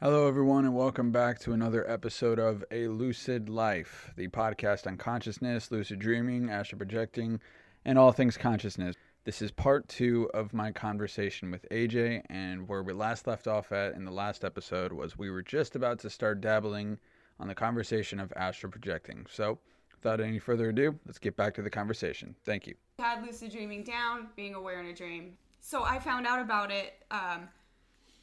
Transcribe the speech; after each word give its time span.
Hello, 0.00 0.28
everyone, 0.28 0.64
and 0.64 0.76
welcome 0.76 1.10
back 1.10 1.40
to 1.40 1.52
another 1.52 1.84
episode 1.90 2.38
of 2.38 2.64
A 2.70 2.86
Lucid 2.86 3.48
Life, 3.48 4.12
the 4.14 4.28
podcast 4.28 4.86
on 4.86 4.96
consciousness, 4.96 5.72
lucid 5.72 5.98
dreaming, 5.98 6.50
astral 6.50 6.78
projecting, 6.78 7.40
and 7.84 7.98
all 7.98 8.12
things 8.12 8.36
consciousness. 8.36 8.94
This 9.24 9.42
is 9.42 9.50
part 9.50 9.88
two 9.88 10.30
of 10.32 10.54
my 10.54 10.70
conversation 10.70 11.50
with 11.50 11.68
AJ, 11.72 12.22
and 12.30 12.68
where 12.68 12.84
we 12.84 12.92
last 12.92 13.26
left 13.26 13.48
off 13.48 13.72
at 13.72 13.94
in 13.94 14.04
the 14.04 14.12
last 14.12 14.44
episode 14.44 14.92
was 14.92 15.18
we 15.18 15.30
were 15.30 15.42
just 15.42 15.74
about 15.74 15.98
to 15.98 16.10
start 16.10 16.40
dabbling 16.40 17.00
on 17.40 17.48
the 17.48 17.54
conversation 17.56 18.20
of 18.20 18.32
astral 18.36 18.70
projecting. 18.70 19.26
So, 19.28 19.58
without 19.96 20.20
any 20.20 20.38
further 20.38 20.68
ado, 20.68 20.96
let's 21.06 21.18
get 21.18 21.36
back 21.36 21.54
to 21.54 21.62
the 21.62 21.70
conversation. 21.70 22.36
Thank 22.44 22.68
you. 22.68 22.76
had 23.00 23.26
lucid 23.26 23.50
dreaming 23.50 23.82
down, 23.82 24.28
being 24.36 24.54
aware 24.54 24.78
in 24.78 24.86
a 24.86 24.94
dream. 24.94 25.36
So 25.60 25.82
I 25.82 25.98
found 25.98 26.24
out 26.24 26.40
about 26.40 26.70
it 26.70 27.02
um, 27.10 27.48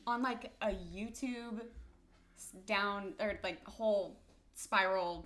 on 0.08 0.22
like 0.22 0.52
a 0.62 0.68
YouTube 0.70 1.62
down 2.66 3.14
or 3.20 3.40
like 3.44 3.66
whole 3.68 4.18
spiral. 4.54 5.26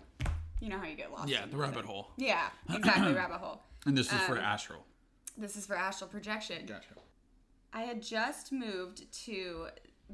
You 0.61 0.69
know 0.69 0.77
how 0.77 0.85
you 0.85 0.95
get 0.95 1.11
lost. 1.11 1.29
Yeah, 1.29 1.45
the 1.49 1.57
rabbit 1.57 1.85
hole. 1.85 2.09
Yeah, 2.17 2.49
exactly, 2.73 3.13
rabbit 3.13 3.37
hole. 3.39 3.61
And 3.85 3.97
this 3.97 4.11
is 4.11 4.19
for 4.23 4.33
Um, 4.37 4.43
astral. 4.43 4.85
This 5.37 5.55
is 5.55 5.65
for 5.65 5.73
astral 5.75 6.09
projection. 6.09 6.65
Gotcha. 6.65 6.95
I 7.71 7.83
had 7.83 8.01
just 8.01 8.51
moved 8.51 9.09
to 9.25 9.67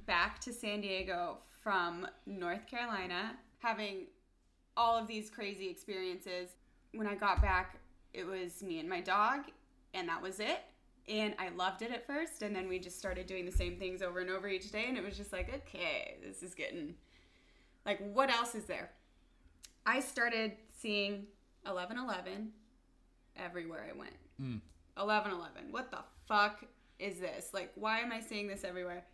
back 0.06 0.40
to 0.42 0.54
San 0.54 0.82
Diego 0.82 1.40
from 1.64 2.06
North 2.28 2.68
Carolina, 2.68 3.36
having 3.58 4.06
all 4.78 4.96
of 4.96 5.08
these 5.08 5.32
crazy 5.32 5.68
experiences. 5.68 6.52
When 6.94 7.08
I 7.08 7.16
got 7.16 7.42
back, 7.42 7.80
it 8.14 8.24
was 8.28 8.62
me 8.62 8.80
and 8.80 8.88
my 8.88 9.02
dog, 9.02 9.46
and 9.96 10.08
that 10.10 10.22
was 10.22 10.40
it. 10.40 10.60
And 11.08 11.36
I 11.38 11.50
loved 11.50 11.82
it 11.84 11.92
at 11.92 12.08
first, 12.08 12.42
and 12.42 12.56
then 12.56 12.68
we 12.68 12.80
just 12.80 12.98
started 12.98 13.28
doing 13.28 13.46
the 13.46 13.52
same 13.52 13.78
things 13.78 14.02
over 14.02 14.20
and 14.20 14.30
over 14.30 14.48
each 14.48 14.72
day, 14.72 14.86
and 14.88 14.98
it 14.98 15.04
was 15.04 15.16
just 15.16 15.32
like, 15.32 15.54
okay, 15.54 16.18
this 16.26 16.42
is 16.42 16.56
getting 16.56 16.96
like, 17.86 18.00
what 18.14 18.32
else 18.32 18.56
is 18.56 18.66
there? 18.66 18.90
I 19.86 20.00
started 20.00 20.54
seeing 20.82 21.28
1111 21.64 22.50
everywhere 23.38 23.86
I 23.88 23.98
went. 23.98 24.16
Hmm. 24.40 24.58
1111. 24.96 25.72
What 25.72 25.92
the 25.92 26.00
fuck 26.28 26.66
is 26.98 27.20
this? 27.20 27.50
Like, 27.54 27.72
why 27.76 28.00
am 28.00 28.12
I 28.12 28.20
seeing 28.20 28.48
this 28.48 28.64
everywhere? 28.64 29.06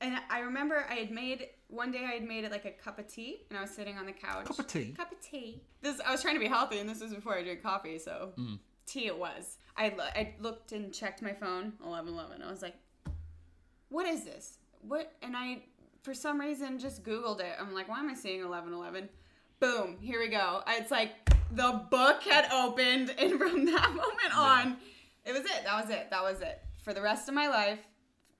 And 0.00 0.16
I 0.30 0.40
remember 0.40 0.86
I 0.88 0.94
had 0.94 1.10
made 1.10 1.48
one 1.68 1.92
day 1.92 2.04
I 2.04 2.14
had 2.14 2.24
made 2.24 2.44
it 2.44 2.50
like 2.50 2.64
a 2.64 2.70
cup 2.70 2.98
of 2.98 3.06
tea, 3.06 3.42
and 3.50 3.58
I 3.58 3.62
was 3.62 3.70
sitting 3.70 3.98
on 3.98 4.06
the 4.06 4.12
couch. 4.12 4.46
Cup 4.46 4.58
of 4.58 4.66
tea? 4.66 4.94
Cup 4.96 5.12
of 5.12 5.20
tea. 5.20 5.62
This 5.82 6.00
I 6.00 6.12
was 6.12 6.22
trying 6.22 6.34
to 6.34 6.40
be 6.40 6.46
healthy, 6.46 6.78
and 6.78 6.88
this 6.88 7.00
was 7.00 7.12
before 7.12 7.34
I 7.34 7.42
drank 7.42 7.62
coffee, 7.62 7.98
so 7.98 8.32
hmm. 8.36 8.54
tea 8.86 9.06
it 9.06 9.18
was. 9.18 9.58
I 9.80 9.94
lo- 9.96 10.04
I 10.14 10.34
looked 10.40 10.72
and 10.72 10.92
checked 10.92 11.22
my 11.22 11.32
phone. 11.32 11.72
1111. 11.80 12.42
I 12.42 12.50
was 12.50 12.60
like, 12.60 12.74
what 13.88 14.06
is 14.06 14.24
this? 14.24 14.58
What? 14.82 15.10
And 15.22 15.34
I, 15.34 15.62
for 16.02 16.12
some 16.12 16.38
reason, 16.38 16.78
just 16.78 17.02
Googled 17.02 17.40
it. 17.40 17.56
I'm 17.58 17.72
like, 17.72 17.88
why 17.88 17.98
am 17.98 18.10
I 18.10 18.14
seeing 18.14 18.46
1111? 18.46 19.08
Boom, 19.58 19.96
here 19.98 20.20
we 20.20 20.28
go. 20.28 20.62
It's 20.68 20.90
like 20.90 21.12
the 21.52 21.82
book 21.90 22.22
had 22.22 22.52
opened, 22.52 23.14
and 23.18 23.38
from 23.38 23.64
that 23.64 23.88
moment 23.88 24.36
on, 24.36 24.76
it 25.24 25.32
was 25.32 25.42
it. 25.42 25.64
That 25.64 25.82
was 25.82 25.90
it. 25.90 26.08
That 26.10 26.22
was 26.22 26.42
it. 26.42 26.60
For 26.84 26.92
the 26.92 27.00
rest 27.00 27.28
of 27.28 27.34
my 27.34 27.48
life, 27.48 27.78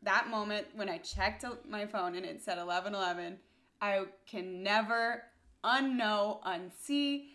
that 0.03 0.29
moment 0.29 0.67
when 0.75 0.91
I 0.91 0.99
checked 0.99 1.45
my 1.67 1.87
phone 1.87 2.17
and 2.17 2.27
it 2.27 2.43
said 2.43 2.59
1111, 2.59 3.39
I 3.81 4.05
can 4.27 4.63
never 4.63 5.23
unknow, 5.65 6.43
unsee 6.43 7.29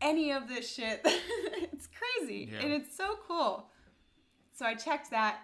any 0.00 0.32
of 0.32 0.48
this 0.48 0.74
shit. 0.74 1.06
crazy. 2.20 2.48
Yeah. 2.52 2.60
And 2.60 2.72
it's 2.72 2.96
so 2.96 3.16
cool. 3.26 3.66
So 4.52 4.66
I 4.66 4.74
checked 4.74 5.10
that 5.10 5.40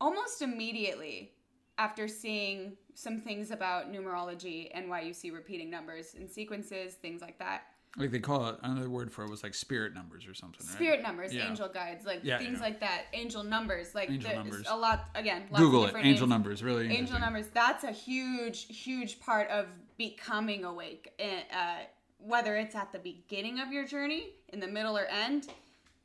almost 0.00 0.42
immediately 0.42 1.32
after 1.78 2.08
seeing 2.08 2.76
some 2.94 3.20
things 3.20 3.50
about 3.50 3.92
numerology 3.92 4.70
and 4.74 4.88
why 4.90 5.00
you 5.00 5.14
see 5.14 5.30
repeating 5.30 5.70
numbers 5.70 6.14
and 6.18 6.30
sequences, 6.30 6.94
things 6.94 7.20
like 7.22 7.38
that. 7.38 7.62
Like 7.96 8.10
they 8.10 8.20
call 8.20 8.48
it 8.48 8.56
another 8.62 8.88
word 8.88 9.12
for 9.12 9.22
it 9.24 9.30
was 9.30 9.42
like 9.42 9.52
spirit 9.54 9.92
numbers 9.94 10.26
or 10.26 10.32
something, 10.32 10.66
right? 10.66 10.74
Spirit 10.74 11.02
numbers, 11.02 11.32
Yeah. 11.34 11.48
angel 11.48 11.68
guides, 11.68 12.06
like 12.06 12.20
Yeah, 12.22 12.38
things 12.38 12.58
yeah. 12.58 12.64
like 12.64 12.80
that. 12.80 13.02
Angel 13.12 13.44
numbers, 13.44 13.94
like 13.94 14.10
Angel 14.10 14.34
numbers. 14.34 14.66
a 14.68 14.76
lot. 14.76 15.10
Again, 15.14 15.42
lots 15.50 15.62
Google 15.62 15.84
of 15.84 15.90
it. 15.90 15.98
Angel 15.98 16.26
names. 16.26 16.30
numbers, 16.30 16.62
really 16.62 16.88
Angel 16.90 17.18
numbers. 17.18 17.48
That's 17.48 17.84
a 17.84 17.92
huge, 17.92 18.64
huge 18.82 19.20
part 19.20 19.48
of 19.50 19.66
becoming 19.98 20.64
awake. 20.64 21.12
Uh, 21.20 21.80
whether 22.18 22.56
it's 22.56 22.74
at 22.74 22.92
the 22.92 22.98
beginning 22.98 23.60
of 23.60 23.72
your 23.72 23.84
journey, 23.84 24.30
in 24.48 24.60
the 24.60 24.68
middle, 24.68 24.96
or 24.96 25.04
end, 25.06 25.48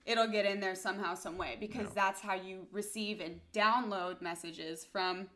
it'll 0.08 0.28
get 0.28 0.46
in 0.46 0.60
there 0.60 0.74
somehow, 0.74 1.14
some 1.14 1.38
way, 1.38 1.58
because 1.60 1.92
that's 1.94 2.22
how 2.22 2.34
you 2.34 2.66
receive 2.72 3.20
and 3.20 3.40
download 3.54 4.22
messages 4.22 4.86
from 4.86 5.28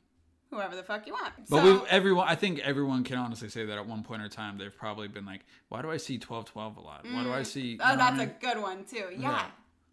whoever 0.50 0.76
the 0.76 0.84
fuck 0.84 1.06
you 1.06 1.14
want. 1.14 1.34
But 1.50 1.64
so, 1.64 1.82
we, 1.82 1.90
everyone, 1.90 2.28
I 2.28 2.36
think 2.36 2.60
everyone 2.60 3.04
can 3.04 3.18
honestly 3.18 3.50
say 3.50 3.66
that 3.66 3.78
at 3.78 3.86
one 3.86 4.02
point 4.02 4.24
in 4.24 4.30
time 4.30 4.58
they've 4.58 4.76
probably 4.76 5.10
been 5.10 5.26
like, 5.26 5.42
"Why 5.70 5.82
do 5.82 5.92
I 5.92 5.98
see 5.98 6.18
twelve 6.18 6.46
twelve 6.46 6.78
a 6.78 6.82
lot? 6.82 7.06
Why 7.06 7.24
do 7.24 7.32
I 7.32 7.44
see?" 7.44 7.78
oh, 7.84 7.98
that's 7.98 8.22
a 8.22 8.28
good 8.28 8.60
one 8.60 8.86
too. 8.86 9.10
Yeah. 9.12 9.32
Yeah. 9.32 9.46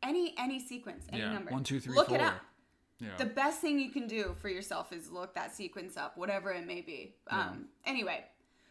Any 0.02 0.34
any 0.38 0.60
sequence, 0.60 1.06
any 1.12 1.22
yeah. 1.22 1.32
number. 1.32 1.50
One, 1.50 1.64
two, 1.64 1.80
three, 1.80 1.94
Look 1.94 2.08
four. 2.08 2.16
it 2.16 2.22
up. 2.22 2.40
Yeah. 3.00 3.10
the 3.16 3.26
best 3.26 3.60
thing 3.60 3.78
you 3.78 3.90
can 3.90 4.08
do 4.08 4.34
for 4.40 4.48
yourself 4.48 4.92
is 4.92 5.08
look 5.08 5.34
that 5.36 5.54
sequence 5.54 5.96
up, 5.96 6.18
whatever 6.18 6.50
it 6.50 6.66
may 6.66 6.80
be. 6.80 7.14
Um, 7.30 7.66
anyway, 7.86 8.24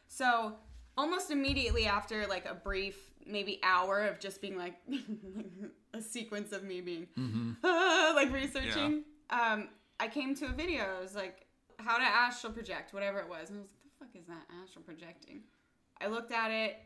so 0.09 0.55
almost 0.97 1.31
immediately 1.31 1.85
after 1.85 2.27
like 2.27 2.45
a 2.45 2.53
brief, 2.53 3.06
maybe 3.29 3.59
hour 3.63 4.05
of 4.05 4.19
just 4.19 4.41
being 4.41 4.57
like 4.57 4.75
a 5.93 6.01
sequence 6.01 6.51
of 6.51 6.63
me 6.63 6.81
being 6.81 7.07
like 7.63 8.31
researching, 8.31 9.03
um, 9.29 9.69
I 9.99 10.07
came 10.07 10.35
to 10.35 10.45
a 10.45 10.51
video. 10.51 10.83
It 10.99 11.03
was 11.03 11.15
like 11.15 11.45
how 11.79 11.97
to 11.97 12.03
astral 12.03 12.53
project, 12.53 12.93
whatever 12.93 13.19
it 13.19 13.29
was, 13.29 13.49
and 13.49 13.59
I 13.59 13.61
was 13.61 13.71
like, 13.71 13.83
the 13.83 14.05
fuck 14.05 14.15
is 14.21 14.27
that 14.27 14.45
astral 14.63 14.83
projecting? 14.83 15.41
I 15.99 16.07
looked 16.07 16.31
at 16.31 16.51
it, 16.51 16.77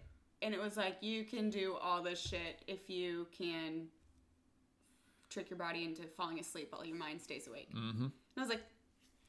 and 0.42 0.54
it 0.54 0.62
was 0.62 0.78
like 0.78 0.98
you 1.02 1.24
can 1.24 1.50
do 1.50 1.76
all 1.82 2.02
this 2.02 2.20
shit 2.20 2.64
if 2.68 2.90
you 2.90 3.28
can 3.38 3.88
trick 5.30 5.50
your 5.50 5.58
body 5.58 5.86
into 5.86 6.04
falling 6.18 6.40
asleep 6.40 6.68
while 6.72 6.86
your 6.86 6.98
mind 6.98 7.22
stays 7.22 7.48
awake. 7.48 7.70
Mm-hmm. 7.74 8.04
And 8.04 8.12
I 8.38 8.42
was 8.42 8.50
like, 8.50 8.64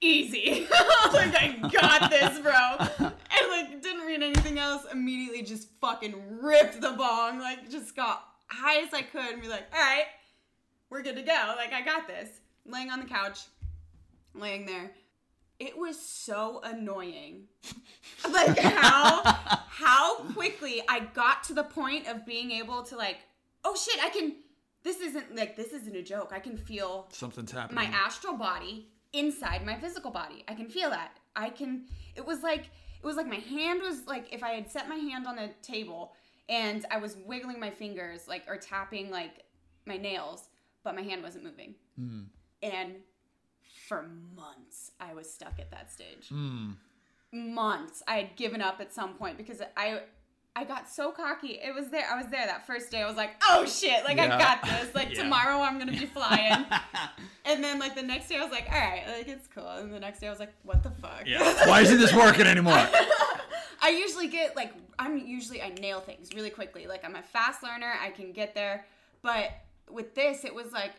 easy. 0.00 0.66
I 0.72 1.00
was 1.06 1.14
like, 1.14 1.34
I 1.34 1.68
got 1.68 2.10
this, 2.10 2.38
bro. 2.40 3.10
like, 3.50 3.82
didn't 3.82 4.06
read 4.06 4.22
anything 4.22 4.58
else. 4.58 4.84
Immediately 4.90 5.42
just 5.42 5.68
fucking 5.80 6.14
ripped 6.40 6.80
the 6.80 6.92
bong. 6.92 7.38
Like, 7.38 7.70
just 7.70 7.94
got 7.96 8.24
high 8.46 8.82
as 8.82 8.92
I 8.92 9.02
could 9.02 9.32
and 9.32 9.42
be 9.42 9.48
like, 9.48 9.64
all 9.72 9.80
right, 9.80 10.06
we're 10.90 11.02
good 11.02 11.16
to 11.16 11.22
go. 11.22 11.54
Like, 11.56 11.72
I 11.72 11.82
got 11.82 12.06
this. 12.06 12.28
Laying 12.64 12.90
on 12.90 13.00
the 13.00 13.06
couch, 13.06 13.40
laying 14.34 14.66
there. 14.66 14.92
It 15.58 15.76
was 15.76 15.98
so 16.00 16.60
annoying. 16.64 17.44
like 18.32 18.58
how 18.58 19.22
how 19.68 20.16
quickly 20.34 20.82
I 20.88 21.00
got 21.00 21.44
to 21.44 21.54
the 21.54 21.62
point 21.64 22.08
of 22.08 22.26
being 22.26 22.50
able 22.52 22.82
to 22.84 22.96
like, 22.96 23.18
oh 23.64 23.76
shit, 23.76 24.02
I 24.02 24.08
can 24.10 24.34
this 24.82 25.00
isn't 25.00 25.36
like 25.36 25.56
this 25.56 25.72
isn't 25.72 25.94
a 25.94 26.02
joke. 26.02 26.32
I 26.34 26.40
can 26.40 26.56
feel 26.56 27.08
Something's 27.12 27.52
happening. 27.52 27.76
my 27.76 27.84
astral 27.96 28.34
body 28.34 28.88
inside 29.12 29.64
my 29.64 29.76
physical 29.76 30.10
body. 30.10 30.44
I 30.48 30.54
can 30.54 30.68
feel 30.68 30.90
that. 30.90 31.16
I 31.36 31.50
can 31.50 31.84
it 32.16 32.26
was 32.26 32.42
like 32.42 32.70
it 33.02 33.06
was 33.06 33.16
like 33.16 33.26
my 33.26 33.36
hand 33.36 33.80
was 33.82 34.06
like 34.06 34.32
if 34.32 34.42
I 34.42 34.50
had 34.50 34.70
set 34.70 34.88
my 34.88 34.96
hand 34.96 35.26
on 35.26 35.36
the 35.36 35.50
table 35.62 36.12
and 36.48 36.84
I 36.90 36.98
was 36.98 37.16
wiggling 37.26 37.58
my 37.58 37.70
fingers 37.70 38.28
like 38.28 38.44
or 38.46 38.56
tapping 38.56 39.10
like 39.10 39.44
my 39.86 39.96
nails, 39.96 40.48
but 40.84 40.94
my 40.94 41.02
hand 41.02 41.22
wasn't 41.22 41.44
moving. 41.44 41.74
Mm. 42.00 42.26
And 42.62 42.94
for 43.88 44.08
months 44.36 44.92
I 45.00 45.14
was 45.14 45.32
stuck 45.32 45.58
at 45.58 45.70
that 45.70 45.92
stage. 45.92 46.28
Mm. 46.30 46.76
Months. 47.32 48.02
I 48.06 48.16
had 48.16 48.36
given 48.36 48.60
up 48.60 48.80
at 48.80 48.92
some 48.92 49.14
point 49.14 49.36
because 49.36 49.62
I 49.76 50.02
I 50.54 50.64
got 50.64 50.88
so 50.88 51.10
cocky. 51.12 51.58
It 51.62 51.74
was 51.74 51.88
there. 51.88 52.04
I 52.10 52.16
was 52.16 52.26
there 52.26 52.44
that 52.46 52.66
first 52.66 52.90
day. 52.90 53.02
I 53.02 53.06
was 53.06 53.16
like, 53.16 53.30
"Oh 53.48 53.64
shit! 53.64 54.04
Like 54.04 54.18
Yeah. 54.18 54.36
I 54.36 54.38
got 54.38 54.62
this. 54.62 54.94
Like 54.94 55.10
Yeah. 55.16 55.22
tomorrow 55.22 55.60
I'm 55.60 55.78
gonna 55.78 55.92
be 55.92 56.06
flying." 56.14 56.66
And 57.44 57.62
then 57.62 57.78
like 57.78 57.94
the 57.94 58.02
next 58.02 58.28
day 58.28 58.36
I 58.36 58.42
was 58.42 58.52
like, 58.52 58.68
all 58.70 58.78
right, 58.78 59.02
like 59.18 59.28
it's 59.28 59.48
cool. 59.48 59.66
And 59.66 59.92
the 59.92 59.98
next 59.98 60.20
day 60.20 60.28
I 60.28 60.30
was 60.30 60.38
like, 60.38 60.52
what 60.62 60.82
the 60.82 60.90
fuck? 60.90 61.22
yeah. 61.26 61.66
Why 61.68 61.80
isn't 61.80 61.98
this 61.98 62.14
working 62.14 62.46
anymore? 62.46 62.74
I 63.84 63.90
usually 63.90 64.28
get 64.28 64.54
like 64.54 64.72
I'm 64.98 65.18
usually 65.18 65.60
I 65.60 65.70
nail 65.80 66.00
things 66.00 66.30
really 66.34 66.50
quickly. 66.50 66.86
Like 66.86 67.04
I'm 67.04 67.16
a 67.16 67.22
fast 67.22 67.62
learner, 67.62 67.92
I 68.00 68.10
can 68.10 68.32
get 68.32 68.54
there. 68.54 68.86
But 69.22 69.50
with 69.90 70.14
this, 70.14 70.44
it 70.44 70.54
was 70.54 70.72
like, 70.72 70.92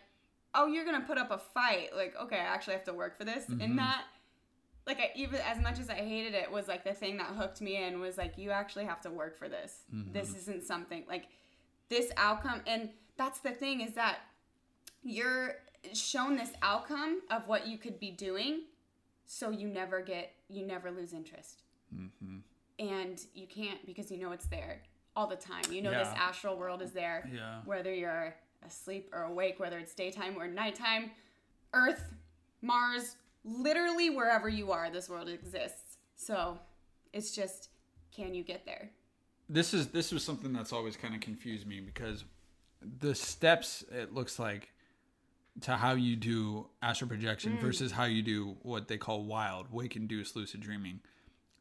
oh, 0.54 0.68
you're 0.68 0.86
gonna 0.86 1.06
put 1.06 1.18
up 1.18 1.32
a 1.32 1.38
fight. 1.38 1.96
Like, 1.96 2.14
okay, 2.24 2.38
I 2.38 2.46
actually 2.46 2.74
have 2.74 2.84
to 2.86 2.94
work 2.94 3.18
for 3.18 3.24
this. 3.24 3.48
And 3.48 3.62
mm-hmm. 3.62 3.76
that 3.78 4.04
like 4.86 5.00
I 5.00 5.12
even 5.16 5.40
as 5.42 5.60
much 5.62 5.80
as 5.80 5.90
I 5.90 5.96
hated 5.96 6.34
it 6.34 6.52
was 6.52 6.68
like 6.68 6.84
the 6.84 6.94
thing 6.94 7.18
that 7.18 7.28
hooked 7.28 7.62
me 7.62 7.82
in 7.84 8.00
was 8.00 8.18
like 8.18 8.38
you 8.38 8.52
actually 8.52 8.86
have 8.86 9.02
to 9.02 9.10
work 9.10 9.38
for 9.38 9.48
this. 9.50 9.84
Mm-hmm. 9.94 10.12
This 10.14 10.36
isn't 10.36 10.64
something 10.64 11.04
like 11.08 11.26
this 11.90 12.12
outcome 12.18 12.62
and 12.68 12.90
that's 13.18 13.40
the 13.40 13.52
thing 13.52 13.82
is 13.82 13.94
that 13.94 14.20
you're 15.04 15.56
shown 15.94 16.36
this 16.38 16.52
outcome 16.62 17.22
of 17.30 17.48
what 17.48 17.68
you 17.68 17.78
could 17.78 18.00
be 18.00 18.12
doing 18.12 18.62
so 19.26 19.50
you 19.50 19.68
never 19.68 20.02
get 20.02 20.34
you 20.50 20.66
never 20.66 20.92
lose 20.92 21.14
interest. 21.14 21.62
Mm-hmm. 21.96 22.38
And 22.80 23.22
you 23.34 23.48
can't 23.48 23.86
because 23.86 24.12
you 24.12 24.18
know 24.18 24.32
it's 24.32 24.48
there 24.48 24.82
all 25.16 25.28
the 25.28 25.36
time. 25.36 25.64
You 25.70 25.82
know 25.82 25.92
this 25.92 26.08
astral 26.16 26.58
world 26.58 26.82
is 26.82 26.92
there 26.92 27.30
Yeah. 27.34 27.62
whether 27.66 27.94
you're 27.94 28.36
asleep 28.66 29.10
or 29.14 29.24
awake 29.24 29.60
whether 29.60 29.78
it's 29.78 29.94
daytime 29.94 30.36
or 30.38 30.48
nighttime 30.48 31.12
earth 31.74 32.14
mars 32.62 33.18
literally 33.44 34.10
wherever 34.10 34.50
you 34.50 34.72
are 34.72 34.90
this 34.90 35.10
world 35.10 35.30
exists 35.30 35.98
so 36.16 36.58
It's 37.12 37.36
just, 37.36 37.70
can 38.16 38.34
you 38.34 38.44
get 38.44 38.66
there? 38.66 38.92
this 39.50 39.74
is 39.74 39.88
this 39.88 40.12
was 40.12 40.24
something 40.24 40.54
that's 40.54 40.72
always 40.74 40.96
kind 40.96 41.14
of 41.14 41.22
confused 41.22 41.68
me 41.68 41.80
because 41.80 42.24
the 43.00 43.14
steps 43.14 43.84
it 43.92 44.14
looks 44.14 44.40
like 44.40 44.72
to 45.62 45.76
how 45.76 45.94
you 45.94 46.16
do 46.16 46.66
astral 46.82 47.08
projection 47.08 47.58
mm. 47.58 47.62
versus 47.62 47.92
how 47.92 48.06
you 48.06 48.22
do 48.22 48.56
what 48.62 48.88
they 48.88 48.98
call 48.98 49.24
wild 49.24 49.72
wake 49.72 49.96
induced 49.96 50.36
lucid 50.36 50.62
dreaming 50.62 51.00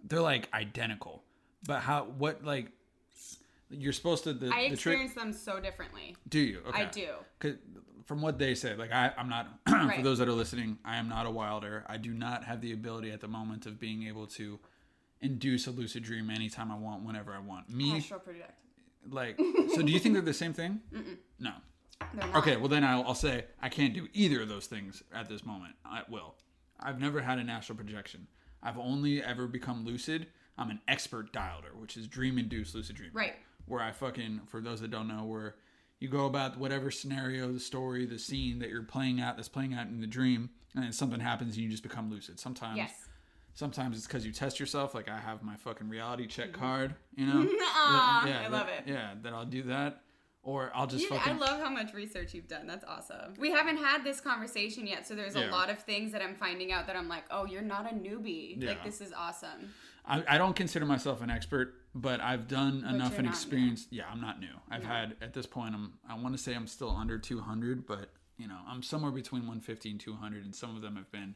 they're 0.04 0.20
like 0.20 0.48
identical 0.54 1.22
but 1.66 1.80
how 1.80 2.04
what 2.04 2.44
like 2.44 2.70
you're 3.68 3.92
supposed 3.92 4.24
to 4.24 4.32
the, 4.32 4.52
I 4.52 4.68
the 4.68 4.74
experience 4.74 5.14
them 5.14 5.32
so 5.32 5.58
differently. 5.58 6.16
do 6.28 6.38
you 6.38 6.60
okay 6.68 6.82
I 6.82 6.84
do. 6.86 7.08
From 8.06 8.20
what 8.20 8.38
they 8.38 8.54
said 8.54 8.78
like 8.78 8.92
I, 8.92 9.12
i'm 9.16 9.28
not 9.28 9.48
for 9.96 10.02
those 10.02 10.18
that 10.18 10.28
are 10.28 10.32
listening 10.32 10.78
i 10.84 10.96
am 10.96 11.08
not 11.08 11.26
a 11.26 11.30
wilder 11.30 11.84
i 11.88 11.96
do 11.96 12.12
not 12.12 12.44
have 12.44 12.60
the 12.60 12.72
ability 12.72 13.10
at 13.10 13.20
the 13.20 13.28
moment 13.28 13.66
of 13.66 13.78
being 13.78 14.04
able 14.06 14.26
to 14.28 14.58
induce 15.20 15.66
a 15.66 15.70
lucid 15.70 16.02
dream 16.02 16.30
anytime 16.30 16.70
i 16.72 16.76
want 16.76 17.04
whenever 17.04 17.32
i 17.32 17.38
want 17.38 17.68
me 17.70 17.96
Astral 17.96 18.20
project. 18.20 18.52
like, 19.10 19.38
so 19.74 19.82
do 19.82 19.92
you 19.92 19.98
think 19.98 20.14
they're 20.14 20.22
the 20.22 20.34
same 20.34 20.52
thing? 20.52 20.80
No. 21.38 21.50
They're 22.14 22.26
not. 22.28 22.36
Okay, 22.36 22.56
well 22.56 22.68
then 22.68 22.84
I'll, 22.84 23.02
I'll 23.04 23.14
say 23.16 23.46
I 23.60 23.68
can't 23.68 23.94
do 23.94 24.06
either 24.12 24.42
of 24.42 24.48
those 24.48 24.66
things 24.66 25.02
at 25.12 25.28
this 25.28 25.44
moment. 25.44 25.74
I 25.84 26.02
will. 26.08 26.34
I've 26.78 27.00
never 27.00 27.20
had 27.20 27.38
an 27.38 27.48
astral 27.48 27.76
projection. 27.76 28.28
I've 28.62 28.78
only 28.78 29.22
ever 29.22 29.48
become 29.48 29.84
lucid. 29.84 30.28
I'm 30.56 30.70
an 30.70 30.80
expert 30.86 31.32
dialer, 31.32 31.74
which 31.76 31.96
is 31.96 32.06
dream 32.06 32.38
induced 32.38 32.74
lucid 32.76 32.94
dream. 32.94 33.10
Right. 33.12 33.34
Where 33.66 33.80
I 33.80 33.90
fucking, 33.90 34.42
for 34.46 34.60
those 34.60 34.80
that 34.82 34.90
don't 34.92 35.08
know, 35.08 35.24
where 35.24 35.56
you 36.02 36.08
go 36.08 36.26
about 36.26 36.58
whatever 36.58 36.90
scenario, 36.90 37.52
the 37.52 37.60
story, 37.60 38.04
the 38.04 38.18
scene 38.18 38.58
that 38.58 38.68
you're 38.68 38.82
playing 38.82 39.20
out, 39.20 39.36
that's 39.36 39.48
playing 39.48 39.72
out 39.74 39.86
in 39.86 40.00
the 40.00 40.06
dream, 40.06 40.50
and 40.74 40.82
then 40.84 40.92
something 40.92 41.20
happens 41.20 41.54
and 41.54 41.62
you 41.64 41.70
just 41.70 41.82
become 41.82 42.10
lucid. 42.10 42.38
Sometimes 42.40 42.76
Yes. 42.76 42.92
Sometimes 43.54 43.98
it's 43.98 44.06
because 44.06 44.24
you 44.24 44.32
test 44.32 44.58
yourself. 44.58 44.94
Like 44.94 45.08
I 45.10 45.18
have 45.18 45.42
my 45.42 45.56
fucking 45.56 45.88
reality 45.88 46.26
check 46.26 46.52
mm-hmm. 46.52 46.60
card, 46.60 46.94
you 47.14 47.26
know. 47.26 47.40
Aw, 47.60 48.22
That- 48.24 48.44
I 48.44 48.48
love 48.48 48.66
that- 48.66 48.88
it. 48.88 48.90
Yeah, 48.90 49.12
that 49.22 49.32
I'll 49.34 49.44
do 49.44 49.62
that, 49.64 50.00
or 50.42 50.72
I'll 50.74 50.86
just 50.86 51.04
You- 51.08 51.16
I 51.16 51.32
love 51.32 51.60
how 51.60 51.68
much 51.68 51.92
research 51.92 52.32
you've 52.32 52.48
done. 52.48 52.66
That's 52.66 52.84
awesome. 52.84 53.34
We 53.38 53.50
haven't 53.50 53.76
had 53.76 54.04
this 54.04 54.20
conversation 54.20 54.86
yet, 54.86 55.06
so 55.06 55.14
there's 55.14 55.36
Yeah. 55.36 55.50
a 55.50 55.52
lot 55.52 55.68
of 55.68 55.78
things 55.80 56.12
that 56.12 56.22
I'm 56.22 56.34
finding 56.34 56.72
out 56.72 56.86
that 56.86 56.96
I'm 56.96 57.08
like, 57.08 57.24
oh, 57.30 57.44
you're 57.44 57.60
not 57.60 57.84
a 57.90 57.94
newbie. 57.94 58.60
Yeah. 58.60 58.70
Like 58.70 58.84
this 58.84 59.00
is 59.02 59.12
awesome. 59.12 59.74
I, 60.04 60.24
I 60.28 60.38
don't 60.38 60.56
consider 60.56 60.84
myself 60.84 61.22
an 61.22 61.30
expert, 61.30 61.74
but 61.94 62.20
I've 62.20 62.48
done 62.48 62.84
enough 62.88 63.18
and 63.18 63.26
not 63.26 63.34
experience. 63.34 63.86
Yeah, 63.90 64.04
I'm 64.10 64.20
not 64.20 64.40
new. 64.40 64.54
I've 64.70 64.84
had 64.84 65.16
at 65.20 65.32
this 65.32 65.46
point. 65.46 65.74
I'm. 65.74 65.94
I 66.08 66.18
want 66.18 66.36
to 66.36 66.42
say 66.42 66.54
I'm 66.54 66.66
still 66.66 66.90
under 66.90 67.18
200, 67.18 67.86
but 67.86 68.10
you 68.36 68.48
know, 68.48 68.58
I'm 68.66 68.82
somewhere 68.82 69.12
between 69.12 69.42
150 69.42 69.90
and 69.90 70.00
200, 70.00 70.44
and 70.44 70.54
some 70.54 70.74
of 70.74 70.82
them 70.82 70.96
have 70.96 71.10
been 71.12 71.34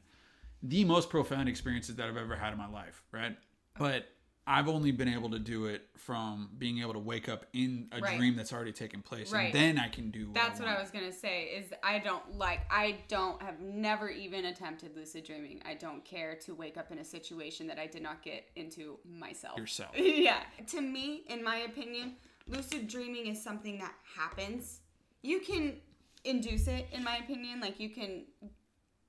the 0.63 0.85
most 0.85 1.11
profound 1.11 1.49
experiences 1.49 1.97
that 1.97 2.09
I've 2.09 2.17
ever 2.17 2.37
had 2.37 2.53
in 2.53 2.59
my 2.59 2.69
life. 2.69 3.03
Right, 3.13 3.37
but 3.79 4.09
I've 4.49 4.69
only 4.69 4.93
been 4.93 5.09
able 5.09 5.31
to 5.31 5.41
do 5.41 5.67
it 5.67 5.83
from 5.97 6.51
being 6.57 6.79
able 6.79 6.93
to 6.93 7.01
wake 7.01 7.29
up 7.29 7.47
in 7.53 7.89
a 7.91 8.01
Right. 8.01 8.17
dream 8.17 8.37
that's 8.37 8.53
already 8.53 8.73
taken 8.73 9.03
place, 9.03 9.33
Right. 9.33 9.47
and 9.47 9.55
then 9.55 9.79
I 9.79 9.89
can 9.89 10.11
do. 10.13 10.27
What 10.27 10.35
That's 10.35 10.61
I 10.61 10.65
what 10.65 10.77
I 10.77 10.81
was 10.81 10.93
gonna 10.93 11.13
say. 11.13 11.47
Is 11.47 11.73
I 11.83 11.99
don't 11.99 12.39
like. 12.39 12.61
I 12.71 12.99
don't 13.09 13.43
have 13.43 13.61
never 13.61 14.09
even 14.09 14.45
attempted 14.45 14.95
lucid 14.95 15.25
dreaming. 15.25 15.61
I 15.65 15.75
don't 15.75 16.05
care 16.05 16.37
to 16.37 16.55
wake 16.55 16.77
up 16.77 16.93
in 16.93 16.99
a 16.99 17.05
situation 17.05 17.67
that 17.67 17.79
I 17.81 17.89
did 17.89 18.03
not 18.03 18.23
get 18.23 18.49
into 18.55 19.01
myself. 19.05 19.59
Yourself. 19.59 19.91
yeah. 19.99 20.45
To 20.69 20.81
me, 20.81 21.25
in 21.29 21.43
my 21.43 21.57
opinion, 21.57 22.17
lucid 22.47 22.87
dreaming 22.87 23.27
is 23.27 23.43
something 23.43 23.79
that 23.79 23.95
happens. 24.17 24.81
You 25.23 25.41
can 25.41 25.81
induce 26.23 26.69
it, 26.69 26.87
in 26.93 27.03
my 27.03 27.17
opinion. 27.17 27.59
Like 27.61 27.81
you 27.81 27.91
can 27.91 28.27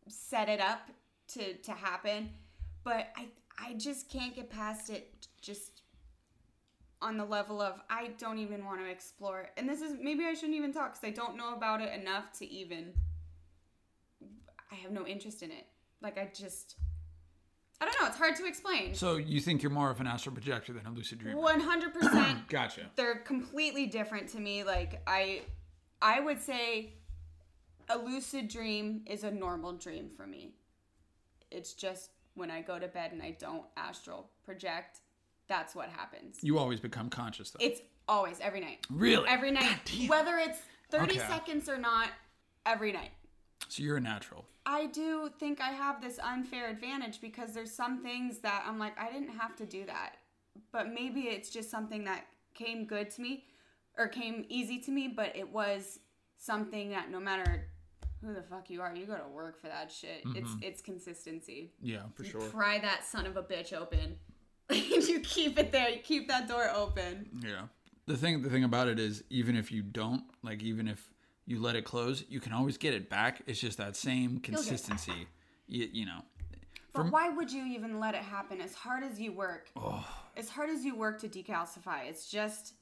set 0.07 0.49
it 0.49 0.59
up 0.59 0.89
to 1.29 1.53
to 1.57 1.73
happen, 1.73 2.31
but 2.83 3.11
I 3.15 3.27
I 3.59 3.73
just 3.73 4.09
can't 4.09 4.35
get 4.35 4.49
past 4.51 4.89
it. 4.89 5.16
Just 5.41 5.81
on 7.01 7.17
the 7.17 7.25
level 7.25 7.61
of 7.61 7.75
I 7.89 8.11
don't 8.17 8.39
even 8.39 8.65
want 8.65 8.81
to 8.81 8.89
explore. 8.89 9.49
And 9.57 9.69
this 9.69 9.81
is 9.81 9.95
maybe 10.01 10.25
I 10.25 10.33
shouldn't 10.33 10.57
even 10.57 10.73
talk 10.73 10.93
because 10.93 11.07
I 11.07 11.11
don't 11.11 11.37
know 11.37 11.53
about 11.53 11.81
it 11.81 11.93
enough 11.99 12.31
to 12.39 12.45
even. 12.45 12.93
I 14.71 14.75
have 14.75 14.91
no 14.91 15.05
interest 15.05 15.43
in 15.43 15.51
it. 15.51 15.65
Like 16.01 16.17
I 16.17 16.29
just. 16.33 16.75
I 17.79 17.85
don't 17.85 18.01
know. 18.01 18.07
It's 18.07 18.17
hard 18.17 18.35
to 18.37 18.45
explain. 18.47 18.95
So 18.95 19.17
you 19.17 19.39
think 19.39 19.61
you're 19.61 19.71
more 19.71 19.91
of 19.91 20.01
an 20.01 20.07
astral 20.07 20.33
projector 20.33 20.73
than 20.73 20.87
a 20.87 20.91
lucid 20.91 21.19
dreamer? 21.19 21.39
One 21.39 21.59
hundred 21.59 21.93
percent. 21.93 22.47
Gotcha. 22.49 22.89
They're 22.95 23.19
completely 23.19 23.85
different 23.85 24.29
to 24.29 24.39
me. 24.39 24.63
Like 24.63 25.01
I, 25.05 25.43
I 26.01 26.19
would 26.19 26.41
say, 26.41 26.93
a 27.89 27.97
lucid 27.97 28.47
dream 28.47 29.03
is 29.05 29.23
a 29.23 29.31
normal 29.31 29.73
dream 29.73 30.09
for 30.09 30.25
me. 30.25 30.55
It's 31.51 31.73
just 31.73 32.09
when 32.33 32.49
I 32.49 32.61
go 32.61 32.79
to 32.79 32.87
bed 32.87 33.11
and 33.11 33.21
I 33.21 33.37
don't 33.39 33.65
astral 33.77 34.31
project, 34.43 35.01
that's 35.47 35.75
what 35.75 35.89
happens. 35.89 36.37
You 36.41 36.57
always 36.59 36.79
become 36.79 37.09
conscious 37.09 37.51
though. 37.51 37.59
It's 37.63 37.81
always 38.07 38.39
every 38.39 38.59
night. 38.61 38.85
really? 38.89 39.27
Every 39.27 39.51
night, 39.51 39.79
whether 40.07 40.37
it's 40.37 40.59
30 40.91 41.17
Okay. 41.19 41.27
seconds 41.27 41.67
or 41.69 41.77
not, 41.77 42.09
every 42.65 42.91
night. 42.91 43.11
So 43.69 43.83
you're 43.83 43.97
a 43.97 44.01
natural. 44.01 44.45
I 44.65 44.87
do 44.87 45.29
think 45.39 45.61
I 45.61 45.69
have 45.71 46.01
this 46.01 46.19
unfair 46.19 46.69
advantage 46.69 47.21
because 47.21 47.53
there's 47.53 47.71
some 47.71 48.01
things 48.03 48.39
that 48.39 48.63
I'm 48.67 48.77
like, 48.79 48.97
I 48.99 49.11
didn't 49.11 49.29
have 49.37 49.55
to 49.57 49.65
do 49.65 49.85
that. 49.85 50.15
But 50.71 50.93
maybe 50.93 51.21
it's 51.21 51.49
just 51.49 51.69
something 51.69 52.03
that 52.05 52.25
came 52.53 52.85
good 52.85 53.09
to 53.11 53.21
me 53.21 53.45
or 53.97 54.07
came 54.07 54.45
easy 54.49 54.79
to 54.79 54.91
me, 54.91 55.07
but 55.07 55.35
it 55.35 55.51
was 55.51 55.99
something 56.37 56.89
that 56.91 57.09
no 57.11 57.19
matter 57.19 57.67
who 58.21 58.33
the 58.33 58.41
fuck 58.41 58.69
you 58.69 58.81
are, 58.81 58.93
you 58.95 59.05
go 59.05 59.15
to 59.15 59.27
work 59.29 59.59
for 59.61 59.67
that 59.67 59.91
shit. 59.91 60.23
It's 60.35 60.49
mm-hmm. 60.49 60.63
it's 60.63 60.81
consistency. 60.81 61.71
Yeah, 61.81 62.03
for 62.15 62.23
You 62.23 62.31
sure. 62.31 62.41
pry 62.49 62.79
that 62.79 63.05
son 63.05 63.25
of 63.25 63.37
a 63.37 63.43
bitch 63.43 63.73
open. 63.73 64.17
you 64.71 65.19
keep 65.21 65.57
it 65.57 65.71
there. 65.71 65.89
You 65.89 65.99
keep 65.99 66.27
that 66.27 66.47
door 66.47 66.69
open. 66.73 67.29
Yeah. 67.43 67.63
The 68.05 68.17
thing 68.17 68.41
the 68.41 68.49
thing 68.49 68.63
about 68.63 68.87
it 68.87 68.99
is 68.99 69.23
even 69.29 69.55
if 69.55 69.71
you 69.71 69.81
don't, 69.81 70.23
like 70.43 70.61
even 70.61 70.87
if 70.87 71.11
you 71.45 71.61
let 71.61 71.75
it 71.75 71.85
close, 71.85 72.23
you 72.29 72.39
can 72.39 72.53
always 72.53 72.77
get 72.77 72.93
it 72.93 73.09
back. 73.09 73.41
It's 73.47 73.59
just 73.59 73.77
that 73.77 73.95
same 73.95 74.39
consistency. 74.39 75.27
You, 75.67 75.89
you 75.91 76.05
know. 76.05 76.21
But 76.93 77.11
why 77.11 77.29
would 77.29 77.51
you 77.51 77.65
even 77.65 77.99
let 77.99 78.15
it 78.15 78.21
happen 78.21 78.59
as 78.59 78.73
hard 78.73 79.03
as 79.03 79.19
you 79.19 79.31
work? 79.31 79.67
Oh. 79.75 80.05
As 80.35 80.49
hard 80.49 80.69
as 80.69 80.83
you 80.83 80.95
work 80.95 81.21
to 81.21 81.27
decalcify, 81.27 82.07
it's 82.09 82.29
just 82.29 82.73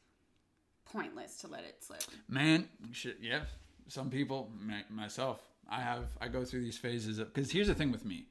pointless 0.86 1.38
to 1.38 1.48
let 1.48 1.64
it 1.64 1.84
slip. 1.84 2.04
Man, 2.30 2.70
shit, 2.92 3.18
yeah. 3.22 3.42
Some 3.88 4.10
people, 4.10 4.52
myself, 4.90 5.42
I 5.70 5.82
have 5.82 6.06
I 6.22 6.28
go 6.28 6.46
through 6.46 6.62
these 6.62 6.78
phases 6.78 7.20
of 7.20 7.34
cuz 7.34 7.52
here's 7.52 7.68
the 7.68 7.76
thing 7.76 7.92
with 7.92 8.06
me. 8.06 8.28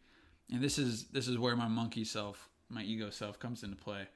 And 0.51 0.63
this 0.63 0.79
is 0.79 1.05
this 1.09 1.29
is 1.29 1.39
where 1.39 1.57
my 1.57 1.69
monkey 1.69 2.05
self, 2.05 2.49
my 2.75 2.83
ego 2.83 3.11
self 3.11 3.39
comes 3.39 3.63
into 3.63 3.77
play. 3.77 4.07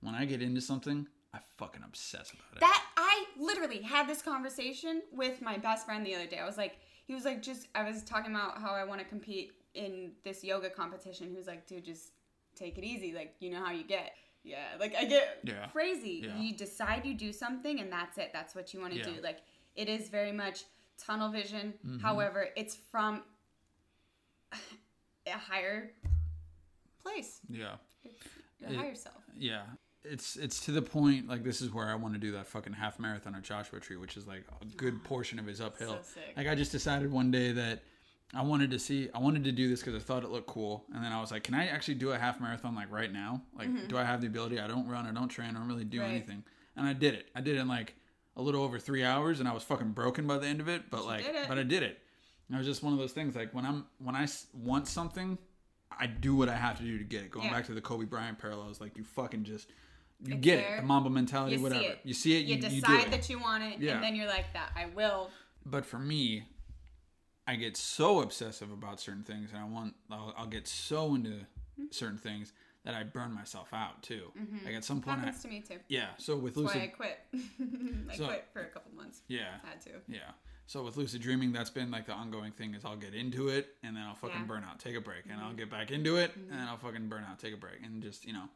When 0.00 0.14
I 0.14 0.24
get 0.24 0.40
into 0.42 0.60
something, 0.60 1.06
I 1.32 1.38
fucking 1.56 1.82
obsess 1.84 2.30
about 2.32 2.56
it. 2.56 2.60
That 2.60 2.84
I 2.96 3.24
literally 3.38 3.80
had 3.82 4.06
this 4.06 4.22
conversation 4.22 5.02
with 5.12 5.42
my 5.42 5.58
best 5.58 5.84
friend 5.86 6.06
the 6.06 6.14
other 6.14 6.26
day. 6.26 6.38
I 6.38 6.46
was 6.46 6.56
like, 6.56 6.78
he 7.06 7.14
was 7.14 7.24
like, 7.24 7.42
just 7.42 7.68
I 7.74 7.82
was 7.88 8.02
talking 8.02 8.30
about 8.30 8.58
how 8.60 8.70
I 8.72 8.84
want 8.84 9.00
to 9.00 9.06
compete 9.06 9.52
in 9.74 10.12
this 10.22 10.44
yoga 10.44 10.70
competition. 10.70 11.28
He 11.30 11.36
was 11.36 11.46
like, 11.46 11.66
dude, 11.66 11.84
just 11.84 12.12
take 12.54 12.78
it 12.78 12.84
easy. 12.84 13.12
Like, 13.12 13.34
you 13.40 13.50
know 13.50 13.64
how 13.64 13.72
you 13.72 13.82
get. 13.84 14.12
Yeah, 14.44 14.58
like 14.78 14.94
I 14.94 15.04
get 15.06 15.38
Yeah. 15.42 15.66
crazy. 15.68 16.22
Yeah. 16.26 16.38
You 16.38 16.54
decide 16.54 17.04
you 17.06 17.14
do 17.14 17.32
something 17.32 17.80
and 17.80 17.90
that's 17.90 18.18
it. 18.18 18.30
That's 18.32 18.54
what 18.54 18.74
you 18.74 18.80
want 18.80 18.92
to 18.92 18.98
Yeah. 18.98 19.06
do. 19.16 19.22
Like 19.22 19.38
it 19.74 19.88
is 19.88 20.08
very 20.10 20.32
much 20.32 20.64
tunnel 20.98 21.30
vision. 21.30 21.72
Mm-hmm. 21.84 21.98
However, 22.00 22.48
it's 22.54 22.76
from 22.92 23.22
a 25.26 25.30
higher 25.30 25.92
place, 27.14 27.40
yeah. 27.48 27.76
a 28.66 28.72
It- 28.72 28.76
higher 28.76 28.94
self. 28.94 29.16
Yeah. 29.36 29.62
It's 30.06 30.36
it's 30.36 30.60
to 30.66 30.72
the 30.72 30.82
point 30.82 31.28
like 31.28 31.42
this 31.42 31.62
is 31.62 31.72
where 31.72 31.88
I 31.88 31.94
want 31.94 32.12
to 32.12 32.20
do 32.20 32.32
that 32.32 32.46
fucking 32.46 32.74
half 32.74 32.98
marathon 32.98 33.34
at 33.34 33.42
Joshua 33.42 33.80
Tree, 33.80 33.96
which 33.96 34.18
is 34.18 34.26
like 34.26 34.44
a 34.60 34.66
good 34.76 35.02
portion 35.10 35.38
of 35.38 35.46
his 35.46 35.62
uphill. 35.62 35.96
So. 36.02 36.20
Like 36.36 36.46
I 36.46 36.54
just 36.54 36.72
decided 36.72 37.10
one 37.10 37.30
day 37.30 37.52
that 37.52 37.82
I 38.34 38.42
wanted 38.42 38.70
to 38.72 38.78
see 38.78 39.08
I 39.14 39.18
wanted 39.18 39.44
to 39.44 39.52
do 39.52 39.66
this 39.68 39.80
because 39.80 39.94
I 39.94 39.98
thought 40.04 40.22
it 40.22 40.28
looked 40.30 40.46
cool, 40.48 40.84
and 40.94 41.02
then 41.02 41.10
I 41.10 41.20
was 41.22 41.30
like, 41.30 41.42
can 41.42 41.54
I 41.54 41.68
actually 41.68 41.94
do 41.94 42.12
a 42.12 42.18
half 42.18 42.38
marathon 42.38 42.74
like 42.74 42.90
right 42.92 43.10
now? 43.10 43.40
Like, 43.56 43.88
do 43.88 43.96
I 43.96 44.04
have 44.04 44.20
the 44.20 44.26
ability? 44.26 44.60
I 44.60 44.66
don't 44.66 44.86
run, 44.86 45.06
I 45.06 45.12
don't 45.12 45.28
train, 45.28 45.50
I 45.50 45.58
don't 45.58 45.68
really 45.68 45.84
do 45.84 45.98
Mm-hmm. 45.98 46.06
Right. 46.06 46.14
anything, 46.16 46.44
and 46.76 46.86
I 46.86 46.92
did 46.92 47.14
it. 47.14 47.28
I 47.34 47.40
did 47.40 47.56
it 47.56 47.60
in 47.60 47.68
like 47.68 47.94
a 48.36 48.42
little 48.42 48.62
over 48.62 48.78
three 48.78 49.04
hours, 49.04 49.40
and 49.40 49.48
I 49.48 49.54
was 49.54 49.62
fucking 49.62 49.92
broken 49.92 50.26
by 50.26 50.36
the 50.36 50.46
end 50.46 50.60
of 50.60 50.68
it. 50.68 50.90
But 50.90 51.06
like, 51.06 51.24
did 51.24 51.34
it. 51.34 51.48
but 51.48 51.56
I 51.58 51.62
did 51.62 51.82
it. 51.82 51.98
And 52.48 52.56
it 52.56 52.58
was 52.58 52.66
just 52.66 52.82
one 52.82 52.92
of 52.92 52.98
those 52.98 53.12
things. 53.12 53.34
Like 53.36 53.54
when 53.54 53.64
I'm 53.64 53.86
when 53.98 54.14
I 54.16 54.26
want 54.52 54.86
something, 54.86 55.38
I 55.98 56.06
do 56.06 56.34
what 56.34 56.48
I 56.48 56.56
have 56.56 56.76
to 56.78 56.82
do 56.84 56.98
to 56.98 57.04
get 57.04 57.22
it. 57.22 57.30
Going 57.30 57.46
Yeah. 57.46 57.52
back 57.52 57.66
to 57.66 57.74
the 57.74 57.80
Kobe 57.80 58.04
Bryant 58.06 58.38
parallels, 58.38 58.80
like 58.80 58.96
you 58.96 59.04
fucking 59.04 59.44
just 59.44 59.70
you 60.24 60.34
It's 60.34 60.40
get 60.44 60.56
there. 60.56 60.76
it. 60.76 60.80
The 60.80 60.86
Mamba 60.86 61.10
mentality, 61.10 61.56
You 61.56 61.62
whatever. 61.62 61.82
see. 61.82 61.94
You 62.04 62.14
see 62.14 62.36
it. 62.38 62.46
You, 62.46 62.56
You, 62.56 62.68
you 62.68 62.80
decide 62.80 63.04
it. 63.06 63.10
that 63.10 63.28
you 63.28 63.38
want 63.38 63.62
it, 63.64 63.78
Yeah. 63.80 63.94
and 63.94 64.02
then 64.04 64.14
you're 64.16 64.26
like, 64.28 64.52
"That 64.52 64.70
I 64.76 64.86
will." 64.86 65.30
but 65.66 65.86
for 65.86 65.98
me 65.98 66.44
i 67.46 67.56
get 67.56 67.74
so 67.76 68.20
obsessive 68.20 68.70
about 68.70 69.00
certain 69.00 69.22
things 69.22 69.50
and 69.50 69.58
i 69.60 69.64
want 69.64 69.94
i'll, 70.10 70.34
I'll 70.36 70.46
get 70.46 70.66
so 70.68 71.14
into 71.14 71.30
Mm-hmm. 71.76 71.86
certain 71.90 72.18
things 72.18 72.52
that 72.84 72.94
i 72.94 73.02
burn 73.02 73.32
myself 73.34 73.68
out 73.72 74.02
too 74.02 74.30
like 74.64 74.74
at 74.74 74.84
some 74.84 75.00
point 75.00 75.16
I, 75.18 75.24
Happens 75.24 75.42
to 75.42 75.48
me 75.48 75.60
too. 75.60 75.78
yeah 75.88 76.08
so 76.18 76.36
with 76.36 76.54
That's 76.54 76.64
lucid 76.74 76.76
why 76.76 76.84
I 76.84 76.86
quit. 76.88 77.18
I 78.12 78.16
So- 78.16 78.26
quit 78.26 78.46
for 78.52 78.60
a 78.62 78.68
couple 78.68 78.92
months. 78.94 79.22
yeah 79.26 79.58
Had 79.64 79.80
to. 79.82 79.90
yeah 80.06 80.20
so 80.66 80.82
with 80.82 80.96
lucid 80.96 81.20
dreaming 81.20 81.52
that's 81.52 81.70
been 81.70 81.90
like 81.90 82.06
the 82.06 82.12
ongoing 82.12 82.52
thing 82.52 82.74
is 82.74 82.84
i'll 82.84 82.96
get 82.96 83.14
into 83.14 83.48
it 83.48 83.68
and 83.82 83.94
then 83.96 84.02
i'll 84.04 84.14
fucking 84.14 84.30
Yeah. 84.36 84.38
Mm-hmm. 84.42 84.48
burn 84.48 84.64
out 84.64 84.78
take 84.80 84.96
a 84.96 85.00
break 85.00 85.24
and 85.30 85.40
i'll 85.40 85.52
get 85.52 85.70
back 85.70 85.90
into 85.90 86.16
it 86.16 86.32
and 86.36 86.50
then 86.50 86.66
i'll 86.68 86.76
fucking 86.78 87.08
burn 87.08 87.24
out 87.30 87.38
take 87.38 87.54
a 87.54 87.56
break 87.58 87.82
and 87.84 88.02
just 88.02 88.24
you 88.24 88.32
know 88.32 88.48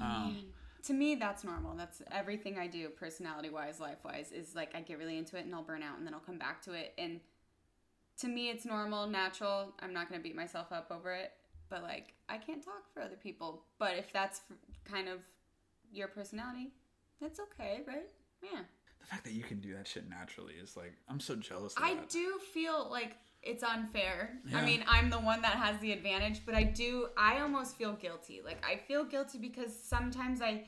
Um, 0.00 0.36
to 0.84 0.94
me, 0.94 1.14
that's 1.16 1.42
normal. 1.44 1.74
That's 1.76 2.00
everything 2.10 2.58
I 2.58 2.66
do, 2.66 2.88
personality 2.88 3.50
wise, 3.50 3.80
life 3.80 3.98
wise, 4.04 4.32
is 4.32 4.54
like 4.54 4.70
I 4.74 4.80
get 4.80 4.98
really 4.98 5.18
into 5.18 5.36
it 5.36 5.44
and 5.44 5.54
I'll 5.54 5.62
burn 5.64 5.82
out 5.82 5.98
and 5.98 6.06
then 6.06 6.14
I'll 6.14 6.20
come 6.20 6.38
back 6.38 6.62
to 6.62 6.72
it. 6.72 6.94
And 6.96 7.20
to 8.20 8.28
me, 8.28 8.48
it's 8.50 8.64
normal, 8.64 9.06
natural. 9.06 9.74
I'm 9.80 9.92
not 9.92 10.08
going 10.08 10.18
to 10.20 10.22
beat 10.22 10.36
myself 10.36 10.68
up 10.72 10.86
over 10.90 11.12
it. 11.12 11.32
But 11.68 11.82
like, 11.82 12.14
I 12.30 12.38
can't 12.38 12.64
talk 12.64 12.84
for 12.94 13.02
other 13.02 13.16
people. 13.16 13.64
But 13.78 13.96
if 13.98 14.10
that's 14.12 14.40
kind 14.90 15.06
of 15.08 15.18
your 15.92 16.08
personality, 16.08 16.70
that's 17.20 17.40
okay, 17.40 17.80
right? 17.86 18.08
Yeah. 18.42 18.60
The 19.00 19.06
fact 19.06 19.24
that 19.24 19.32
you 19.32 19.42
can 19.42 19.60
do 19.60 19.74
that 19.74 19.86
shit 19.88 20.08
naturally 20.08 20.54
is 20.54 20.76
like 20.76 20.92
I'm 21.08 21.20
so 21.20 21.36
jealous. 21.36 21.74
Of 21.76 21.82
I 21.82 21.94
that. 21.94 22.08
do 22.08 22.38
feel 22.52 22.88
like 22.90 23.16
it's 23.42 23.62
unfair. 23.62 24.38
Yeah. 24.46 24.58
I 24.58 24.64
mean, 24.64 24.84
I'm 24.86 25.08
the 25.08 25.18
one 25.18 25.40
that 25.42 25.52
has 25.54 25.78
the 25.80 25.92
advantage, 25.92 26.42
but 26.44 26.54
I 26.54 26.62
do 26.62 27.08
I 27.16 27.40
almost 27.40 27.76
feel 27.76 27.92
guilty. 27.94 28.40
Like 28.44 28.64
I 28.64 28.76
feel 28.76 29.04
guilty 29.04 29.38
because 29.38 29.72
sometimes 29.82 30.42
I 30.42 30.64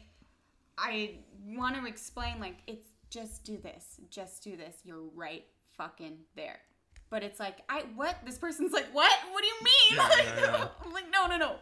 I 0.78 1.16
want 1.46 1.76
to 1.76 1.86
explain 1.86 2.40
like 2.40 2.56
it's 2.66 2.88
just 3.10 3.44
do 3.44 3.58
this. 3.58 4.00
Just 4.10 4.42
do 4.42 4.56
this. 4.56 4.76
You're 4.84 5.04
right 5.14 5.44
fucking 5.76 6.18
there. 6.34 6.60
But 7.10 7.22
it's 7.22 7.38
like 7.38 7.58
I 7.68 7.84
what? 7.94 8.16
This 8.24 8.38
person's 8.38 8.72
like, 8.72 8.86
"What? 8.94 9.12
What 9.32 9.42
do 9.42 9.48
you 9.48 9.54
mean?" 9.62 9.98
Yeah, 9.98 10.08
Like, 10.08 10.24
yeah, 10.38 10.40
yeah. 10.58 10.68
I'm 10.86 10.92
like, 10.92 11.10
"No, 11.12 11.26
no, 11.26 11.36
no. 11.36 11.56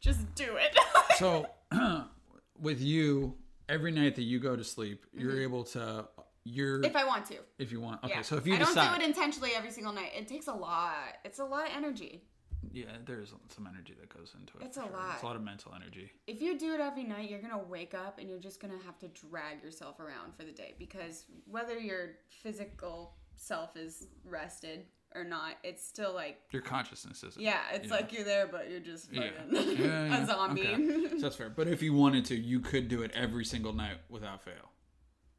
Just 0.00 0.34
do 0.34 0.56
it." 0.56 0.76
So 1.16 1.46
with 2.60 2.80
you, 2.82 3.36
every 3.68 3.92
night 3.92 4.14
that 4.16 4.22
you 4.22 4.38
go 4.38 4.56
to 4.56 4.64
sleep, 4.64 5.06
you're 5.12 5.40
able 5.40 5.64
to. 5.64 6.06
You're 6.48 6.76
Mm-hmm. 6.78 6.84
if 6.84 6.94
I 6.96 7.04
want 7.04 7.26
to. 7.26 7.38
if 7.58 7.72
you 7.72 7.80
want. 7.80 8.04
Okay, 8.04 8.14
Yeah. 8.14 8.22
so 8.22 8.36
if 8.36 8.46
you 8.46 8.54
I 8.54 8.58
don't 8.58 8.72
do 8.74 9.02
it 9.02 9.02
intentionally 9.04 9.50
every 9.56 9.72
single 9.72 9.92
night. 9.92 10.12
It 10.16 10.28
takes 10.28 10.46
a 10.46 10.52
lot. 10.54 10.94
It's 11.24 11.40
a 11.40 11.44
lot 11.44 11.66
of 11.68 11.72
energy. 11.76 12.22
yeah, 12.72 12.84
there's 13.04 13.32
some 13.48 13.66
energy 13.66 13.94
that 13.98 14.08
goes 14.16 14.32
into 14.38 14.56
it. 14.58 14.64
It's 14.66 14.76
a 14.76 14.82
sure. 14.82 14.90
lot. 14.92 15.14
It's 15.14 15.22
a 15.22 15.26
lot 15.26 15.34
of 15.36 15.42
mental 15.42 15.72
energy. 15.74 16.12
if 16.28 16.40
you 16.40 16.56
do 16.58 16.74
it 16.74 16.80
every 16.80 17.02
night, 17.04 17.28
you're 17.30 17.40
gonna 17.40 17.58
wake 17.58 17.94
up 17.94 18.18
and 18.20 18.28
you're 18.28 18.38
just 18.38 18.60
gonna 18.60 18.78
have 18.86 18.96
to 19.00 19.08
drag 19.08 19.60
yourself 19.62 19.98
around 19.98 20.34
for 20.36 20.44
the 20.44 20.52
day 20.52 20.74
because 20.78 21.24
whether 21.46 21.76
your 21.78 22.10
physical 22.28 23.14
self 23.36 23.76
is 23.76 24.06
rested 24.24 24.86
or 25.16 25.24
not, 25.24 25.54
it's 25.64 25.86
still 25.86 26.12
like 26.14 26.38
Your 26.52 26.62
consciousness 26.62 27.22
isn't. 27.24 27.40
yeah, 27.42 27.60
it's 27.72 27.88
Yeah. 27.88 27.94
like 27.94 28.12
you're 28.12 28.24
there, 28.24 28.46
but 28.46 28.70
you're 28.70 28.80
just 28.80 29.10
fucking 29.12 29.32
Yeah, 29.50 29.62
yeah, 29.78 30.22
a 30.22 30.26
zombie. 30.26 30.66
okay. 30.68 31.08
So 31.10 31.18
that's 31.18 31.36
fair. 31.36 31.50
But 31.50 31.68
if 31.68 31.82
you 31.82 31.94
wanted 31.94 32.24
to, 32.26 32.36
you 32.36 32.60
could 32.60 32.88
do 32.88 33.02
it 33.02 33.10
every 33.14 33.44
single 33.44 33.72
night 33.72 33.98
without 34.08 34.42
fail. 34.44 34.70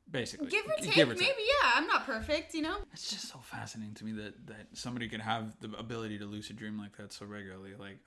Basically. 0.09 0.47
Give 0.47 0.65
or 0.65 0.73
take, 0.81 0.93
Give 0.93 1.09
or 1.09 1.13
maybe 1.15 1.25
yeah. 1.25 1.71
I'm 1.75 1.85
not 1.87 2.05
perfect, 2.05 2.53
you 2.53 2.61
know. 2.61 2.77
It's 2.93 3.09
just 3.09 3.27
so 3.29 3.39
fascinating 3.43 3.93
to 3.95 4.05
me 4.05 4.13
that, 4.13 4.47
that 4.47 4.67
somebody 4.73 5.09
could 5.09 5.19
have 5.21 5.55
the 5.59 5.69
ability 5.77 6.17
to 6.19 6.25
lucid 6.25 6.55
dream 6.55 6.77
like 6.79 6.95
that 6.97 7.11
so 7.11 7.25
regularly. 7.25 7.73
Like, 7.77 7.97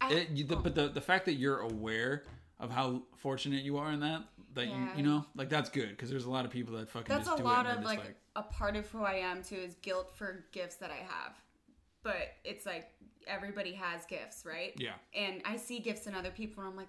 I, 0.00 0.12
it, 0.12 0.30
you, 0.30 0.44
the, 0.44 0.56
but 0.56 0.74
the, 0.76 0.88
the 0.88 1.00
fact 1.00 1.24
that 1.26 1.34
you're 1.34 1.58
aware 1.58 2.22
of 2.62 2.70
how 2.70 3.02
fortunate 3.16 3.62
you 3.62 3.76
are 3.76 3.90
in 3.92 4.00
that, 4.00 4.22
that 4.54 4.66
you, 4.66 4.72
Yeah. 4.72 4.96
you 4.96 5.02
know, 5.02 5.26
like 5.36 5.48
that's 5.50 5.68
good 5.68 5.90
because 5.90 6.08
there's 6.08 6.24
a 6.24 6.30
lot 6.30 6.44
of 6.46 6.50
people 6.50 6.76
that 6.78 6.88
fucking 6.88 7.14
that's 7.14 7.26
just 7.28 7.38
a 7.38 7.42
do 7.42 7.46
lot 7.48 7.66
it 7.66 7.70
of 7.70 7.76
they're 7.78 7.84
like, 7.84 8.14
a 8.36 8.42
part 8.42 8.76
of 8.76 8.88
who 8.88 9.02
I 9.02 9.14
am 9.16 9.42
too 9.42 9.56
is 9.56 9.74
guilt 9.82 10.10
for 10.14 10.44
gifts 10.52 10.76
that 10.76 10.90
I 10.90 10.96
have. 11.04 11.34
But 12.02 12.32
it's 12.44 12.64
like 12.64 12.88
everybody 13.26 13.72
has 13.74 14.04
gifts, 14.06 14.44
right? 14.46 14.72
yeah, 14.78 14.92
And 15.14 15.42
I 15.44 15.56
see 15.56 15.78
gifts 15.78 16.06
in 16.06 16.14
other 16.14 16.30
people, 16.30 16.62
and 16.64 16.70
I'm 16.72 16.76
like, 16.76 16.88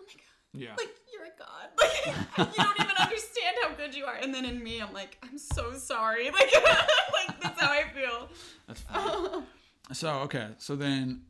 oh 0.00 0.04
my 0.06 0.12
god. 0.14 0.62
yeah. 0.62 0.74
like 0.78 0.94
you're 1.12 1.24
a 1.24 1.38
god 1.38 1.68
like 2.38 2.56
you 2.56 2.64
don't 2.64 2.80
even 2.80 2.96
understand 2.96 3.56
how 3.62 3.74
good 3.74 3.94
you 3.94 4.04
are 4.04 4.14
and 4.16 4.32
then 4.34 4.44
in 4.44 4.62
me 4.62 4.80
i'm 4.80 4.92
like 4.92 5.16
i'm 5.22 5.38
so 5.38 5.72
sorry 5.74 6.24
like 6.30 6.52
like 6.54 7.40
that's 7.40 7.60
how 7.60 7.70
i 7.70 7.84
feel 7.94 8.28
That's 8.66 8.80
fine. 8.82 9.42
so 9.92 10.10
okay, 10.20 10.48
so 10.58 10.74
then 10.76 11.22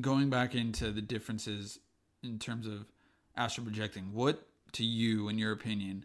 going 0.00 0.30
back 0.30 0.54
into 0.54 0.90
the 0.92 1.00
differences 1.02 1.78
in 2.22 2.38
terms 2.38 2.66
of 2.66 2.86
astral 3.36 3.64
projecting, 3.64 4.12
what 4.12 4.46
to 4.72 4.84
you, 4.84 5.28
in 5.28 5.38
your 5.38 5.52
opinion, 5.52 6.04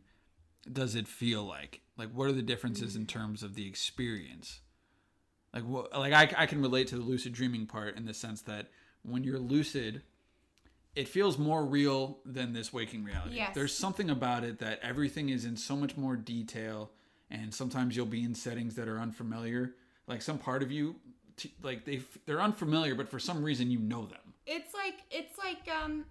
does 0.72 0.96
it 0.96 1.08
feel 1.08 1.44
like? 1.44 1.82
Like, 1.98 2.10
what 2.10 2.28
are 2.28 2.34
the 2.34 2.42
differences 2.42 2.96
in 2.96 3.06
terms 3.06 3.44
of 3.44 3.56
the 3.56 3.68
experience? 3.68 4.60
Like, 5.54 5.64
what? 5.64 5.98
Like, 5.98 6.14
I, 6.14 6.44
I 6.44 6.46
can 6.46 6.62
relate 6.62 6.88
to 6.88 6.96
the 6.96 7.02
lucid 7.04 7.34
dreaming 7.34 7.66
part 7.66 7.98
in 7.98 8.06
the 8.06 8.14
sense 8.14 8.42
that 8.44 8.68
when 9.04 9.24
you're 9.24 9.40
lucid, 9.40 10.04
it 10.96 11.08
feels 11.08 11.38
more 11.38 11.66
real 11.66 12.20
than 12.26 12.54
this 12.54 12.74
waking 12.74 13.04
reality. 13.04 13.38
Yes. 13.38 13.52
There's 13.56 13.74
something 13.74 14.10
about 14.10 14.44
it 14.44 14.60
that 14.60 14.80
everything 14.82 15.30
is 15.30 15.46
in 15.46 15.56
so 15.56 15.76
much 15.76 15.96
more 15.96 16.16
detail, 16.16 16.92
and 17.30 17.54
sometimes 17.54 17.96
you'll 17.96 18.06
be 18.06 18.24
in 18.24 18.36
settings 18.36 18.76
that 18.76 18.88
are 18.88 19.00
unfamiliar. 19.00 19.76
Like 20.08 20.22
some 20.22 20.38
part 20.38 20.64
of 20.64 20.72
you, 20.72 20.96
like 21.62 21.86
they 21.86 22.02
they're 22.26 22.42
unfamiliar, 22.42 22.96
but 22.96 23.10
for 23.10 23.20
some 23.20 23.44
reason 23.44 23.72
you 23.72 23.80
know 23.80 24.06
them. 24.06 24.34
it's 24.46 24.74
like 24.74 24.96
it's 25.12 25.38
like 25.38 25.68
um 25.84 26.06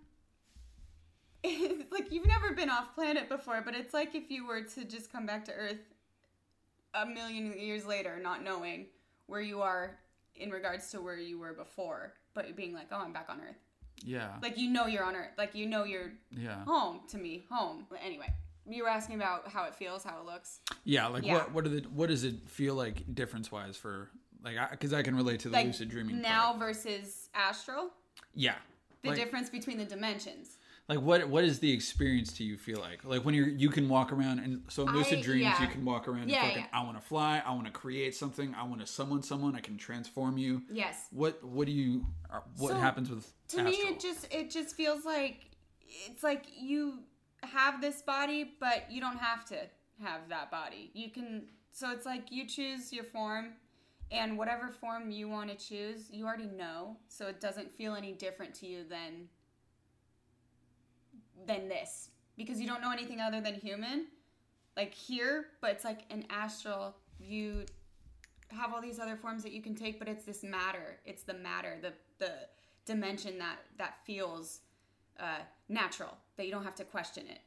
it's 1.47 1.91
like 1.93 2.11
you've 2.13 2.27
never 2.27 2.53
been 2.53 2.71
off 2.71 2.95
planet 2.95 3.29
before 3.29 3.63
but 3.65 3.75
it's 3.75 3.95
like 3.95 4.15
if 4.15 4.31
you 4.31 4.47
were 4.47 4.63
to 4.63 4.85
just 4.85 5.11
come 5.13 5.27
back 5.27 5.45
to 5.45 5.53
earth 5.53 5.79
a 6.95 7.07
million 7.07 7.59
years 7.59 7.85
later 7.87 8.19
not 8.23 8.43
knowing 8.43 8.87
where 9.27 9.41
you 9.41 9.61
are 9.63 9.99
in 10.35 10.51
regards 10.51 10.91
to 10.91 11.01
where 11.01 11.19
you 11.19 11.39
were 11.39 11.53
before 11.53 12.13
but 12.35 12.55
being 12.57 12.73
like 12.75 12.87
oh 12.93 12.99
i'm 12.99 13.13
back 13.13 13.27
on 13.29 13.41
earth 13.41 13.57
Yeah. 14.03 14.33
like 14.43 14.59
you 14.59 14.71
know 14.71 14.87
you're 14.87 15.05
on 15.05 15.17
earth 15.17 15.33
like 15.39 15.55
you 15.55 15.67
know 15.67 15.85
you're 15.85 16.13
yeah. 16.31 16.65
home 16.65 17.01
to 17.09 17.19
me 17.19 17.47
home 17.51 17.87
anyway 18.05 18.33
you 18.69 18.83
were 18.83 18.89
asking 18.89 19.15
about 19.17 19.49
how 19.49 19.65
it 19.65 19.75
feels 19.75 20.03
how 20.03 20.19
it 20.21 20.27
looks 20.27 20.61
Yeah. 20.85 21.07
Like 21.07 21.25
Yeah. 21.25 21.35
what 21.35 21.53
what 21.53 21.67
are 21.67 21.69
the 21.69 21.81
what 21.95 22.09
does 22.09 22.25
it 22.25 22.49
feel 22.49 22.75
like 22.75 23.15
difference 23.15 23.53
wise 23.53 23.77
for 23.77 24.11
like 24.43 24.57
because 24.73 24.93
I, 24.93 25.03
can 25.03 25.17
relate 25.17 25.41
to 25.41 25.49
the 25.49 25.55
like 25.55 25.67
lucid 25.67 25.89
dreaming 25.89 26.21
now 26.21 26.47
part. 26.49 26.59
versus 26.59 27.29
astral 27.35 27.91
Yeah. 28.35 28.57
the 29.03 29.11
Like- 29.11 29.19
difference 29.19 29.51
between 29.51 29.79
the 29.79 29.85
dimensions 29.85 30.56
Like 30.89 31.01
what 31.01 31.29
what 31.29 31.43
is 31.45 31.59
the 31.59 31.73
experience 31.73 32.33
to 32.35 32.45
you 32.45 32.57
feel 32.57 32.79
like? 32.79 33.05
Like 33.05 33.25
when 33.25 33.35
you're 33.35 33.49
you 33.49 33.71
can 33.71 33.89
walk 33.89 34.13
around 34.13 34.39
and 34.39 34.63
so 34.69 34.87
in 34.87 34.95
lucid 34.95 35.19
I- 35.19 35.23
dreams 35.23 35.43
yeah. 35.43 35.63
you 35.63 35.69
can 35.69 35.85
walk 35.85 36.07
around 36.07 36.29
Yeah, 36.29 36.43
and 36.43 36.49
fucking 36.49 36.67
yeah. 36.73 36.81
I 36.81 36.85
want 36.85 36.97
to 37.01 37.03
fly, 37.07 37.43
I 37.45 37.53
want 37.53 37.67
to 37.67 37.73
create 37.73 38.15
something, 38.15 38.55
I 38.55 38.63
want 38.65 38.81
to 38.81 38.87
summon 38.87 39.23
someone, 39.23 39.57
I 39.57 39.61
can 39.61 39.77
transform 39.77 40.39
you. 40.39 40.63
yes 40.71 41.07
What 41.11 41.43
what 41.43 41.67
do 41.67 41.73
you 41.73 42.07
uh, 42.33 42.41
what 42.57 42.71
So, 42.73 42.79
happens 42.79 43.11
with 43.11 43.25
to 43.49 43.59
astral? 43.61 43.65
me 43.71 43.77
it 43.91 43.99
just 44.01 44.33
it 44.33 44.51
just 44.51 44.77
feels 44.77 45.05
like 45.05 45.51
it's 46.09 46.23
like 46.23 46.45
you 46.57 47.01
have 47.43 47.81
this 47.81 48.03
body 48.03 48.53
but 48.61 48.85
you 48.91 49.01
don't 49.01 49.19
have 49.19 49.45
to 49.47 49.57
have 50.03 50.29
that 50.29 50.51
body 50.53 50.91
you 50.95 51.11
can 51.11 51.47
so 51.73 51.91
it's 51.91 52.07
like 52.07 52.31
you 52.31 52.47
choose 52.47 52.93
your 52.93 53.05
form 53.05 53.53
and 54.11 54.39
whatever 54.39 54.69
form 54.71 55.11
you 55.11 55.29
want 55.29 55.51
to 55.51 55.57
choose 55.57 56.09
you 56.11 56.25
already 56.27 56.47
know 56.47 56.97
so 57.09 57.27
it 57.27 57.41
doesn't 57.41 57.73
feel 57.77 57.95
any 57.95 58.13
different 58.13 58.55
to 58.55 58.67
you 58.67 58.85
than 58.89 59.29
than 61.47 61.69
this. 61.69 62.11
Because 62.37 62.61
you 62.61 62.67
don't 62.67 62.83
know 62.83 62.93
anything 62.93 63.21
other 63.21 63.41
than 63.41 63.55
human 63.55 64.07
like 64.77 64.93
here 64.93 65.47
but 65.61 65.71
it's 65.71 65.85
like 65.85 66.01
an 66.11 66.25
astral 66.29 66.95
you 67.19 67.65
have 68.49 68.73
all 68.73 68.81
these 68.81 68.99
other 68.99 69.17
forms 69.17 69.43
that 69.43 69.53
you 69.53 69.63
can 69.63 69.75
take 69.75 69.99
but 69.99 70.09
it's 70.09 70.25
this 70.25 70.43
matter. 70.45 70.99
It's 71.05 71.23
the 71.23 71.35
matter 71.35 71.79
the 71.81 71.93
the 72.19 72.33
dimension 72.85 73.39
that 73.39 73.57
that 73.79 73.97
feels 74.05 74.61
uh, 75.19 75.41
natural 75.69 76.17
that 76.37 76.47
you 76.47 76.53
don't 76.53 76.65
have 76.65 76.75
to 76.77 76.85
question 76.85 77.25
it. 77.29 77.41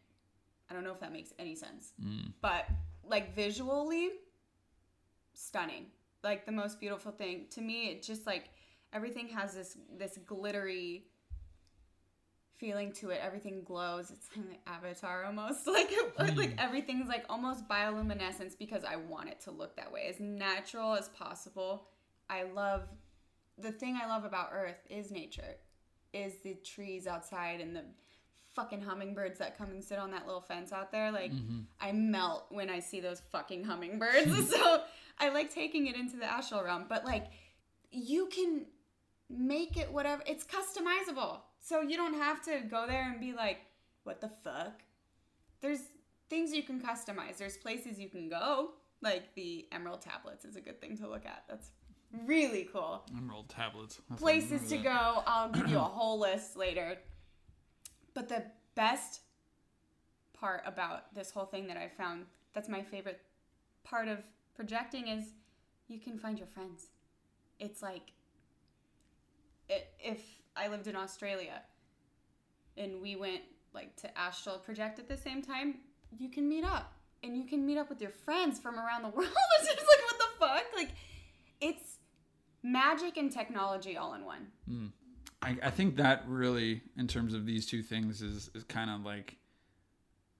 I 0.69 0.73
don't 0.73 0.83
know 0.83 0.91
if 0.91 0.99
that 0.99 1.13
makes 1.13 1.33
any 1.39 1.55
sense. 1.55 1.93
But 2.41 2.67
like 3.03 3.35
visually 3.35 4.09
stunning. 5.33 5.85
Like 6.23 6.45
the 6.45 6.51
most 6.51 6.79
beautiful 6.79 7.11
thing. 7.11 7.45
To 7.51 7.61
me 7.61 7.89
it 7.91 8.03
just 8.03 8.25
like 8.25 8.49
everything 8.91 9.27
has 9.29 9.53
this 9.53 9.77
this 9.97 10.17
glittery 10.25 11.05
feeling 12.59 12.91
to 12.91 13.09
it 13.09 13.19
everything 13.23 13.63
glows. 13.63 14.11
It's 14.11 14.27
like 14.35 14.59
avatar 14.67 15.23
almost 15.25 15.65
like 15.67 15.91
like 16.19 16.53
hmm. 16.53 16.59
everything's 16.59 17.07
like 17.07 17.25
almost 17.29 17.67
bioluminescence 17.67 18.57
because 18.57 18.83
i 18.83 18.95
want 18.95 19.29
it 19.29 19.39
to 19.41 19.51
look 19.51 19.75
that 19.77 19.91
way. 19.91 20.07
As 20.09 20.19
natural 20.19 20.93
as 20.93 21.09
possible. 21.09 21.87
I 22.29 22.43
love 22.43 22.83
the 23.57 23.71
thing 23.71 23.99
i 24.01 24.07
love 24.07 24.23
about 24.23 24.51
earth 24.53 24.85
is 24.89 25.11
nature 25.11 25.55
is 26.13 26.35
the 26.43 26.53
trees 26.63 27.07
outside 27.07 27.59
and 27.59 27.75
the 27.75 27.83
fucking 28.55 28.81
hummingbirds 28.81 29.39
that 29.39 29.57
come 29.57 29.69
and 29.69 29.83
sit 29.83 29.99
on 29.99 30.11
that 30.11 30.25
little 30.25 30.41
fence 30.41 30.71
out 30.71 30.91
there. 30.91 31.11
Like 31.11 31.31
mm-hmm. 31.31 31.61
i 31.79 31.91
melt 31.91 32.45
when 32.49 32.69
i 32.69 32.79
see 32.79 32.99
those 32.99 33.21
fucking 33.31 33.63
hummingbirds. 33.63 34.49
So 34.51 34.83
i 35.17 35.29
like 35.29 35.53
taking 35.53 35.87
it 35.87 35.95
into 35.95 36.17
the 36.17 36.25
astral 36.25 36.63
realm. 36.63 36.85
But 36.89 37.05
like 37.05 37.27
you 37.91 38.27
can 38.27 38.65
make 39.29 39.77
it 39.77 39.91
whatever 39.91 40.23
it's 40.25 40.43
customizable 40.43 41.39
so 41.59 41.81
you 41.81 41.97
don't 41.97 42.15
have 42.15 42.41
to 42.45 42.61
go 42.69 42.85
there 42.87 43.09
and 43.09 43.19
be 43.19 43.33
like 43.33 43.59
what 44.03 44.21
the 44.21 44.29
fuck? 44.29 44.81
There's 45.61 45.81
things 46.29 46.53
you 46.53 46.63
can 46.63 46.79
customize. 46.81 47.37
There's 47.37 47.57
places 47.57 47.99
you 47.99 48.09
can 48.09 48.29
go. 48.29 48.71
Like 49.01 49.35
the 49.35 49.67
emerald 49.71 50.01
tablets 50.01 50.45
is 50.45 50.55
a 50.55 50.61
good 50.61 50.81
thing 50.81 50.97
to 50.97 51.07
look 51.07 51.25
at. 51.25 51.43
That's 51.47 51.71
really 52.25 52.67
cool. 52.71 53.03
Emerald 53.15 53.49
tablets. 53.49 53.99
That's- 54.09 54.19
places 54.19 54.63
to 54.69 54.77
that. 54.77 54.83
go. 54.83 55.23
I'll 55.27 55.49
give 55.51 55.67
you 55.69 55.77
a 55.77 55.81
whole 55.97 56.19
list 56.19 56.57
later. 56.57 56.97
But 58.13 58.29
the 58.29 58.45
best 58.75 59.21
part 60.33 60.63
about 60.65 61.13
this 61.13 61.31
whole 61.31 61.45
thing 61.45 61.67
that 61.67 61.75
i 61.75 61.89
found 61.89 62.23
that's 62.53 62.69
my 62.69 62.81
favorite 62.81 63.19
part 63.83 64.07
of 64.07 64.19
projecting 64.55 65.09
is 65.09 65.33
you 65.89 65.99
can 65.99 66.17
find 66.17 66.37
your 66.37 66.47
friends. 66.47 66.87
It's 67.59 67.81
like 67.81 68.13
if 69.67 70.21
i 70.59 70.67
lived 70.67 70.87
in 70.87 70.95
australia 70.95 71.61
and 72.77 73.01
we 73.01 73.15
went 73.15 73.41
like 73.73 73.95
to 73.97 74.17
astral 74.17 74.57
project 74.57 74.99
at 74.99 75.07
the 75.07 75.17
same 75.17 75.41
time, 75.41 75.75
you 76.17 76.29
can 76.29 76.47
meet 76.47 76.63
up 76.63 76.93
and 77.23 77.37
you 77.37 77.45
can 77.45 77.65
meet 77.65 77.77
up 77.77 77.89
with 77.89 78.01
your 78.01 78.11
friends 78.11 78.59
from 78.59 78.75
around 78.75 79.03
the 79.03 79.09
world. 79.15 79.29
it's 79.59 79.67
just 79.67 79.77
like 79.77 80.11
what 80.11 80.19
the 80.19 80.39
fuck? 80.39 80.63
Like 80.75 80.89
it's 81.61 81.97
magic 82.63 83.17
and 83.17 83.31
technology 83.31 83.97
all 83.97 84.13
in 84.13 84.25
one. 84.25 84.47
Hmm. 84.67 84.87
I, 85.41 85.57
I 85.63 85.69
think 85.69 85.95
that 85.97 86.23
really, 86.27 86.81
in 86.97 87.07
terms 87.07 87.33
of 87.33 87.45
these 87.45 87.65
two 87.65 87.81
things, 87.81 88.21
is 88.21 88.49
is 88.53 88.63
kind 88.63 88.89
of 88.89 89.05
like 89.05 89.37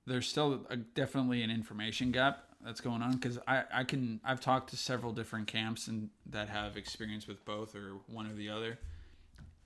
there's 0.06 0.28
still 0.28 0.66
a, 0.70 0.76
definitely 0.76 1.42
an 1.42 1.52
information 1.52 2.12
gap 2.12 2.44
that's 2.62 2.82
going 2.82 3.02
on 3.02 3.14
because 3.14 3.40
I 3.48 3.64
I 3.74 3.84
can 3.86 4.20
I've 4.26 4.42
talked 4.42 4.72
to 4.72 4.78
several 4.78 5.14
different 5.14 5.48
camps 5.48 5.88
and 5.88 6.10
that 6.26 6.50
have 6.50 6.76
experience 6.76 7.28
with 7.28 7.46
both 7.46 7.76
or 7.76 7.94
one 8.08 8.30
or 8.30 8.34
the 8.34 8.50
other, 8.50 8.78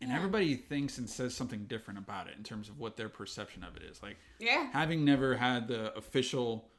and 0.03 0.12
Yeah. 0.12 0.17
everybody 0.17 0.55
thinks 0.55 0.98
and 1.00 1.10
says 1.10 1.33
something 1.36 1.65
different 1.65 1.98
about 2.00 2.27
it 2.27 2.38
in 2.38 2.43
terms 2.43 2.69
of 2.69 2.79
what 2.79 2.95
their 2.98 3.10
perception 3.10 3.63
of 3.63 3.75
it 3.75 3.83
is. 3.83 4.01
Like 4.03 4.17
Yeah. 4.39 4.69
having 4.72 5.03
never 5.03 5.36
had 5.36 5.67
the 5.67 5.93
official 5.95 6.69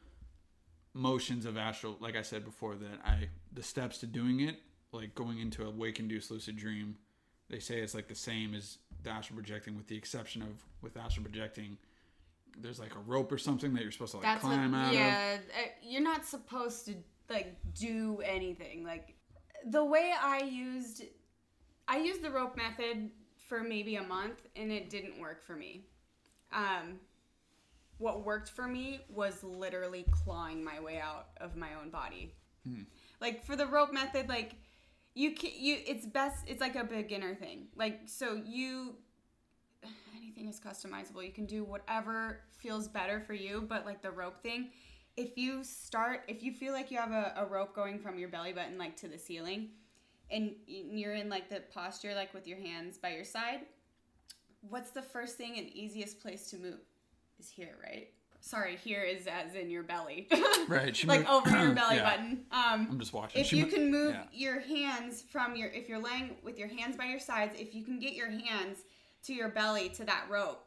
motions 0.96 1.44
of 1.44 1.56
astral 1.56 1.96
like 1.98 2.14
i 2.14 2.22
said 2.22 2.44
before 2.44 2.76
that 2.76 3.00
i 3.04 3.28
the 3.52 3.62
steps 3.64 3.98
to 3.98 4.06
doing 4.06 4.38
it 4.38 4.60
like 4.92 5.12
going 5.16 5.40
into 5.40 5.66
a 5.66 5.70
wake 5.70 5.98
induced 5.98 6.30
lucid 6.30 6.54
dream 6.56 6.96
they 7.50 7.58
say 7.58 7.80
it's 7.80 7.94
like 7.96 8.06
the 8.06 8.14
same 8.14 8.54
as 8.54 8.78
the 9.02 9.10
astral 9.10 9.36
projecting 9.36 9.76
with 9.76 9.88
the 9.88 9.96
exception 9.96 10.40
of 10.40 10.50
with 10.82 10.96
astral 10.96 11.24
projecting 11.24 11.76
there's 12.60 12.78
like 12.78 12.94
a 12.94 12.98
rope 13.00 13.32
or 13.32 13.38
something 13.38 13.74
that 13.74 13.82
you're 13.82 13.90
supposed 13.90 14.12
to 14.12 14.18
like 14.18 14.24
That's 14.26 14.44
what, 14.44 14.50
climb 14.50 14.72
out 14.72 14.88
of 14.90 14.94
yeah, 14.94 15.38
uh, 15.60 15.68
you're 15.82 16.00
not 16.00 16.24
supposed 16.24 16.86
to 16.86 16.94
like 17.28 17.56
do 17.74 18.20
anything. 18.24 18.84
Like 18.84 19.16
the 19.66 19.84
way 19.84 20.12
I 20.16 20.44
used 20.44 21.02
I 21.86 21.98
used 21.98 22.22
the 22.22 22.30
rope 22.30 22.56
method 22.56 23.10
for 23.48 23.62
maybe 23.62 23.96
a 23.96 24.02
month 24.02 24.40
and 24.56 24.72
it 24.72 24.90
didn't 24.90 25.20
work 25.20 25.42
for 25.42 25.56
me. 25.56 25.84
Um 26.52 27.00
what 27.98 28.24
worked 28.24 28.50
for 28.50 28.66
me 28.66 29.00
was 29.08 29.42
literally 29.44 30.04
clawing 30.10 30.64
my 30.64 30.80
way 30.80 30.98
out 30.98 31.28
of 31.38 31.56
my 31.56 31.74
own 31.80 31.90
body. 31.90 32.34
Like 33.20 33.44
for 33.44 33.56
the 33.56 33.66
rope 33.66 33.92
method 33.92 34.28
like 34.28 34.56
you 35.14 35.32
can 35.32 35.50
you 35.56 35.78
it's 35.86 36.06
best 36.06 36.44
it's 36.46 36.60
like 36.60 36.76
a 36.76 36.84
beginner 36.84 37.34
thing. 37.34 37.68
Like 37.76 38.00
so 38.06 38.40
you 38.44 38.96
anything 40.16 40.48
is 40.48 40.60
customizable. 40.60 41.24
You 41.24 41.32
can 41.32 41.46
do 41.46 41.64
whatever 41.64 42.40
feels 42.58 42.88
better 42.88 43.20
for 43.20 43.34
you, 43.34 43.64
but 43.68 43.84
like 43.84 44.02
the 44.02 44.10
rope 44.10 44.42
thing, 44.42 44.70
if 45.16 45.36
you 45.36 45.62
start, 45.62 46.22
if 46.28 46.42
you 46.42 46.52
feel 46.52 46.72
like 46.72 46.90
you 46.90 46.98
have 46.98 47.12
a, 47.12 47.34
a 47.36 47.46
rope 47.46 47.74
going 47.74 47.98
from 47.98 48.18
your 48.18 48.28
belly 48.28 48.52
button 48.52 48.78
like 48.78 48.96
to 48.96 49.08
the 49.08 49.18
ceiling, 49.18 49.68
and 50.30 50.52
you're 50.66 51.14
in 51.14 51.28
like 51.28 51.48
the 51.48 51.60
posture 51.72 52.14
like 52.14 52.32
with 52.34 52.46
your 52.46 52.58
hands 52.58 52.98
by 52.98 53.10
your 53.14 53.24
side, 53.24 53.60
what's 54.68 54.90
the 54.90 55.02
first 55.02 55.36
thing 55.36 55.58
and 55.58 55.68
easiest 55.68 56.20
place 56.20 56.48
to 56.50 56.56
move? 56.58 56.78
Is 57.38 57.48
here, 57.50 57.76
right? 57.82 58.08
Sorry, 58.40 58.76
here 58.76 59.02
is 59.02 59.26
as 59.26 59.54
in 59.54 59.70
your 59.70 59.82
belly. 59.82 60.28
Right, 60.68 61.04
like 61.04 61.20
moved- 61.20 61.30
over 61.30 61.50
your 61.62 61.72
belly 61.74 61.96
Yeah. 61.96 62.10
button. 62.10 62.44
Um, 62.50 62.88
i'm 62.90 62.98
just 62.98 63.12
watching 63.12 63.38
if 63.42 63.48
She 63.48 63.58
you 63.58 63.66
mo- 63.66 63.70
can 63.72 63.90
move 63.90 64.14
yeah. 64.14 64.24
your 64.32 64.60
hands 64.60 65.20
from 65.30 65.56
your 65.56 65.68
if 65.68 65.90
you're 65.90 66.00
laying 66.00 66.36
with 66.42 66.58
your 66.58 66.68
hands 66.68 66.96
by 66.96 67.04
your 67.04 67.18
sides 67.18 67.54
if 67.60 67.74
you 67.74 67.84
can 67.84 67.98
get 67.98 68.14
your 68.14 68.30
hands 68.30 68.78
to 69.24 69.34
your 69.34 69.50
belly 69.50 69.90
to 69.90 70.04
that 70.06 70.24
rope 70.30 70.64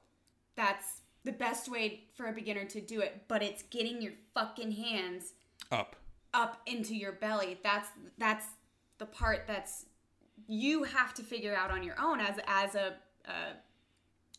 that's 0.55 1.01
the 1.23 1.31
best 1.31 1.67
way 1.67 2.03
for 2.15 2.27
a 2.27 2.31
beginner 2.31 2.63
to 2.65 2.79
do 2.79 2.99
it 3.01 3.23
but 3.27 3.41
it's 3.41 3.63
getting 3.71 3.99
your 4.03 4.13
fucking 4.35 4.71
hands 4.71 5.33
up 5.71 5.95
up 6.35 6.61
into 6.67 6.95
your 6.95 7.13
belly 7.13 7.57
that's 7.63 7.89
that's 8.19 8.45
the 8.97 9.05
part 9.05 9.43
that's 9.47 9.85
you 10.47 10.83
have 10.83 11.13
to 11.15 11.23
figure 11.23 11.55
out 11.55 11.71
on 11.71 11.83
your 11.83 11.95
own 11.99 12.19
as 12.19 12.37
as 12.47 12.75
a, 12.75 12.93
a 13.25 13.31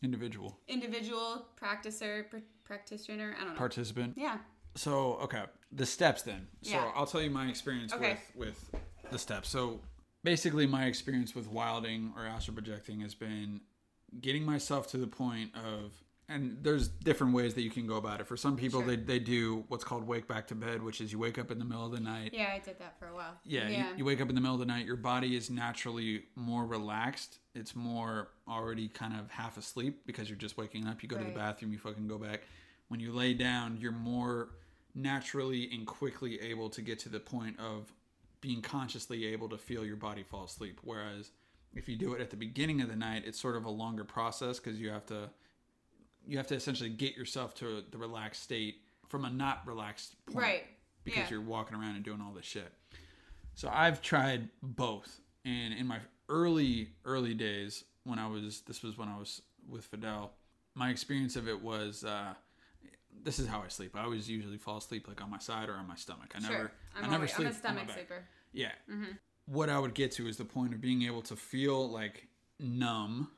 individual 0.01 0.57
individual 0.67 1.45
practicer 1.61 2.29
pr- 2.29 2.37
practitioner 2.63 3.35
i 3.37 3.43
don't 3.43 3.53
know 3.53 3.57
participant 3.57 4.13
yeah 4.17 4.37
So 4.75 5.15
okay, 5.23 5.43
the 5.71 5.85
steps 5.85 6.21
then. 6.21 6.47
So 6.61 6.71
Yeah. 6.71 6.91
I'll 6.95 7.07
tell 7.07 7.21
you 7.21 7.31
my 7.31 7.47
experience 7.49 7.91
Okay. 7.93 8.17
with 8.35 8.71
with 8.71 8.75
the 9.11 9.17
steps. 9.19 9.49
So 9.49 9.81
basically, 10.23 10.67
my 10.67 10.85
experience 10.85 11.33
with 11.35 11.47
wilding 11.47 12.13
or 12.15 12.23
astral 12.25 12.53
projecting 12.55 13.01
has 13.01 13.15
been 13.15 13.61
getting 14.21 14.45
myself 14.45 14.87
to 14.91 14.97
the 14.97 15.07
point 15.07 15.51
of, 15.55 15.91
and 16.29 16.57
there's 16.61 16.87
different 16.87 17.33
ways 17.33 17.55
that 17.55 17.61
you 17.63 17.69
can 17.71 17.87
go 17.87 17.95
about 17.97 18.21
it. 18.21 18.27
For 18.27 18.37
some 18.37 18.55
people, 18.55 18.81
Sure. 18.81 18.89
they 18.89 18.95
they 18.95 19.19
do 19.19 19.65
what's 19.67 19.83
called 19.83 20.05
wake 20.07 20.27
back 20.27 20.47
to 20.47 20.55
bed, 20.55 20.81
which 20.83 21.01
is 21.01 21.11
you 21.11 21.19
wake 21.19 21.37
up 21.39 21.49
in 21.51 21.59
the 21.59 21.65
middle 21.65 21.85
of 21.85 21.91
the 21.91 21.99
night. 21.99 22.31
yeah 22.33 22.51
i 22.55 22.59
did 22.59 22.77
that 22.79 22.97
for 22.99 23.07
a 23.07 23.13
while 23.15 23.35
Yeah, 23.43 23.67
You, 23.69 23.97
you 23.97 24.05
wake 24.05 24.21
up 24.21 24.29
in 24.29 24.35
the 24.35 24.41
middle 24.41 24.53
of 24.55 24.59
the 24.59 24.65
night. 24.65 24.85
Your 24.85 24.95
body 24.95 25.35
is 25.35 25.49
naturally 25.49 26.23
more 26.35 26.65
relaxed. 26.65 27.39
It's 27.55 27.75
more 27.75 28.29
already 28.47 28.87
kind 28.87 29.13
of 29.19 29.29
half 29.31 29.57
asleep 29.57 30.05
because 30.05 30.29
you're 30.29 30.37
just 30.37 30.55
waking 30.57 30.87
up. 30.87 31.01
You 31.03 31.09
go 31.09 31.17
to 31.17 31.23
the 31.23 31.31
bathroom. 31.31 31.73
You 31.73 31.79
fucking 31.79 32.07
go 32.07 32.17
back. 32.17 32.41
When 32.89 32.99
you 32.99 33.11
lay 33.11 33.33
down, 33.33 33.77
you're 33.81 33.91
more 33.91 34.49
naturally 34.95 35.69
and 35.71 35.85
quickly 35.85 36.39
able 36.41 36.69
to 36.69 36.81
get 36.81 36.99
to 36.99 37.09
the 37.09 37.19
point 37.19 37.59
of 37.59 37.91
being 38.41 38.61
consciously 38.61 39.25
able 39.27 39.49
to 39.49 39.57
feel 39.57 39.85
your 39.85 39.95
body 39.97 40.23
fall 40.23 40.45
asleep. 40.45 40.79
Whereas 40.83 41.31
if 41.75 41.87
you 41.89 41.95
do 41.95 42.13
it 42.13 42.21
at 42.21 42.29
the 42.29 42.37
beginning 42.37 42.81
of 42.81 42.89
the 42.89 42.95
night, 42.95 43.23
it's 43.25 43.39
sort 43.39 43.55
of 43.55 43.65
a 43.65 43.69
longer 43.69 44.03
process 44.03 44.59
because 44.59 44.79
you 44.79 44.89
have 44.89 45.05
to 45.07 45.29
you 46.29 46.37
have 46.37 46.47
to 46.47 46.55
essentially 46.55 46.89
get 46.89 47.17
yourself 47.17 47.55
to 47.55 47.83
the 47.91 47.97
relaxed 47.97 48.43
state 48.43 48.81
from 49.07 49.25
a 49.25 49.29
not 49.29 49.65
relaxed 49.65 50.15
point 50.27 50.37
right 50.37 50.63
because 51.03 51.19
Yeah. 51.23 51.29
you're 51.31 51.41
walking 51.41 51.75
around 51.75 51.95
and 51.95 52.03
doing 52.05 52.21
all 52.21 52.31
this 52.33 52.45
shit. 52.45 52.71
So 53.55 53.69
I've 53.73 54.01
tried 54.01 54.49
both, 54.61 55.19
and 55.43 55.73
in 55.73 55.87
my 55.87 55.99
early 56.29 56.89
early 57.03 57.33
days 57.33 57.83
when 58.03 58.19
I 58.19 58.27
was 58.27 58.61
this 58.61 58.83
was 58.83 58.97
when 58.97 59.09
I 59.09 59.17
was 59.17 59.41
with 59.67 59.85
Fidel, 59.85 60.33
my 60.75 60.89
experience 60.91 61.35
of 61.35 61.47
it 61.47 61.61
was 61.61 62.03
uh, 62.03 62.33
this 63.23 63.39
is 63.39 63.47
how 63.47 63.61
I 63.61 63.67
sleep. 63.69 63.95
I 63.95 64.03
always 64.03 64.29
usually 64.29 64.57
fall 64.57 64.77
asleep 64.77 65.07
like 65.07 65.21
on 65.21 65.29
my 65.29 65.39
side 65.39 65.67
or 65.67 65.73
on 65.73 65.87
my 65.87 65.95
stomach. 65.95 66.31
I 66.35 66.39
sure 66.39 66.49
never 66.51 66.71
i'm, 66.95 67.03
I 67.03 67.07
never 67.07 67.15
always, 67.15 67.33
sleep 67.33 67.47
I'm 67.47 67.53
a 67.53 67.57
stomach 67.57 67.91
sleeper 67.91 68.23
Yeah. 68.53 68.71
Mm-hmm. 68.89 69.11
What 69.47 69.69
I 69.69 69.79
would 69.79 69.95
get 69.95 70.11
to 70.13 70.27
is 70.27 70.37
the 70.37 70.45
point 70.45 70.73
of 70.75 70.79
being 70.79 71.01
able 71.03 71.23
to 71.23 71.35
feel 71.35 71.89
like 71.89 72.27
numb. 72.59 73.31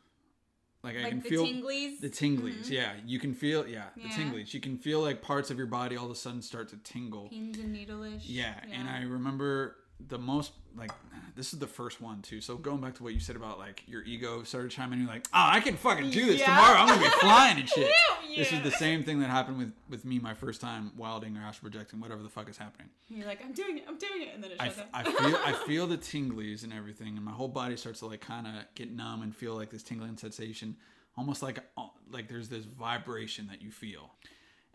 Like, 0.83 0.95
I 0.97 1.01
like 1.03 1.09
can 1.09 1.21
the 1.21 1.29
feel 1.29 1.45
tinglies 1.45 1.99
the 1.99 2.09
tinglies. 2.09 2.63
Mm-hmm. 2.63 2.73
Yeah, 2.73 2.93
you 3.05 3.19
can 3.19 3.33
feel 3.35 3.67
yeah, 3.67 3.85
the 3.95 4.01
Yeah. 4.03 4.09
tinglies. 4.09 4.53
You 4.53 4.59
can 4.59 4.77
feel 4.77 5.01
like 5.01 5.21
parts 5.21 5.51
of 5.51 5.57
your 5.57 5.67
body 5.67 5.95
all 5.95 6.05
of 6.05 6.11
a 6.11 6.15
sudden 6.15 6.41
start 6.41 6.69
to 6.69 6.77
tingle. 6.77 7.29
pins 7.29 7.57
and 7.59 7.71
needle-ish 7.73 8.25
Yeah, 8.25 8.55
and 8.71 8.89
I 8.89 9.03
remember 9.03 9.75
the 10.09 10.17
most 10.17 10.51
like 10.77 10.91
this 11.35 11.53
is 11.53 11.59
the 11.59 11.67
first 11.67 12.01
one 12.01 12.21
too. 12.21 12.39
So 12.41 12.55
going 12.57 12.79
back 12.81 12.95
to 12.95 13.03
what 13.03 13.13
you 13.13 13.19
said 13.19 13.35
about 13.35 13.59
like 13.59 13.83
your 13.87 14.03
ego 14.03 14.43
started 14.43 14.71
chiming 14.71 14.99
in, 14.99 15.05
you're 15.05 15.13
like, 15.13 15.27
oh, 15.33 15.47
I 15.51 15.59
can 15.59 15.75
fucking 15.77 16.09
do 16.11 16.25
this 16.25 16.39
Yeah. 16.39 16.45
tomorrow. 16.47 16.77
I'm 16.79 16.87
gonna 16.87 17.01
be 17.01 17.07
flying 17.19 17.59
and 17.59 17.69
shit. 17.75 17.87
Hell 17.91 18.17
This 18.35 18.51
is 18.53 18.61
the 18.61 18.71
same 18.71 19.03
thing 19.03 19.19
that 19.19 19.29
happened 19.29 19.57
with 19.57 19.73
with 19.89 20.05
me 20.05 20.19
my 20.19 20.33
first 20.33 20.61
time 20.61 20.91
wilding 20.97 21.37
or 21.37 21.41
astral 21.41 21.69
projecting, 21.69 21.99
whatever 21.99 22.23
the 22.23 22.29
fuck 22.29 22.49
is 22.49 22.57
happening. 22.57 22.89
You're 23.09 23.27
like, 23.27 23.43
I'm 23.43 23.51
doing 23.53 23.77
it, 23.79 23.85
I'm 23.87 23.97
doing 23.97 24.21
it, 24.21 24.29
and 24.33 24.43
then 24.43 24.51
it 24.51 24.57
I, 24.59 24.67
shuts 24.67 24.79
f-. 24.79 24.87
I 24.93 25.03
feel 25.03 25.35
I 25.45 25.51
feel 25.67 25.87
the 25.87 25.97
tinglies 25.97 26.63
and 26.63 26.71
everything, 26.73 27.15
and 27.17 27.25
my 27.25 27.31
whole 27.33 27.49
body 27.49 27.75
starts 27.77 27.99
to 27.99 28.07
like 28.07 28.21
kind 28.21 28.47
of 28.47 28.53
get 28.75 28.91
numb 28.91 29.21
and 29.23 29.35
feel 29.35 29.55
like 29.55 29.69
this 29.69 29.83
tingling 29.83 30.17
sensation, 30.17 30.77
almost 31.17 31.41
like 31.43 31.59
uh, 31.77 31.87
like 32.11 32.27
there's 32.29 32.47
this 32.49 32.65
vibration 32.65 33.47
that 33.47 33.61
you 33.61 33.71
feel, 33.71 34.11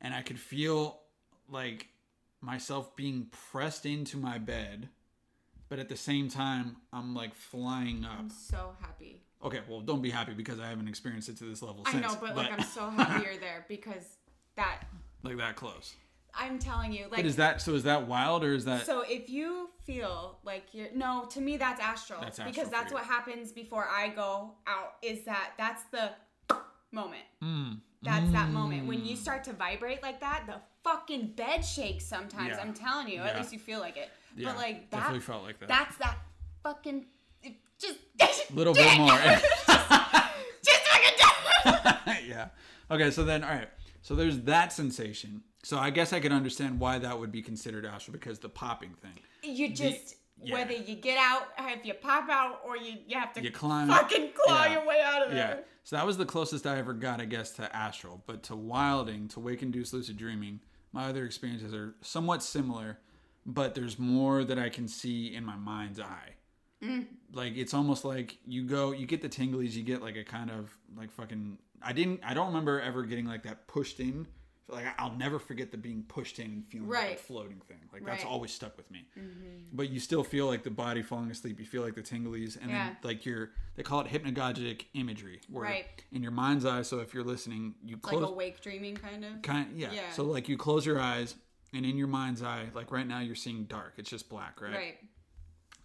and 0.00 0.12
I 0.14 0.22
could 0.22 0.38
feel 0.38 1.00
like 1.50 1.88
myself 2.42 2.94
being 2.96 3.28
pressed 3.50 3.86
into 3.86 4.16
my 4.18 4.36
bed, 4.38 4.88
but 5.68 5.78
at 5.78 5.88
the 5.88 5.96
same 5.96 6.28
time 6.28 6.76
I'm 6.92 7.14
like 7.14 7.34
flying 7.34 8.04
up. 8.04 8.18
I'm 8.18 8.30
so 8.30 8.74
happy. 8.80 9.22
Okay, 9.44 9.60
well 9.68 9.80
don't 9.80 10.02
be 10.02 10.10
happy 10.10 10.32
because 10.32 10.58
I 10.60 10.68
haven't 10.68 10.88
experienced 10.88 11.28
it 11.28 11.36
to 11.38 11.44
this 11.44 11.62
level 11.62 11.82
I 11.86 11.92
since. 11.92 12.06
know, 12.06 12.18
but 12.20 12.36
like 12.36 12.52
I'm 12.52 12.62
so 12.64 12.88
happy 12.96 13.24
you're 13.24 13.36
there 13.38 13.64
because 13.68 14.16
that 14.56 14.82
like 15.22 15.36
that 15.38 15.56
close. 15.56 15.94
I'm 16.38 16.58
telling 16.58 16.92
you, 16.92 17.04
like 17.04 17.16
But 17.16 17.24
is 17.24 17.36
that 17.36 17.62
so? 17.62 17.74
Is 17.74 17.84
that 17.84 18.06
wild 18.06 18.44
or 18.44 18.52
is 18.52 18.66
that? 18.66 18.84
so 18.84 19.02
if 19.08 19.30
you 19.30 19.70
feel 19.84 20.38
like 20.44 20.64
you're 20.72 20.88
no, 20.94 21.26
to 21.30 21.40
me 21.40 21.56
that's 21.56 21.80
astral. 21.80 22.20
That's 22.20 22.38
astral 22.38 22.52
because 22.52 22.70
that's 22.70 22.90
you. 22.90 22.96
what 22.96 23.04
happens 23.04 23.52
before 23.52 23.86
I 23.90 24.08
go 24.08 24.52
out 24.66 24.94
is 25.02 25.24
that 25.24 25.52
that's 25.56 25.84
the 25.84 26.10
moment. 26.92 27.22
Mm, 27.42 27.80
That's 28.02 28.30
that 28.32 28.50
moment. 28.50 28.86
When 28.86 29.04
you 29.04 29.16
start 29.16 29.44
to 29.44 29.52
vibrate 29.52 30.02
like 30.02 30.20
that, 30.20 30.44
the 30.46 30.60
fucking 30.84 31.32
bed 31.36 31.64
shakes 31.64 32.04
sometimes. 32.06 32.50
Yeah. 32.50 32.60
I'm 32.62 32.72
telling 32.74 33.08
you. 33.08 33.20
At 33.20 33.36
least 33.36 33.52
you 33.52 33.58
feel 33.58 33.80
like 33.80 33.96
it. 33.96 34.10
Yeah, 34.36 34.48
but 34.50 34.56
like 34.58 34.90
that 34.90 34.98
definitely 34.98 35.20
felt 35.20 35.42
like 35.44 35.58
that. 35.60 35.68
that's 35.68 35.96
that 35.98 36.18
fucking 36.62 37.06
it 37.42 37.54
just 37.78 37.98
little 38.54 38.74
bit 38.74 38.98
more. 38.98 39.08
just 40.64 40.82
fucking 40.86 42.26
yeah. 42.28 42.48
Okay, 42.90 43.10
so 43.10 43.24
then 43.24 43.42
all 43.42 43.50
right. 43.50 43.68
So 44.02 44.14
there's 44.14 44.40
that 44.42 44.72
sensation. 44.72 45.42
So 45.64 45.78
I 45.78 45.90
guess 45.90 46.12
I 46.12 46.20
could 46.20 46.32
understand 46.32 46.78
why 46.78 46.98
that 46.98 47.18
would 47.18 47.32
be 47.32 47.42
considered 47.42 47.84
astral 47.84 48.12
because 48.12 48.38
the 48.38 48.48
popping 48.48 48.94
thing. 49.02 49.18
you 49.42 49.70
just 49.74 50.16
yeah. 50.42 50.54
whether 50.54 50.72
you 50.72 50.94
get 50.96 51.18
out 51.18 51.48
if 51.58 51.84
you 51.84 51.94
pop 51.94 52.28
out 52.28 52.60
or 52.64 52.76
you, 52.76 52.94
you 53.06 53.18
have 53.18 53.32
to 53.34 53.42
You 53.42 53.50
climb- 53.50 53.88
fucking 53.88 54.30
claw 54.34 54.64
yeah. 54.64 54.72
your 54.74 54.86
way 54.86 55.00
out 55.04 55.22
of 55.22 55.30
there. 55.30 55.56
Yeah. 55.56 55.64
So 55.84 55.96
that 55.96 56.06
was 56.06 56.16
the 56.18 56.26
closest 56.26 56.66
I 56.66 56.78
ever 56.78 56.92
got, 56.92 57.20
I 57.20 57.26
guess, 57.26 57.52
to 57.52 57.74
astral. 57.74 58.22
But 58.26 58.42
to 58.44 58.56
wilding, 58.56 59.28
to 59.28 59.40
wake 59.40 59.62
induced 59.62 59.92
lucid 59.92 60.16
dreaming, 60.16 60.60
my 60.92 61.08
other 61.08 61.24
experiences 61.24 61.72
are 61.74 61.94
somewhat 62.00 62.42
similar, 62.42 62.98
but 63.46 63.74
there's 63.74 63.98
more 63.98 64.42
that 64.44 64.58
I 64.58 64.68
can 64.68 64.88
see 64.88 65.34
in 65.34 65.44
my 65.44 65.56
mind's 65.56 66.00
eye. 66.00 66.34
Mm. 66.82 67.06
Like 67.32 67.56
it's 67.56 67.72
almost 67.72 68.04
like 68.04 68.36
you 68.46 68.64
go, 68.64 68.92
you 68.92 69.06
get 69.06 69.22
the 69.22 69.28
tinglies, 69.28 69.72
you 69.72 69.82
get 69.82 70.02
like 70.02 70.16
a 70.16 70.24
kind 70.24 70.50
of 70.50 70.76
like 70.96 71.10
fucking 71.12 71.58
I 71.82 71.92
didn't. 71.92 72.20
I 72.24 72.34
don't 72.34 72.48
remember 72.48 72.80
ever 72.80 73.04
getting 73.04 73.26
like 73.26 73.44
that 73.44 73.66
pushed 73.68 74.00
in. 74.00 74.26
Like 74.68 74.84
I'll 74.98 75.14
never 75.14 75.38
forget 75.38 75.70
the 75.70 75.76
being 75.78 76.02
pushed 76.08 76.38
in 76.40 76.46
and 76.46 76.66
feeling 76.66 76.88
like 76.88 77.12
a 77.12 77.16
floating 77.16 77.60
thing. 77.68 77.78
Like 77.92 78.04
that's 78.04 78.24
Right. 78.24 78.30
always 78.30 78.50
stuck 78.52 78.76
with 78.76 78.90
me. 78.90 79.06
But 79.72 79.90
you 79.90 80.00
still 80.00 80.24
feel 80.24 80.46
like 80.48 80.64
the 80.64 80.70
body 80.70 81.02
falling 81.02 81.30
asleep. 81.30 81.60
You 81.60 81.66
feel 81.66 81.82
like 81.82 81.94
the 81.94 82.02
tinglies, 82.02 82.60
and 82.60 82.70
Yeah. 82.70 82.86
then 82.88 82.96
like 83.04 83.24
your 83.24 83.52
they 83.76 83.82
call 83.84 84.00
it 84.00 84.08
hypnagogic 84.08 84.86
imagery, 84.94 85.40
where 85.48 85.64
Right. 85.64 86.04
in 86.12 86.20
your 86.22 86.32
mind's 86.32 86.64
eye. 86.64 86.82
So 86.82 86.98
if 86.98 87.14
you're 87.14 87.24
listening, 87.24 87.76
you 87.84 87.96
close 87.96 88.20
like 88.22 88.30
awake 88.30 88.60
dreaming 88.60 88.96
kind 88.96 89.24
of. 89.24 89.40
kind 89.42 89.78
yeah. 89.78 89.92
Yeah. 89.92 90.10
So 90.10 90.24
like 90.24 90.48
you 90.48 90.56
close 90.56 90.84
your 90.84 90.98
eyes, 90.98 91.36
and 91.72 91.84
in 91.84 91.96
your 91.96 92.08
mind's 92.08 92.42
eye, 92.42 92.66
like 92.74 92.90
right 92.90 93.06
now 93.06 93.20
you're 93.20 93.34
seeing 93.34 93.64
dark. 93.64 93.94
It's 93.96 94.10
just 94.10 94.28
black, 94.28 94.60
right? 94.60 94.74
Right. 94.74 94.98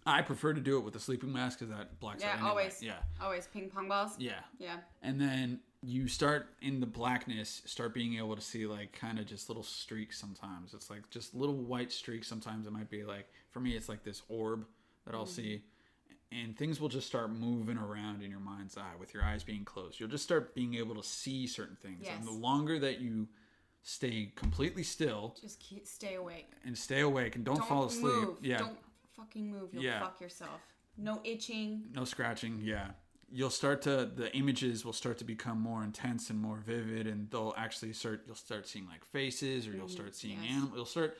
I 0.04 0.22
prefer 0.22 0.52
to 0.52 0.60
do 0.60 0.78
it 0.78 0.84
with 0.84 0.96
a 0.96 1.00
sleeping 1.00 1.32
mask 1.32 1.60
because 1.60 1.72
that 1.74 2.00
blacks 2.00 2.24
out. 2.24 2.26
Yeah. 2.26 2.34
anyway. 2.34 2.48
Always. 2.48 2.82
Yeah. 2.82 2.96
Always 3.20 3.46
ping 3.46 3.70
pong 3.70 3.88
balls. 3.88 4.16
Yeah. 4.18 4.40
Yeah. 4.58 4.76
and 5.02 5.20
then 5.20 5.60
you 5.84 6.06
start 6.06 6.46
in 6.62 6.78
the 6.80 6.86
blackness 6.86 7.62
start 7.66 7.92
being 7.92 8.16
able 8.16 8.36
to 8.36 8.42
see 8.42 8.66
like 8.66 8.92
kind 8.92 9.18
of 9.18 9.26
just 9.26 9.48
little 9.48 9.64
streaks 9.64 10.18
sometimes 10.18 10.74
it's 10.74 10.88
like 10.88 11.08
just 11.10 11.34
little 11.34 11.56
white 11.56 11.90
streaks 11.90 12.28
sometimes 12.28 12.66
it 12.66 12.72
might 12.72 12.88
be 12.88 13.02
like 13.02 13.26
for 13.50 13.60
me 13.60 13.72
it's 13.72 13.88
like 13.88 14.04
this 14.04 14.22
orb 14.28 14.64
that 15.04 15.14
i'll 15.14 15.24
mm-hmm. 15.24 15.32
see 15.32 15.62
and 16.30 16.56
things 16.56 16.80
will 16.80 16.88
just 16.88 17.06
start 17.06 17.30
moving 17.32 17.76
around 17.76 18.22
in 18.22 18.30
your 18.30 18.40
mind's 18.40 18.78
eye 18.78 18.94
with 18.98 19.12
your 19.12 19.24
eyes 19.24 19.42
being 19.42 19.64
closed 19.64 19.98
you'll 19.98 20.08
just 20.08 20.24
start 20.24 20.54
being 20.54 20.74
able 20.74 20.94
to 20.94 21.02
see 21.02 21.46
certain 21.46 21.76
things 21.82 22.06
and 22.06 22.24
the 22.24 22.30
longer 22.30 22.78
that 22.78 23.00
you 23.00 23.26
stay 23.82 24.32
completely 24.36 24.82
still 24.82 25.36
Just 25.40 25.58
keep, 25.60 25.86
stay 25.86 26.14
awake. 26.14 26.50
and 26.64 26.76
stay 26.76 27.00
awake 27.00 27.36
and 27.36 27.44
don't, 27.44 27.56
Don't 27.56 27.68
fall 27.68 27.84
asleep 27.86 28.04
move. 28.14 28.36
yeah 28.42 28.58
Don't 28.58 28.78
fucking 29.16 29.50
move. 29.50 29.70
You'll 29.72 29.82
Yeah. 29.82 30.00
fuck 30.00 30.20
yourself. 30.20 30.60
No 30.96 31.20
itching. 31.24 31.84
no 31.92 32.04
scratching 32.04 32.60
yeah 32.62 32.88
you'll 33.34 33.48
start 33.50 33.80
to 33.82 34.04
the 34.14 34.30
images 34.36 34.84
will 34.84 34.92
start 34.92 35.16
to 35.18 35.24
become 35.24 35.58
more 35.58 35.82
intense 35.82 36.28
and 36.28 36.38
more 36.38 36.58
vivid 36.58 37.06
and 37.06 37.30
they'll 37.30 37.54
actually 37.56 37.92
start 37.94 38.22
you'll 38.26 38.34
start 38.36 38.68
seeing 38.68 38.86
like 38.86 39.02
faces 39.04 39.66
or 39.66 39.72
you'll 39.72 39.86
mm, 39.86 39.90
start 39.90 40.14
seeing 40.14 40.38
yes. 40.42 40.52
animals 40.52 40.72
you'll 40.76 40.84
start 40.84 41.16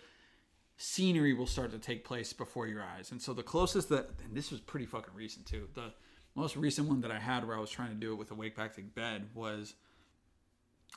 scenery 0.77 1.33
will 1.33 1.47
start 1.47 1.71
to 1.71 1.79
take 1.79 2.05
place 2.05 2.33
before 2.33 2.67
your 2.67 2.83
eyes 2.83 3.13
and 3.13 3.23
so 3.23 3.33
the 3.33 3.43
closest 3.43 3.89
that 3.89 4.11
and 4.25 4.35
this 4.37 4.51
was 4.51 4.61
pretty 4.61 4.85
fucking 4.87 5.15
recent 5.15 5.47
too 5.47 5.67
the 5.75 5.93
most 6.35 6.57
recent 6.57 6.89
one 6.89 7.01
that 7.01 7.11
i 7.11 7.19
had 7.19 7.47
where 7.47 7.57
i 7.57 7.61
was 7.61 7.71
trying 7.71 7.89
to 7.91 7.95
do 7.95 8.13
it 8.13 8.17
with 8.17 8.31
a 8.31 8.35
wake 8.35 8.57
back 8.57 8.75
to 8.75 8.83
bed 8.83 9.29
was 9.35 9.75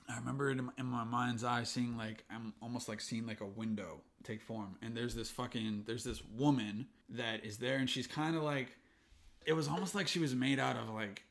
I 0.10 0.17
remember 0.17 0.49
it 0.49 0.60
in 0.60 0.65
my, 0.65 0.71
in 0.77 0.86
my 0.86 1.03
mind's 1.03 1.43
eye 1.43 1.63
seeing 1.63 1.97
like 1.97 2.23
I'm 2.29 2.53
almost 2.62 2.88
like 2.88 3.01
seeing 3.01 3.25
like 3.25 3.41
a 3.41 3.45
window 3.45 4.01
take 4.23 4.41
form, 4.41 4.77
and 4.81 4.95
there's 4.95 5.15
this 5.15 5.29
fucking 5.31 5.84
there's 5.86 6.03
this 6.03 6.21
woman 6.36 6.88
that 7.10 7.45
is 7.45 7.58
there, 7.58 7.77
and 7.77 7.89
she's 7.89 8.08
kind 8.08 8.36
of 8.36 8.43
like 8.43 8.69
it 9.45 9.53
was 9.53 9.67
almost 9.67 9.95
like 9.95 10.08
she 10.08 10.19
was 10.19 10.36
made 10.36 10.60
out 10.60 10.75
of 10.75 10.89
like 10.89 11.23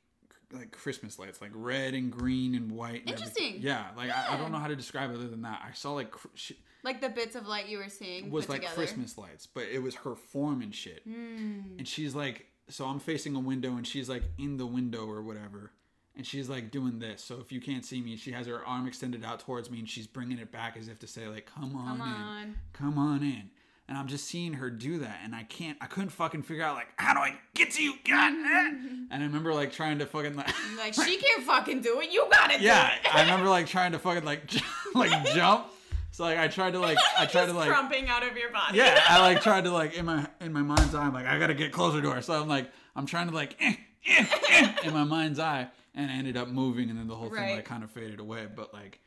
like 0.52 0.70
Christmas 0.72 1.18
lights, 1.18 1.40
like 1.40 1.50
red 1.54 1.94
and 1.94 2.10
green 2.10 2.54
and 2.54 2.70
white. 2.70 3.02
And 3.06 3.12
everything. 3.12 3.44
Interesting. 3.54 3.62
Yeah, 3.62 3.84
like 3.96 4.10
I, 4.10 4.34
I 4.34 4.36
don't 4.36 4.52
know 4.52 4.58
how 4.58 4.68
to 4.68 4.76
describe 4.76 5.10
it 5.10 5.14
other 5.14 5.28
than 5.28 5.42
that. 5.42 5.62
I 5.68 5.72
saw 5.72 5.92
like 5.92 6.10
cr- 6.12 6.28
she 6.34 6.56
Like 6.82 7.00
the 7.00 7.08
bits 7.08 7.34
of 7.34 7.46
light 7.46 7.66
you 7.68 7.78
were 7.78 7.88
seeing 7.88 8.30
was 8.30 8.48
like 8.48 8.60
together. 8.60 8.74
Christmas 8.76 9.18
lights, 9.18 9.46
but 9.46 9.64
it 9.64 9.82
was 9.82 9.94
her 9.96 10.14
form 10.14 10.62
and 10.62 10.74
shit. 10.74 11.02
Hmm. 11.04 11.78
And 11.78 11.88
she's 11.88 12.14
like, 12.14 12.46
so 12.68 12.86
I'm 12.86 13.00
facing 13.00 13.34
a 13.34 13.40
window, 13.40 13.76
and 13.76 13.86
she's 13.86 14.08
like 14.08 14.22
in 14.38 14.56
the 14.56 14.66
window 14.66 15.06
or 15.08 15.22
whatever, 15.22 15.72
and 16.16 16.26
she's 16.26 16.48
like 16.48 16.70
doing 16.70 16.98
this. 16.98 17.22
So 17.22 17.38
if 17.40 17.50
you 17.52 17.60
can't 17.60 17.84
see 17.84 18.00
me, 18.00 18.16
she 18.16 18.32
has 18.32 18.46
her 18.46 18.64
arm 18.64 18.86
extended 18.86 19.24
out 19.24 19.40
towards 19.40 19.70
me, 19.70 19.78
and 19.80 19.88
she's 19.88 20.06
bringing 20.06 20.38
it 20.38 20.52
back 20.52 20.76
as 20.76 20.88
if 20.88 20.98
to 21.00 21.06
say 21.06 21.26
like, 21.28 21.46
"Come 21.46 21.76
on 21.76 21.98
Come 21.98 22.00
on. 22.02 22.42
in, 22.42 22.54
come 22.72 22.98
on 22.98 23.22
in." 23.22 23.50
And 23.86 23.98
I'm 23.98 24.06
just 24.06 24.24
seeing 24.24 24.54
her 24.54 24.70
do 24.70 24.98
that, 25.00 25.20
and 25.22 25.34
I 25.34 25.42
can't, 25.42 25.76
I 25.78 25.84
couldn't 25.86 26.08
fucking 26.08 26.44
figure 26.44 26.64
out 26.64 26.74
like, 26.74 26.86
how 26.96 27.12
do 27.12 27.20
I 27.20 27.36
get 27.52 27.70
to 27.72 27.82
you, 27.82 27.92
God? 28.08 28.32
and 28.32 29.08
I 29.12 29.18
remember 29.18 29.52
like 29.52 29.72
trying 29.72 29.98
to 29.98 30.06
fucking 30.06 30.34
like, 30.36 30.48
Like 30.78 30.94
she 31.04 31.18
can't 31.18 31.44
fucking 31.44 31.82
do 31.82 32.00
it. 32.00 32.10
You 32.10 32.26
gotta 32.30 32.58
do 32.58 32.64
yeah, 32.64 32.94
it. 32.94 33.14
I 33.14 33.20
remember 33.20 33.48
like 33.48 33.66
trying 33.66 33.92
to 33.92 33.98
fucking 33.98 34.24
like, 34.24 34.50
like 34.94 35.26
jump. 35.34 35.66
So 36.12 36.22
like 36.24 36.38
I 36.38 36.48
tried 36.48 36.70
to 36.74 36.78
like, 36.78 36.96
I 37.18 37.26
tried 37.26 37.46
to 37.46 37.52
like, 37.52 37.68
crumping 37.68 38.08
out 38.08 38.22
of 38.26 38.36
your 38.38 38.50
body. 38.52 38.78
yeah, 38.78 39.00
I 39.06 39.20
like 39.20 39.42
tried 39.42 39.64
to 39.64 39.70
like 39.70 39.94
in 39.94 40.06
my 40.06 40.26
in 40.40 40.52
my 40.52 40.62
mind's 40.62 40.94
eye, 40.94 41.02
I'm 41.04 41.12
like 41.12 41.26
I 41.26 41.38
gotta 41.38 41.54
get 41.54 41.72
closer 41.72 42.00
to 42.00 42.10
her. 42.12 42.22
So 42.22 42.40
I'm 42.40 42.48
like 42.48 42.70
I'm 42.96 43.04
trying 43.04 43.28
to 43.28 43.34
like 43.34 43.56
eh, 43.60 43.74
eh, 44.06 44.26
eh, 44.50 44.74
in 44.84 44.94
my 44.94 45.04
mind's 45.04 45.38
eye, 45.40 45.68
and 45.94 46.10
ended 46.10 46.36
up 46.36 46.48
moving, 46.48 46.90
and 46.90 46.98
then 46.98 47.06
the 47.08 47.14
whole 47.16 47.28
thing 47.30 47.38
Right. 47.38 47.56
like 47.56 47.64
kind 47.64 47.84
of 47.84 47.90
faded 47.90 48.20
away. 48.20 48.46
But 48.54 48.72
like, 48.74 49.00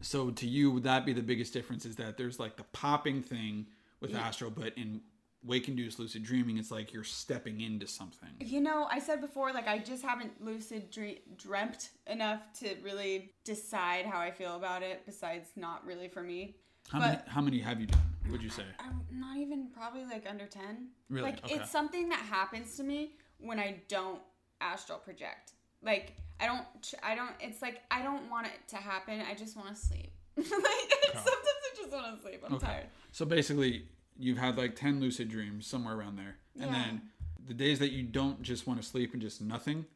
so 0.00 0.30
to 0.30 0.46
you, 0.46 0.70
would 0.72 0.82
that 0.84 1.06
be 1.06 1.12
the 1.12 1.22
biggest 1.22 1.52
difference? 1.52 1.84
Is 1.84 1.96
that 1.96 2.16
there's 2.16 2.38
like 2.38 2.56
the 2.56 2.64
popping 2.64 3.22
thing 3.22 3.66
with 4.00 4.14
astral, 4.14 4.50
but 4.50 4.76
in 4.76 5.00
wake 5.44 5.68
induced 5.68 5.98
lucid 6.00 6.24
dreaming, 6.24 6.58
it's 6.58 6.70
like 6.70 6.92
you're 6.92 7.04
stepping 7.04 7.60
into 7.60 7.86
something. 7.86 8.28
You 8.40 8.60
know, 8.60 8.88
I 8.90 8.98
said 8.98 9.20
before, 9.20 9.52
like 9.52 9.68
I 9.68 9.78
just 9.78 10.02
haven't 10.02 10.44
lucid 10.44 10.90
dre- 10.90 11.20
dreamt 11.36 11.90
enough 12.08 12.40
to 12.60 12.74
really 12.82 13.32
decide 13.44 14.04
how 14.04 14.18
I 14.20 14.30
feel 14.32 14.56
about 14.56 14.82
it. 14.82 15.02
Besides, 15.06 15.50
not 15.56 15.84
really 15.86 16.08
for 16.08 16.22
me. 16.22 16.56
How 16.90 16.98
But- 16.98 17.06
many 17.06 17.22
how 17.28 17.40
many 17.40 17.58
have 17.60 17.80
you 17.80 17.86
done? 17.86 18.02
Would 18.30 18.42
you 18.42 18.50
say? 18.50 18.64
I'm 18.78 19.00
not 19.12 19.38
even 19.38 19.68
probably 19.70 20.04
like 20.04 20.26
under 20.28 20.46
10. 20.46 20.88
Really? 21.08 21.30
Like 21.30 21.44
Okay. 21.44 21.54
it's 21.54 21.70
something 21.70 22.08
that 22.10 22.18
happens 22.18 22.76
to 22.76 22.82
me 22.82 23.12
when 23.38 23.58
I 23.58 23.80
don't 23.88 24.20
astral 24.60 24.98
project. 24.98 25.52
Like 25.82 26.14
I 26.40 26.46
don't 26.46 26.64
I 27.02 27.14
don't 27.14 27.32
it's 27.40 27.62
like 27.62 27.82
I 27.90 28.02
don't 28.02 28.30
want 28.30 28.46
it 28.46 28.52
to 28.68 28.76
happen. 28.76 29.20
I 29.20 29.34
just 29.34 29.56
want 29.56 29.68
to 29.68 29.74
sleep. 29.74 30.12
like 30.36 30.46
sometimes 30.46 31.26
I 31.26 31.76
just 31.76 31.90
want 31.92 32.16
to 32.16 32.22
sleep. 32.22 32.42
I'm 32.46 32.54
Okay. 32.54 32.66
tired. 32.66 32.86
So 33.12 33.24
basically, 33.24 33.86
you've 34.16 34.38
had 34.38 34.56
like 34.56 34.76
10 34.76 35.00
lucid 35.00 35.28
dreams, 35.28 35.66
somewhere 35.66 35.94
around 35.96 36.16
there. 36.16 36.36
And 36.60 36.70
Yeah. 36.70 36.72
then 36.84 37.02
the 37.46 37.54
days 37.54 37.78
that 37.80 37.90
you 37.92 38.02
don't 38.04 38.42
just 38.42 38.66
want 38.66 38.80
to 38.80 38.86
sleep 38.86 39.12
and 39.14 39.22
just 39.22 39.40
nothing, 39.40 39.86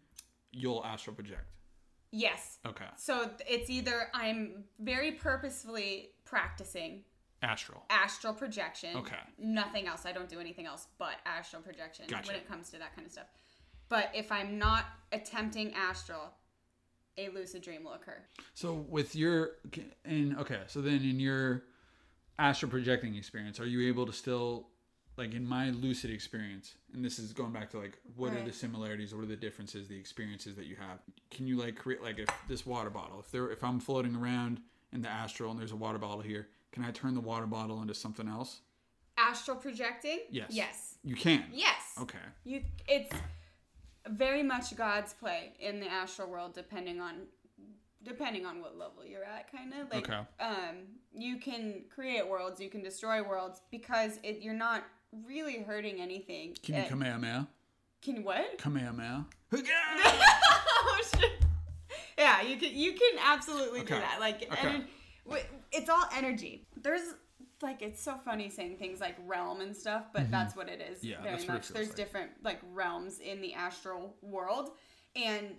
you'll 0.52 0.84
astral 0.84 1.14
project. 1.14 1.44
Yes. 2.10 2.58
Okay. 2.66 2.84
So 2.96 3.30
it's 3.48 3.70
either 3.70 4.08
I'm 4.14 4.64
very 4.78 5.12
purposefully 5.12 6.10
practicing 6.24 7.04
Astral. 7.42 7.84
astral 7.90 8.34
projection. 8.34 8.96
Okay. 8.98 9.16
Nothing 9.38 9.86
else. 9.86 10.04
I 10.06 10.12
don't 10.12 10.28
do 10.28 10.38
anything 10.38 10.66
else 10.66 10.86
but 10.98 11.14
astral 11.26 11.62
projection 11.62 12.06
Gotcha. 12.08 12.26
when 12.28 12.36
it 12.36 12.46
comes 12.48 12.70
to 12.70 12.78
that 12.78 12.94
kind 12.94 13.06
of 13.06 13.12
stuff. 13.12 13.26
But 13.92 14.10
if 14.14 14.32
I'm 14.32 14.58
not 14.58 14.86
attempting 15.12 15.74
astral, 15.74 16.32
a 17.18 17.28
lucid 17.28 17.60
dream 17.60 17.84
will 17.84 17.92
occur. 17.92 18.16
So 18.54 18.86
with 18.88 19.14
your 19.14 19.50
in 20.06 20.34
okay, 20.38 20.60
so 20.66 20.80
then 20.80 20.94
in 20.94 21.20
your 21.20 21.64
astral 22.38 22.70
projecting 22.70 23.14
experience, 23.16 23.60
are 23.60 23.66
you 23.66 23.86
able 23.86 24.06
to 24.06 24.12
still 24.14 24.68
like 25.18 25.34
in 25.34 25.46
my 25.46 25.68
lucid 25.72 26.10
experience, 26.10 26.72
and 26.94 27.04
this 27.04 27.18
is 27.18 27.34
going 27.34 27.52
back 27.52 27.68
to 27.72 27.78
like 27.80 27.98
what 28.16 28.32
are 28.32 28.42
the 28.42 28.50
similarities, 28.50 29.14
what 29.14 29.24
are 29.24 29.26
the 29.26 29.36
differences, 29.36 29.88
the 29.88 29.98
experiences 29.98 30.56
that 30.56 30.64
you 30.64 30.76
have? 30.76 31.00
Can 31.30 31.46
you 31.46 31.58
like 31.58 31.76
create 31.76 32.02
like 32.02 32.18
if 32.18 32.30
this 32.48 32.64
water 32.64 32.88
bottle, 32.88 33.20
if 33.20 33.30
there 33.30 33.50
if 33.50 33.62
I'm 33.62 33.78
floating 33.78 34.16
around 34.16 34.62
in 34.94 35.02
the 35.02 35.10
astral 35.10 35.50
and 35.50 35.60
there's 35.60 35.72
a 35.72 35.76
water 35.76 35.98
bottle 35.98 36.22
here, 36.22 36.48
can 36.72 36.82
I 36.82 36.92
turn 36.92 37.12
the 37.12 37.20
water 37.20 37.46
bottle 37.46 37.82
into 37.82 37.92
something 37.92 38.26
else? 38.26 38.62
Astral 39.18 39.58
projecting? 39.58 40.20
Yes. 40.30 40.46
Yes. 40.48 40.94
You 41.04 41.14
can. 41.14 41.44
Yes. 41.52 41.92
Okay. 42.00 42.18
You 42.44 42.62
it's 42.88 43.12
very 44.08 44.42
much 44.42 44.74
God's 44.76 45.12
play 45.14 45.52
in 45.60 45.80
the 45.80 45.86
astral 45.86 46.28
world 46.28 46.54
depending 46.54 47.00
on 47.00 47.26
depending 48.04 48.44
on 48.44 48.60
what 48.60 48.76
level 48.76 49.04
you're 49.06 49.22
at 49.24 49.50
kind 49.52 49.72
of 49.74 49.88
like 49.92 50.08
Okay. 50.08 50.20
um 50.40 50.76
you 51.14 51.36
can 51.38 51.84
create 51.94 52.26
worlds, 52.28 52.60
you 52.60 52.68
can 52.68 52.82
destroy 52.82 53.22
worlds 53.22 53.60
because 53.70 54.18
it, 54.24 54.40
you're 54.42 54.54
not 54.54 54.82
really 55.26 55.58
hurting 55.62 56.00
anything. 56.00 56.56
Can 56.62 56.74
you 56.76 56.80
Uh, 56.82 56.88
Kamehameha? 56.88 57.48
Can 58.00 58.24
what? 58.24 58.58
Kamehameha. 58.58 59.26
oh 59.52 61.00
shit. 61.14 61.30
Yeah, 62.18 62.42
you 62.42 62.56
can 62.56 62.74
you 62.74 62.92
can 62.92 63.18
absolutely 63.24 63.80
do 63.80 63.94
that. 63.94 64.16
Like 64.20 64.42
Okay. 64.50 64.68
ener- 65.28 65.44
it's 65.70 65.88
all 65.88 66.04
energy. 66.16 66.66
There's 66.82 67.14
like 67.62 67.82
it's 67.82 68.02
so 68.02 68.16
funny 68.24 68.48
saying 68.50 68.76
things 68.76 69.00
like 69.00 69.16
realm 69.26 69.60
and 69.60 69.76
stuff, 69.76 70.06
but 70.12 70.30
that's 70.30 70.56
what 70.56 70.68
it 70.68 70.80
is. 70.80 70.98
Mm-hmm. 70.98 71.24
Yeah, 71.24 71.36
very 71.36 71.46
much. 71.46 71.68
There's 71.68 71.88
like. 71.88 71.96
different 71.96 72.30
like 72.42 72.60
realms 72.72 73.18
in 73.18 73.40
the 73.40 73.54
astral 73.54 74.16
world, 74.22 74.70
and 75.16 75.54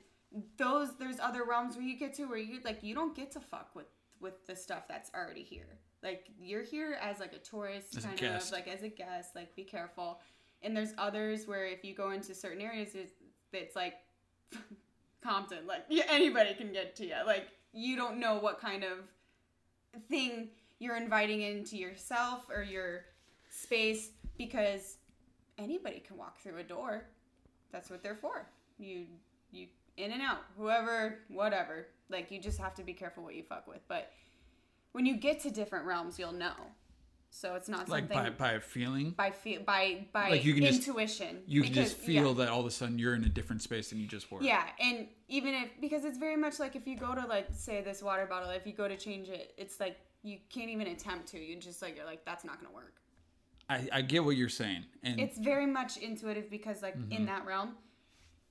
those 0.58 0.96
there's 0.98 1.20
other 1.20 1.44
realms 1.44 1.76
where 1.76 1.86
you 1.86 1.98
get 1.98 2.13
to 2.16 2.26
where 2.26 2.38
you 2.38 2.60
like 2.63 2.84
you 2.84 2.96
don't 2.96 3.16
get 3.16 3.32
to 3.32 3.39
fuck 3.39 3.70
with 3.76 3.88
with 4.20 4.46
the 4.48 4.56
stuff 4.56 4.88
that's 4.88 5.12
already 5.16 5.44
here. 5.44 5.78
Like 6.02 6.28
you're 6.39 6.63
here 6.63 6.98
as 7.02 7.20
like 7.20 7.34
a 7.34 7.38
tourist, 7.38 7.98
As 7.98 8.06
kind 8.06 8.18
guest. 8.18 8.48
of 8.48 8.54
like 8.54 8.68
as 8.68 8.84
a 8.84 8.89
guest. 8.89 9.36
Like 9.36 9.56
be 9.56 9.63
careful. 9.63 10.20
And 10.62 10.76
there's 10.76 10.94
others 10.98 11.48
where 11.48 11.66
if 11.66 11.84
you 11.84 11.94
go 11.94 12.12
into 12.12 12.34
certain 12.34 12.62
areas, 12.62 12.96
it's, 12.96 13.12
it's 13.52 13.76
like 13.76 13.96
Compton. 15.24 15.66
Like 15.68 15.86
yeah, 15.89 16.04
anybody 16.10 16.54
can 16.54 16.72
get 16.74 16.96
to 16.98 17.06
you. 17.06 17.16
Like 17.26 17.48
you 17.74 17.96
don't 17.96 18.20
know 18.20 18.38
what 18.38 18.60
kind 18.60 18.84
of 18.84 19.00
thing 20.10 20.50
you're 20.84 20.98
inviting 20.98 21.41
into 21.41 21.78
yourself 21.78 22.41
or 22.54 22.62
your 22.62 23.06
space 23.50 24.10
because 24.38 24.98
anybody 25.58 26.00
can 26.06 26.17
walk 26.17 26.39
through 26.39 26.58
a 26.58 26.63
door. 26.63 27.06
That's 27.72 27.89
what 27.89 28.04
they're 28.04 28.15
for. 28.15 28.46
You 28.78 29.06
you 29.52 29.67
in 29.96 30.12
and 30.12 30.22
out, 30.22 30.39
whoever, 30.58 31.19
whatever. 31.30 31.88
Like 32.10 32.32
you 32.32 32.39
just 32.41 32.60
have 32.60 32.76
to 32.76 32.84
be 32.84 32.93
careful 32.93 33.24
what 33.24 33.36
you 33.36 33.43
fuck 33.43 33.65
with. 33.67 33.82
But 33.88 34.12
when 34.91 35.06
you 35.06 35.15
get 35.15 35.39
to 35.41 35.52
different 35.52 35.86
realms, 35.86 36.19
you'll 36.19 36.34
know. 36.34 36.54
So 37.30 37.56
it's 37.56 37.67
not 37.67 37.89
like 37.89 38.04
something 38.04 38.17
by 38.17 38.30
by 38.30 38.52
a 38.54 38.60
feeling. 38.60 39.12
by 39.12 39.32
feel 39.32 39.63
by 39.63 40.06
by 40.12 40.30
Like 40.30 40.46
you 40.46 40.54
can 40.54 40.65
just- 40.65 40.86
intuition. 40.88 41.41
You 41.48 41.63
can 41.63 41.74
just 41.74 41.96
feel 41.98 42.28
yeah. 42.28 42.34
that 42.46 42.50
all 42.50 42.60
of 42.60 42.65
a 42.67 42.72
sudden 42.72 43.00
you're 43.00 43.15
in 43.15 43.24
a 43.24 43.30
different 43.30 43.62
space 43.63 43.89
than 43.89 44.00
you 44.00 44.06
just 44.06 44.32
were. 44.32 44.43
Yeah, 44.43 44.63
and 44.80 45.08
even 45.30 45.54
if 45.56 45.69
because 45.82 46.06
it's 46.06 46.19
very 46.19 46.38
much 46.38 46.60
like 46.60 46.76
if 46.76 46.86
you 46.86 46.96
go 46.96 47.15
to 47.15 47.26
like 47.26 47.48
say 47.52 47.82
this 47.82 48.04
water 48.04 48.28
bottle, 48.28 48.50
if 48.52 48.67
you 48.67 48.74
go 48.74 48.88
to 48.88 48.98
change 48.98 49.30
it, 49.30 49.54
it's 49.58 49.80
like 49.80 49.98
you 50.24 50.38
can't 50.50 50.70
even 50.70 50.88
attempt 50.88 51.28
to. 51.30 51.40
You 51.40 51.56
just 51.58 51.82
like 51.82 51.96
you're 51.96 52.06
like 52.06 52.26
that's 52.26 52.44
not 52.46 52.62
gonna 52.62 52.74
work. 52.74 52.96
I, 53.70 53.88
I 53.94 54.02
get 54.02 54.24
what 54.26 54.36
you're 54.36 54.50
saying, 54.50 54.86
and 55.04 55.20
It's 55.20 55.38
very 55.38 55.66
much 55.66 55.98
intuitive 55.98 56.50
because 56.50 56.82
like 56.82 56.98
Mm-hmm. 56.98 57.12
in 57.14 57.26
that 57.28 57.46
realm, 57.46 57.76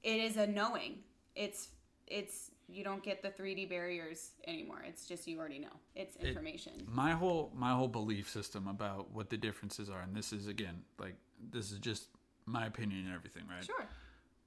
it 0.02 0.16
is 0.20 0.36
a 0.36 0.46
knowing. 0.46 0.98
It's 1.34 1.68
it's 2.06 2.50
you 2.68 2.82
don't 2.84 3.02
get 3.02 3.20
the 3.22 3.28
3D 3.28 3.68
barriers 3.68 4.30
anymore. 4.46 4.82
It's 4.86 5.04
just 5.06 5.26
you 5.26 5.38
already 5.38 5.58
know. 5.58 5.76
It's 5.94 6.16
information. 6.16 6.72
my 6.88 7.12
whole 7.12 7.52
my 7.54 7.72
whole 7.72 7.88
belief 7.88 8.28
system 8.30 8.66
about 8.68 9.10
what 9.12 9.28
the 9.30 9.36
differences 9.36 9.90
are, 9.90 10.00
and 10.00 10.14
this 10.14 10.32
is 10.32 10.46
again 10.46 10.82
like 10.98 11.16
this 11.50 11.70
is 11.72 11.78
just 11.78 12.06
my 12.46 12.66
opinion 12.66 13.04
and 13.06 13.14
everything, 13.14 13.44
right? 13.48 13.64
sure. 13.64 13.86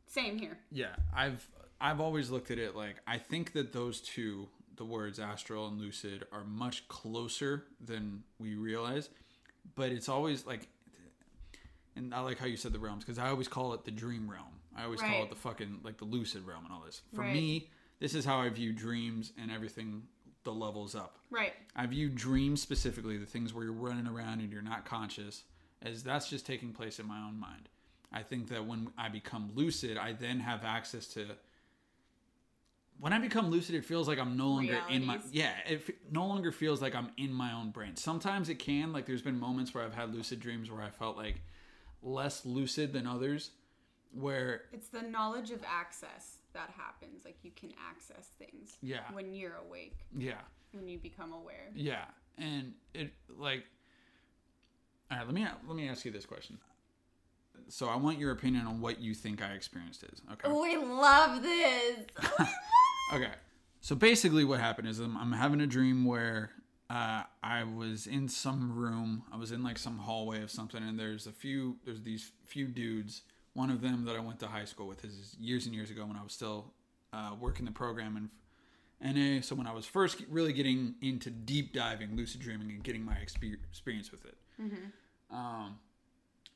Same 0.08 0.38
here. 0.38 0.58
Yeah, 0.72 0.96
I've 1.16 1.48
I've 1.80 2.00
always 2.00 2.30
looked 2.32 2.50
at 2.52 2.58
it 2.58 2.76
like 2.76 2.96
I 3.06 3.18
think 3.18 3.54
that 3.54 3.72
those 3.74 4.02
two, 4.02 4.48
the 4.78 4.86
words 4.86 5.20
astral 5.20 5.68
and 5.68 5.80
lucid, 5.80 6.26
are 6.32 6.44
much 6.44 6.88
closer 6.88 7.66
than 7.84 8.24
we 8.40 8.56
realize. 8.56 9.10
But 9.76 9.92
it's 9.92 10.10
always 10.10 10.46
like, 10.46 10.68
and 11.96 12.14
I 12.14 12.20
like 12.22 12.38
how 12.38 12.46
you 12.46 12.58
said 12.58 12.74
the 12.74 12.80
realms 12.80 13.04
because 13.04 13.18
I 13.18 13.30
always 13.30 13.48
call 13.48 13.74
it 13.74 13.86
the 13.86 13.92
dream 13.92 14.30
realm. 14.30 14.60
I 14.78 14.84
always 14.84 15.02
call 15.02 15.24
it 15.24 15.30
the 15.30 15.36
fucking 15.36 15.80
like 15.84 15.98
the 15.98 16.06
lucid 16.06 16.46
realm 16.46 16.66
and 16.66 16.74
all 16.74 16.84
this. 16.86 17.02
For 17.14 17.22
Right. 17.22 17.34
me, 17.34 17.70
this 18.00 18.14
is 18.14 18.26
how 18.26 18.40
I 18.40 18.50
view 18.50 18.74
dreams 18.74 19.32
and 19.38 19.50
everything. 19.50 20.04
The 20.44 20.54
levels 20.54 20.94
up. 20.94 21.18
Right. 21.32 21.54
I 21.76 21.88
view 21.88 22.08
dreams 22.08 22.62
specifically, 22.62 23.18
the 23.18 23.26
things 23.26 23.52
where 23.52 23.64
you're 23.64 23.74
running 23.74 24.06
around 24.06 24.42
and 24.42 24.52
you're 24.52 24.62
not 24.62 24.86
conscious, 24.86 25.44
as 25.82 26.04
that's 26.04 26.30
just 26.30 26.46
taking 26.46 26.72
place 26.72 27.00
in 27.00 27.08
my 27.08 27.18
own 27.20 27.40
mind. 27.40 27.68
I 28.14 28.22
think 28.22 28.50
that 28.50 28.64
when 28.68 28.90
I 28.96 29.10
become 29.10 29.50
lucid, 29.56 29.98
I 29.98 30.14
then 30.14 30.40
have 30.42 30.64
access 30.64 31.08
to. 31.14 31.26
When 33.00 33.12
I 33.12 33.20
become 33.20 33.50
lucid, 33.52 33.76
it 33.76 33.84
feels 33.84 34.08
like 34.08 34.20
I'm 34.20 34.38
no 34.38 34.48
longer 34.50 34.80
in 34.90 35.06
my 35.06 35.20
yeah. 35.32 35.52
It 35.68 35.84
f- 35.88 35.96
no 36.12 36.26
longer 36.26 36.52
feels 36.52 36.82
like 36.82 36.96
I'm 36.96 37.12
in 37.18 37.34
my 37.34 37.52
own 37.54 37.72
brain. 37.72 37.96
Sometimes 37.98 38.48
it 38.50 38.56
can. 38.60 38.94
Like 38.94 39.06
there's 39.06 39.22
been 39.22 39.40
moments 39.40 39.74
where 39.74 39.84
I've 39.84 39.94
had 39.94 40.14
lucid 40.16 40.40
dreams 40.40 40.72
where 40.72 40.82
I 40.82 40.90
felt 40.90 41.18
like 41.18 41.42
less 42.02 42.46
lucid 42.46 42.94
than 42.94 43.06
others, 43.06 43.52
where 44.14 44.64
It's 44.72 44.88
the 44.88 45.02
knowledge 45.02 45.52
of 45.52 45.60
access 45.68 46.38
that 46.54 46.70
happens. 46.78 47.26
Like 47.26 47.38
you 47.44 47.52
can 47.56 47.72
access 47.90 48.30
things. 48.40 48.78
Yeah. 48.82 49.02
When 49.12 49.34
you're 49.34 49.58
awake, 49.68 50.00
yeah, 50.18 50.42
when 50.72 50.88
you 50.88 50.98
become 50.98 51.34
aware. 51.34 51.70
Yeah, 51.76 52.06
and 52.38 52.74
it 52.94 53.12
like. 53.38 53.66
All 55.12 55.18
right, 55.18 55.26
let 55.28 55.36
me 55.36 55.46
let 55.68 55.76
me 55.76 55.88
ask 55.90 56.06
you 56.06 56.12
this 56.12 56.26
question. 56.26 56.58
So 57.68 57.88
I 57.88 57.96
want 57.96 58.20
your 58.20 58.32
opinion 58.32 58.66
on 58.68 58.82
what 58.82 59.00
you 59.00 59.14
think 59.14 59.42
I 59.42 59.52
experienced 59.52 60.04
is 60.04 60.22
okay. 60.32 60.42
Oh, 60.46 60.62
we 60.62 60.78
love 60.78 61.42
this. 61.42 62.06
Okay, 63.14 63.32
so 63.82 63.96
basically 63.96 64.44
what 64.44 64.60
happened 64.60 64.88
is 64.88 65.00
I'm, 65.00 65.16
I'm 65.16 65.32
having 65.32 65.62
a 65.62 65.68
dream 65.68 66.06
where 66.06 66.52
uh, 66.90 67.24
I 67.44 67.64
was 67.64 68.08
in 68.08 68.28
some 68.28 68.76
room. 68.76 69.24
I 69.32 69.38
was 69.38 69.52
in 69.52 69.64
like 69.64 69.78
some 69.78 69.98
hallway 69.98 70.42
of 70.42 70.52
something, 70.52 70.82
and 70.82 71.00
there's 71.00 71.28
a 71.28 71.32
few 71.32 71.78
there's 71.86 72.02
these 72.02 72.32
few 72.46 72.68
dudes. 72.68 73.22
One 73.54 73.70
of 73.70 73.82
them 73.82 74.06
that 74.06 74.16
I 74.16 74.20
went 74.20 74.40
to 74.42 74.48
high 74.48 74.66
school 74.66 74.88
with 74.88 75.06
is 75.06 75.36
years 75.40 75.66
and 75.66 75.74
years 75.74 75.90
ago 75.90 76.06
when 76.06 76.18
I 76.18 76.24
was 76.24 76.34
still 76.34 76.74
uh, 77.14 77.32
working 77.40 77.66
the 77.66 77.72
program 77.72 78.18
in 78.18 78.30
NA. 79.38 79.42
So 79.42 79.56
when 79.56 79.68
I 79.68 79.72
was 79.74 79.86
first 79.86 80.22
really 80.30 80.52
getting 80.52 80.96
into 81.02 81.30
deep 81.30 81.74
diving, 81.74 82.16
lucid 82.16 82.42
dreaming, 82.42 82.70
and 82.70 82.84
getting 82.84 83.04
my 83.06 83.14
exper- 83.14 83.58
experience 83.70 84.12
with 84.12 84.26
it. 84.26 84.38
Um, 85.32 85.80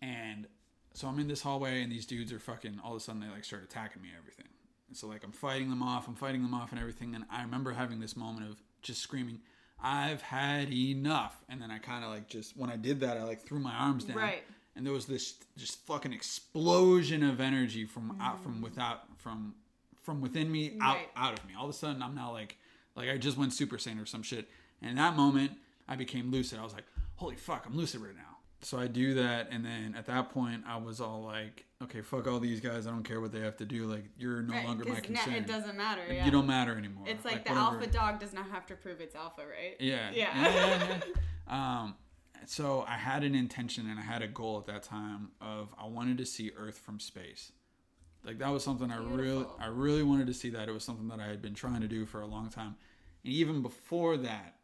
and 0.01 0.47
so 0.93 1.07
I'm 1.07 1.19
in 1.19 1.27
this 1.27 1.41
hallway, 1.41 1.81
and 1.83 1.91
these 1.91 2.05
dudes 2.05 2.31
are 2.33 2.39
fucking. 2.39 2.79
All 2.83 2.91
of 2.91 2.97
a 2.97 2.99
sudden, 2.99 3.21
they 3.21 3.27
like 3.27 3.45
start 3.45 3.63
attacking 3.63 4.01
me 4.01 4.09
and 4.09 4.17
everything. 4.17 4.47
And 4.89 4.97
so 4.97 5.07
like 5.07 5.23
I'm 5.23 5.31
fighting 5.31 5.69
them 5.69 5.81
off. 5.81 6.07
I'm 6.07 6.15
fighting 6.15 6.41
them 6.41 6.53
off 6.53 6.71
and 6.71 6.79
everything. 6.79 7.15
And 7.15 7.23
I 7.31 7.41
remember 7.43 7.71
having 7.71 7.99
this 7.99 8.17
moment 8.17 8.49
of 8.49 8.61
just 8.81 9.01
screaming, 9.01 9.39
"I've 9.81 10.21
had 10.21 10.73
enough!" 10.73 11.43
And 11.47 11.61
then 11.61 11.71
I 11.71 11.77
kind 11.77 12.03
of 12.03 12.09
like 12.09 12.27
just 12.27 12.57
when 12.57 12.69
I 12.69 12.75
did 12.75 12.99
that, 13.01 13.17
I 13.17 13.23
like 13.23 13.41
threw 13.41 13.59
my 13.59 13.73
arms 13.73 14.03
down. 14.03 14.17
Right. 14.17 14.43
And 14.75 14.85
there 14.85 14.93
was 14.93 15.05
this 15.05 15.35
just 15.57 15.85
fucking 15.85 16.13
explosion 16.13 17.23
of 17.23 17.39
energy 17.39 17.85
from 17.85 18.17
out 18.19 18.41
from 18.43 18.53
mm-hmm. 18.53 18.63
without 18.63 19.01
from 19.17 19.55
from 20.01 20.21
within 20.21 20.51
me 20.51 20.77
out 20.81 20.95
Right. 20.95 21.09
out 21.15 21.37
of 21.37 21.45
me. 21.45 21.53
All 21.57 21.65
of 21.65 21.69
a 21.69 21.73
sudden, 21.73 22.01
I'm 22.01 22.15
now 22.15 22.31
like 22.31 22.57
like 22.95 23.09
I 23.09 23.17
just 23.17 23.37
went 23.37 23.53
Super 23.53 23.77
Saiyan 23.77 24.01
or 24.01 24.05
some 24.05 24.23
shit. 24.23 24.49
And 24.81 24.91
in 24.91 24.97
that 24.97 25.15
moment, 25.15 25.51
I 25.87 25.95
became 25.95 26.31
lucid. 26.31 26.57
I 26.59 26.63
was 26.63 26.73
like, 26.73 26.85
"Holy 27.17 27.35
fuck, 27.35 27.65
I'm 27.67 27.75
lucid 27.75 28.01
right 28.01 28.15
now." 28.15 28.28
So 28.61 28.77
I 28.77 28.87
do 28.87 29.13
that, 29.13 29.47
and 29.51 29.63
then 29.63 29.95
at 29.97 30.05
that 30.07 30.31
point, 30.31 30.63
I 30.67 30.75
was 30.77 30.99
all 30.99 31.23
like, 31.23 31.65
"Okay, 31.81 32.01
fuck 32.01 32.27
all 32.27 32.39
these 32.41 32.59
guys. 32.59 32.87
I 32.87 32.89
don't 32.91 33.03
care 33.03 33.21
what 33.21 33.31
they 33.31 33.39
have 33.39 33.55
to 33.57 33.65
do. 33.65 33.85
Like, 33.85 34.03
you're 34.17 34.41
no 34.41 34.53
Right, 34.53 34.65
longer 34.65 34.83
my 34.85 34.99
concern. 34.99 35.33
it 35.33 35.47
doesn't 35.47 35.77
matter. 35.77 36.01
Like, 36.05 36.17
yeah. 36.17 36.25
You 36.25 36.31
don't 36.31 36.45
matter 36.47 36.77
anymore. 36.77 37.05
It's 37.07 37.23
like, 37.23 37.45
the 37.45 37.51
whatever. 37.51 37.75
alpha 37.77 37.87
dog 37.87 38.19
does 38.19 38.33
not 38.33 38.49
have 38.49 38.65
to 38.65 38.75
prove 38.75 38.99
it's 38.99 39.15
alpha, 39.15 39.43
right? 39.47 39.77
Yeah. 39.79 40.11
Yeah. 40.11 40.43
yeah, 40.43 40.99
yeah. 41.47 41.81
um, 41.83 41.95
so 42.45 42.83
I 42.87 42.95
had 42.95 43.23
an 43.23 43.33
intention 43.33 43.89
and 43.89 43.97
I 43.97 44.03
had 44.03 44.21
a 44.21 44.27
goal 44.27 44.57
at 44.57 44.65
that 44.65 44.83
time 44.83 45.31
of 45.39 45.73
I 45.81 45.85
wanted 45.87 46.17
to 46.17 46.25
see 46.25 46.51
Earth 46.57 46.77
from 46.79 46.99
space. 46.99 47.51
Like 48.25 48.39
that 48.39 48.49
was 48.49 48.63
something 48.63 48.91
I 48.91 48.97
really 48.97 49.45
I 49.59 49.67
really 49.67 50.03
wanted 50.03 50.27
to 50.27 50.33
see 50.33 50.49
that. 50.49 50.67
It 50.67 50.71
was 50.73 50.83
something 50.83 51.07
that 51.09 51.19
I 51.21 51.27
had 51.27 51.41
been 51.41 51.53
trying 51.53 51.79
to 51.81 51.87
do 51.87 52.05
for 52.05 52.19
a 52.21 52.25
long 52.27 52.49
time. 52.49 52.75
And 53.23 53.33
even 53.33 53.61
before 53.61 54.17
that, 54.17 54.55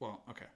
well, 0.00 0.22
okay. 0.30 0.46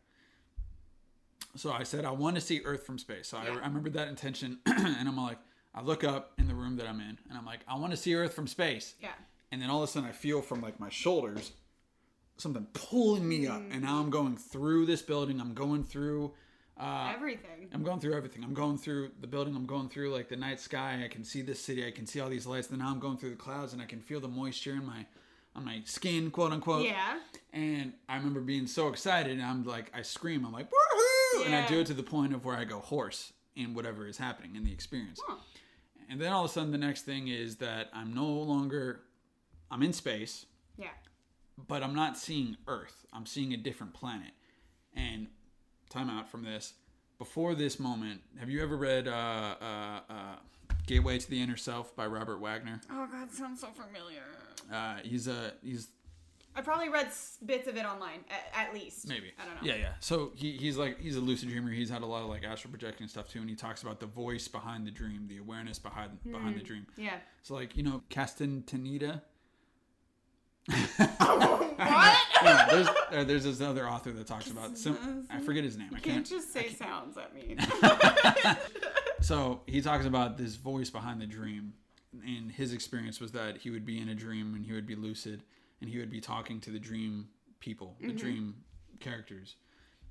So 1.59 1.73
I 1.73 1.83
said 1.83 2.05
I 2.05 2.11
want 2.13 2.37
to 2.37 2.41
see 2.41 2.61
Earth 2.65 2.85
from 2.87 2.99
space. 2.99 3.29
So 3.29 3.39
I, 3.39 3.45
Yeah. 3.45 3.51
I 3.63 3.67
remember 3.67 3.91
that 3.91 4.09
intention, 4.09 4.59
and 4.67 5.09
I'm 5.09 5.17
like, 5.17 5.39
I 5.75 5.83
look 5.83 6.05
up 6.05 6.33
in 6.39 6.49
the 6.49 6.55
room 6.55 6.77
that 6.77 6.87
I'm 6.89 7.01
in, 7.01 7.19
and 7.29 7.37
I'm 7.39 7.45
like, 7.45 7.61
I 7.69 7.77
want 7.77 7.91
to 7.93 7.97
see 7.97 8.15
Earth 8.15 8.33
from 8.35 8.47
space 8.47 8.95
Yeah. 9.03 9.11
and 9.53 9.61
then 9.61 9.69
all 9.71 9.83
of 9.83 9.89
a 9.89 9.93
sudden 9.93 10.09
I 10.09 10.13
feel 10.13 10.41
from 10.43 10.61
like 10.61 10.79
my 10.81 10.89
shoulders 10.89 11.53
something 12.37 12.67
pulling 12.73 13.29
me 13.29 13.47
up, 13.49 13.63
and 13.73 13.83
now 13.83 13.99
I'm 13.99 14.11
going 14.11 14.37
through 14.37 14.87
this 14.87 15.03
building. 15.03 15.41
I'm 15.41 15.55
going 15.55 15.83
through. 15.85 16.33
Uh, 16.81 17.13
Everything. 17.13 17.69
I'm 17.75 17.83
going 17.83 17.99
through 17.99 18.15
everything. 18.15 18.45
I'm 18.45 18.55
going 18.55 18.79
through 18.79 19.11
the 19.21 19.27
building. 19.27 19.57
I'm 19.57 19.67
going 19.67 19.89
through 19.89 20.13
like 20.15 20.29
the 20.29 20.37
night 20.37 20.61
sky. 20.61 21.03
I 21.05 21.09
can 21.09 21.25
see 21.25 21.43
this 21.43 21.59
city. 21.61 21.85
I 21.85 21.91
can 21.91 22.07
see 22.07 22.21
all 22.21 22.29
these 22.29 22.47
lights. 22.47 22.69
Then 22.69 22.79
now 22.79 22.91
I'm 22.93 23.01
going 23.01 23.17
through 23.19 23.31
the 23.31 23.37
clouds, 23.37 23.73
and 23.73 23.83
I 23.83 23.87
can 23.87 24.01
feel 24.01 24.21
the 24.21 24.29
moisture 24.29 24.75
in 24.75 24.87
my 24.87 25.05
on 25.57 25.65
my 25.65 25.83
skin, 25.85 26.31
quote 26.31 26.53
unquote. 26.53 26.85
Yeah. 26.87 27.19
And 27.53 27.95
I 28.09 28.17
remember 28.17 28.41
being 28.41 28.69
so 28.69 28.87
excited, 28.87 29.33
and 29.33 29.43
I'm 29.43 29.65
like, 29.65 29.91
I 29.93 30.03
scream. 30.03 30.45
I'm 30.47 30.53
like, 30.53 30.71
woohoo! 30.71 31.18
And 31.45 31.55
I 31.55 31.67
do 31.67 31.81
it 31.81 31.87
to 31.87 31.95
the 31.95 32.03
point 32.03 32.35
of 32.35 32.45
where 32.45 32.57
I 32.57 32.65
go 32.65 32.79
hoarse 32.81 33.33
in 33.57 33.75
whatever 33.75 34.07
is 34.07 34.19
happening 34.19 34.57
in 34.57 34.65
the 34.65 34.73
experience. 34.73 35.21
Huh. 35.27 35.37
And 36.11 36.21
then 36.21 36.33
all 36.33 36.45
of 36.45 36.51
a 36.51 36.53
sudden, 36.55 36.73
the 36.73 36.79
next 36.79 37.03
thing 37.03 37.29
is 37.29 37.57
that 37.57 37.89
I'm 37.93 38.15
no 38.15 38.27
longer, 38.27 39.01
I'm 39.71 39.83
in 39.83 39.93
space, 39.93 40.47
Yeah. 40.79 40.89
but 41.67 41.83
I'm 41.83 41.95
not 41.95 42.17
seeing 42.17 42.57
Earth. 42.67 43.05
I'm 43.13 43.27
seeing 43.27 43.53
a 43.53 43.57
different 43.57 43.93
planet. 43.95 44.33
And 44.95 45.27
time 45.91 46.09
out 46.11 46.31
from 46.31 46.45
this. 46.45 46.75
Before 47.19 47.55
this 47.55 47.79
moment, 47.81 48.21
have 48.39 48.49
you 48.49 48.63
ever 48.63 48.77
read 48.77 49.09
uh, 49.09 49.11
uh, 49.61 50.01
uh, 50.09 50.37
Gateway 50.87 51.19
to 51.19 51.29
the 51.31 51.43
Inner 51.43 51.57
Self 51.57 51.95
by 51.97 52.07
Robert 52.07 52.39
Waggoner? 52.39 52.81
Oh 52.91 53.07
God, 53.11 53.31
sounds 53.33 53.61
so 53.61 53.69
familiar. 53.69 54.23
Uh, 54.73 54.99
he's 55.03 55.27
a 55.29 55.53
he's 55.63 55.89
I 56.59 56.61
probably 56.61 56.89
read 56.89 57.09
bits 57.47 57.69
of 57.69 57.77
it 57.77 57.87
online, 57.87 58.21
at, 58.31 58.69
at 58.69 58.75
least. 58.75 59.09
maybe 59.09 59.33
I 59.41 59.45
don't 59.45 59.55
know. 59.55 59.61
Yeah, 59.63 59.77
yeah. 59.77 59.93
So 60.01 60.33
he, 60.35 60.53
he's 60.57 60.77
like 60.77 61.01
he's 61.01 61.17
a 61.17 61.21
lucid 61.21 61.49
dreamer. 61.49 61.71
He's 61.71 61.89
had 61.89 62.03
a 62.03 62.07
lot 62.07 62.23
of 62.23 62.29
like 62.29 62.45
astral 62.45 62.71
projecting 62.71 63.07
stuff 63.07 63.29
too, 63.29 63.41
and 63.41 63.49
he 63.49 63.57
talks 63.57 63.83
about 63.83 64.01
the 64.01 64.07
voice 64.07 64.49
behind 64.49 64.87
the 64.87 64.91
dream, 64.91 65.27
the 65.29 65.39
awareness 65.39 65.79
behind 65.79 66.19
behind 66.31 66.57
the 66.57 66.63
dream. 66.63 66.87
Yeah. 66.97 67.15
So 67.43 67.55
like 67.55 67.77
you 67.77 67.83
know 67.83 68.03
Castaneda. 68.11 69.23
What? 71.79 72.19
yeah, 72.43 72.67
there's 72.69 72.89
uh, 72.89 73.25
there's 73.25 73.45
this 73.45 73.61
other 73.61 73.89
author 73.89 74.11
that 74.11 74.27
talks 74.27 74.51
about 74.51 74.77
some 74.77 75.27
I 75.31 75.39
forget 75.39 75.63
his 75.63 75.77
name. 75.77 75.91
I 75.91 76.01
can't 76.01 76.05
can't 76.17 76.27
just 76.27 76.53
say 76.53 76.71
sounds 76.71 77.17
at 77.17 77.33
me. 77.33 77.57
So 79.21 79.63
he 79.67 79.81
talks 79.81 80.07
about 80.07 80.37
this 80.39 80.55
voice 80.55 80.91
behind 80.91 81.21
the 81.21 81.27
dream, 81.27 81.75
and 82.25 82.53
his 82.53 82.73
experience 82.73 83.21
was 83.21 83.33
that 83.33 83.59
he 83.59 83.71
would 83.71 83.85
be 83.85 84.01
in 84.01 84.09
a 84.09 84.15
dream 84.15 84.55
and 84.55 84.65
he 84.65 84.73
would 84.73 84.87
be 84.87 84.95
lucid, 84.95 85.43
and 85.81 85.91
he 85.91 85.99
would 85.99 86.11
be 86.11 86.21
talking 86.21 86.61
to 86.61 86.71
the 86.71 86.79
dream 86.79 87.29
people, 87.61 87.97
the 88.01 88.09
mm-hmm. 88.09 88.17
dream 88.17 88.55
characters, 89.01 89.57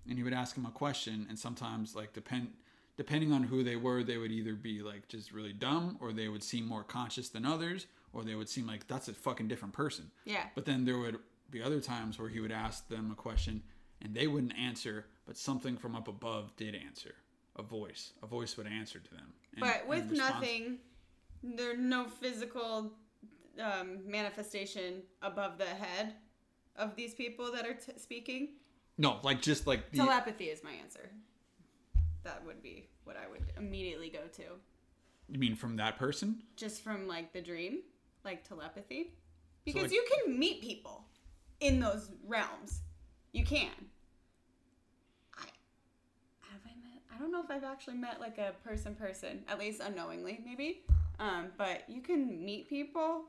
and 0.08 0.18
he 0.18 0.24
would 0.24 0.34
ask 0.34 0.56
them 0.56 0.66
a 0.66 0.72
question, 0.72 1.26
and 1.30 1.38
sometimes 1.38 1.96
like 1.96 2.14
depend 2.14 2.50
depending 2.98 3.32
on 3.32 3.44
who 3.44 3.64
they 3.64 3.76
were, 3.76 4.04
they 4.04 4.18
would 4.18 4.32
either 4.32 4.56
be 4.56 4.82
like 4.82 5.08
just 5.08 5.32
really 5.32 5.54
dumb, 5.54 5.98
or 6.02 6.12
they 6.12 6.28
would 6.28 6.44
seem 6.44 6.66
more 6.66 6.84
conscious 6.84 7.30
than 7.30 7.46
others, 7.46 7.86
or 8.12 8.24
they 8.24 8.36
would 8.36 8.50
seem 8.50 8.66
like 8.66 8.88
that's 8.88 9.08
a 9.08 9.14
fucking 9.14 9.48
different 9.48 9.74
person. 9.74 10.10
yeah. 10.26 10.46
But 10.56 10.66
then 10.66 10.84
there 10.86 10.98
would 10.98 11.20
be 11.50 11.62
other 11.62 11.80
times 11.80 12.20
where 12.20 12.30
he 12.30 12.40
would 12.40 12.52
ask 12.52 12.88
them 12.90 13.12
a 13.12 13.16
question 13.16 13.64
and 14.02 14.14
they 14.14 14.28
wouldn't 14.28 14.58
answer, 14.58 15.06
but 15.26 15.38
something 15.38 15.78
from 15.78 15.96
up 15.96 16.08
above 16.08 16.56
did 16.56 16.76
answer. 16.76 17.16
A 17.56 17.64
voice. 17.64 18.14
A 18.22 18.28
voice 18.28 18.58
would 18.58 18.68
answer 18.68 19.00
to 19.00 19.12
them. 19.12 19.34
And- 19.54 19.62
But 19.62 19.88
with 19.88 20.12
nothing, 20.12 20.80
there's 21.42 21.80
no 21.80 22.06
physical 22.06 22.92
um, 23.62 24.00
manifestation 24.06 25.02
above 25.22 25.58
the 25.58 25.66
head 25.66 26.14
of 26.76 26.96
these 26.96 27.14
people 27.14 27.52
that 27.52 27.66
are 27.66 27.74
t- 27.74 27.94
speaking. 27.98 28.50
No, 28.98 29.18
like 29.24 29.42
just 29.42 29.68
like 29.68 29.92
the 29.92 29.98
Telepathy 29.98 30.46
is 30.46 30.64
my 30.64 30.72
answer. 30.72 31.10
That 32.24 32.46
would 32.46 32.62
be 32.62 32.88
what 33.04 33.16
I 33.16 33.30
would 33.30 33.44
immediately 33.58 34.10
go 34.10 34.28
to. 34.34 34.44
you 35.30 35.40
mean 35.40 35.56
from 35.56 35.78
that 35.78 35.98
person? 35.98 36.42
Just 36.56 36.82
from 36.84 37.08
like 37.08 37.32
the 37.34 37.42
dream, 37.42 37.80
like 38.26 38.48
telepathy. 38.48 39.14
Because 39.66 39.84
like- 39.84 39.92
you 39.92 40.06
can 40.26 40.38
meet 40.38 40.62
people 40.62 41.06
in 41.60 41.80
those 41.80 42.12
realms. 42.26 42.82
You 43.32 43.46
can. 43.46 43.70
I 45.38 45.46
have 46.42 46.62
I 46.66 46.70
met 46.84 47.02
I 47.14 47.20
don't 47.20 47.32
know 47.32 47.42
if 47.44 47.52
I've 47.52 47.64
actually 47.64 47.98
met 47.98 48.20
like 48.20 48.38
a 48.38 48.54
person 48.68 48.96
person, 48.96 49.44
at 49.48 49.60
least 49.60 49.82
unknowingly 49.82 50.40
maybe. 50.46 50.82
Um, 51.20 51.48
but 51.58 51.84
you 51.88 52.02
can 52.02 52.44
meet 52.44 52.70
people 52.70 53.26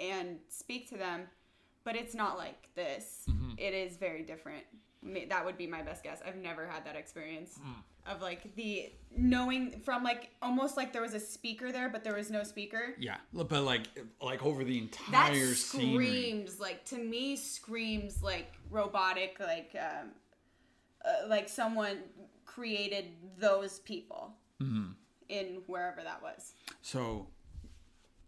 and 0.00 0.38
speak 0.48 0.88
to 0.88 0.96
them, 0.96 1.22
but 1.84 1.94
it's 1.94 2.14
not 2.14 2.38
like 2.38 2.68
this. 2.74 3.26
It 3.58 3.74
is 3.74 3.96
very 3.98 4.22
different. 4.22 4.64
That 5.28 5.44
would 5.44 5.56
be 5.58 5.66
my 5.66 5.82
best 5.82 6.02
guess. 6.02 6.20
I've 6.26 6.36
never 6.36 6.66
had 6.66 6.84
that 6.86 6.96
experience 6.96 7.58
of 8.06 8.20
like 8.22 8.54
the 8.56 8.90
knowing 9.16 9.80
from 9.80 10.02
like 10.02 10.30
almost 10.42 10.76
like 10.76 10.92
there 10.92 11.02
was 11.02 11.14
a 11.14 11.20
speaker 11.20 11.70
there, 11.72 11.88
but 11.90 12.02
there 12.04 12.14
was 12.14 12.30
no 12.30 12.42
speaker. 12.42 12.94
Yeah, 12.98 13.16
but 13.32 13.62
like 13.62 13.82
like 14.22 14.44
over 14.44 14.64
the 14.64 14.88
That 15.10 15.30
entire 15.34 15.54
scenery. 15.54 16.06
screams 16.06 16.60
like 16.60 16.84
to 16.86 16.98
me 16.98 17.36
screams 17.36 18.22
like 18.22 18.54
robotic, 18.70 19.38
like 19.40 19.74
um, 19.78 20.08
uh, 21.04 21.28
like 21.28 21.48
someone 21.48 21.98
created 22.46 23.06
those 23.38 23.78
people 23.80 24.34
Mm-hmm. 24.62 24.90
in 25.30 25.62
wherever 25.66 26.02
that 26.02 26.20
was. 26.22 26.52
So 26.82 27.28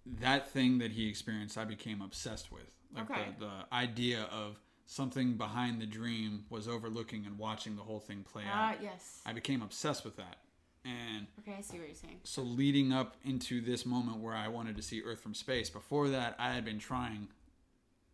that 0.04 0.50
thing 0.50 0.78
that 0.78 0.92
he 0.92 1.08
experienced, 1.08 1.56
I 1.58 1.64
became 1.64 2.00
obsessed 2.02 2.50
with. 2.52 2.70
Like 2.94 3.10
Okay. 3.10 3.26
the, 3.38 3.46
the 3.46 3.74
idea 3.74 4.22
of 4.24 4.58
something 4.86 5.34
behind 5.36 5.80
the 5.80 5.86
dream 5.86 6.44
was 6.50 6.68
overlooking 6.68 7.24
and 7.24 7.38
watching 7.38 7.76
the 7.76 7.82
whole 7.82 8.00
thing 8.00 8.24
play 8.24 8.42
Ah, 8.46 8.70
out. 8.72 8.82
yes. 8.82 9.22
I 9.24 9.32
became 9.32 9.62
obsessed 9.62 10.04
with 10.04 10.16
that. 10.16 10.38
And 10.84 11.28
Okay, 11.38 11.54
I 11.58 11.60
see 11.60 11.78
what 11.78 11.86
you're 11.86 11.94
saying. 11.94 12.18
so 12.24 12.42
leading 12.42 12.92
up 12.92 13.16
into 13.24 13.60
this 13.60 13.86
moment 13.86 14.18
where 14.18 14.34
I 14.34 14.48
wanted 14.48 14.74
to 14.76 14.82
see 14.82 15.00
Earth 15.02 15.20
from 15.20 15.32
space, 15.34 15.70
before 15.70 16.08
that 16.08 16.34
I 16.38 16.52
had 16.52 16.64
been 16.64 16.80
trying 16.80 17.28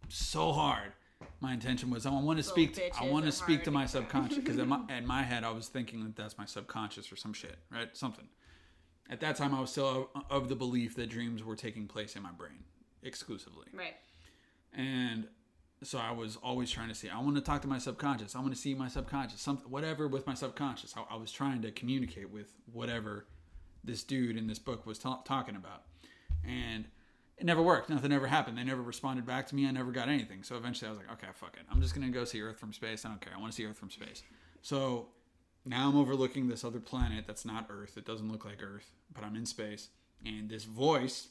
so 0.09 0.53
hard. 0.53 0.93
My 1.41 1.53
intention 1.53 1.91
was 1.91 2.07
I 2.07 2.11
want 2.11 2.39
to 2.39 2.43
speak. 2.45 2.75
To, 2.75 2.97
I 3.01 3.09
want 3.09 3.25
to 3.25 3.33
speak 3.33 3.65
to 3.65 3.71
my 3.73 3.87
subconscious 3.87 4.37
because 4.39 4.59
in 4.59 4.73
in 4.89 5.05
my 5.07 5.23
head 5.25 5.43
I 5.43 5.51
was 5.51 5.67
thinking 5.67 6.05
that 6.05 6.15
that's 6.15 6.39
my 6.39 6.45
subconscious 6.45 7.11
or 7.11 7.17
some 7.17 7.33
shit, 7.33 7.57
right? 7.73 7.89
Something. 7.97 8.29
At 9.11 9.21
that 9.21 9.37
time, 9.37 9.55
I 9.55 9.61
was 9.61 9.71
still 9.71 10.11
of, 10.15 10.25
of 10.31 10.49
the 10.49 10.55
belief 10.57 10.95
that 10.97 11.09
dreams 11.09 11.43
were 11.43 11.57
taking 11.57 11.87
place 11.87 12.15
in 12.17 12.23
my 12.23 12.33
brain 12.33 12.65
exclusively, 13.03 13.67
Right. 13.73 13.95
and 14.73 15.29
so 15.83 15.99
I 15.99 16.11
was 16.11 16.37
always 16.37 16.71
trying 16.71 16.89
to 16.89 16.95
see. 16.95 17.09
I 17.09 17.21
want 17.21 17.37
to 17.37 17.41
talk 17.41 17.63
to 17.63 17.69
my 17.69 17.79
subconscious. 17.79 18.35
I 18.35 18.41
want 18.41 18.53
to 18.53 18.59
see 18.61 18.75
my 18.75 18.89
subconscious, 18.89 19.41
something, 19.41 19.71
whatever 19.71 20.09
with 20.09 20.27
my 20.27 20.35
subconscious. 20.35 20.95
I, 20.97 21.15
I 21.15 21.17
was 21.17 21.31
trying 21.31 21.63
to 21.63 21.71
communicate 21.71 22.31
with 22.31 22.53
whatever 22.73 23.27
this 23.85 24.03
dude 24.03 24.37
in 24.37 24.49
this 24.49 24.59
book 24.59 24.85
was 24.87 24.99
ta- 24.99 25.23
talking 25.25 25.55
about, 25.57 25.85
and 26.45 26.87
it 27.37 27.47
never 27.47 27.63
worked. 27.63 27.89
Nothing 27.89 28.11
ever 28.13 28.27
happened. 28.27 28.59
They 28.59 28.65
never 28.65 28.83
responded 28.83 29.25
back 29.25 29.47
to 29.49 29.55
me. 29.55 29.69
I 29.69 29.71
never 29.71 29.93
got 29.93 30.09
anything. 30.09 30.43
So 30.43 30.57
eventually, 30.57 30.89
I 30.89 30.91
was 30.91 30.99
like, 30.99 31.13
okay, 31.13 31.29
fuck 31.35 31.55
it. 31.57 31.63
I'm 31.71 31.81
just 31.81 31.95
gonna 31.95 32.11
go 32.11 32.25
see 32.25 32.43
Earth 32.43 32.59
from 32.59 32.73
space. 32.73 33.05
I 33.05 33.09
don't 33.09 33.21
care. 33.21 33.33
I 33.37 33.41
want 33.41 33.53
to 33.53 33.57
see 33.57 33.65
Earth 33.65 33.79
from 33.79 33.91
space. 33.91 34.23
So 34.63 35.11
now 35.69 35.89
I'm 35.89 35.97
overlooking 35.97 36.49
this 36.49 36.65
other 36.65 36.81
planet 36.81 37.25
that's 37.27 37.45
not 37.45 37.67
Earth. 37.71 37.97
It 37.97 38.05
doesn't 38.05 38.31
look 38.31 38.45
like 38.45 38.63
Earth, 38.63 38.91
but 39.15 39.25
I'm 39.25 39.37
in 39.37 39.47
space, 39.47 39.89
and 40.25 40.49
this 40.49 40.65
voice 40.65 41.29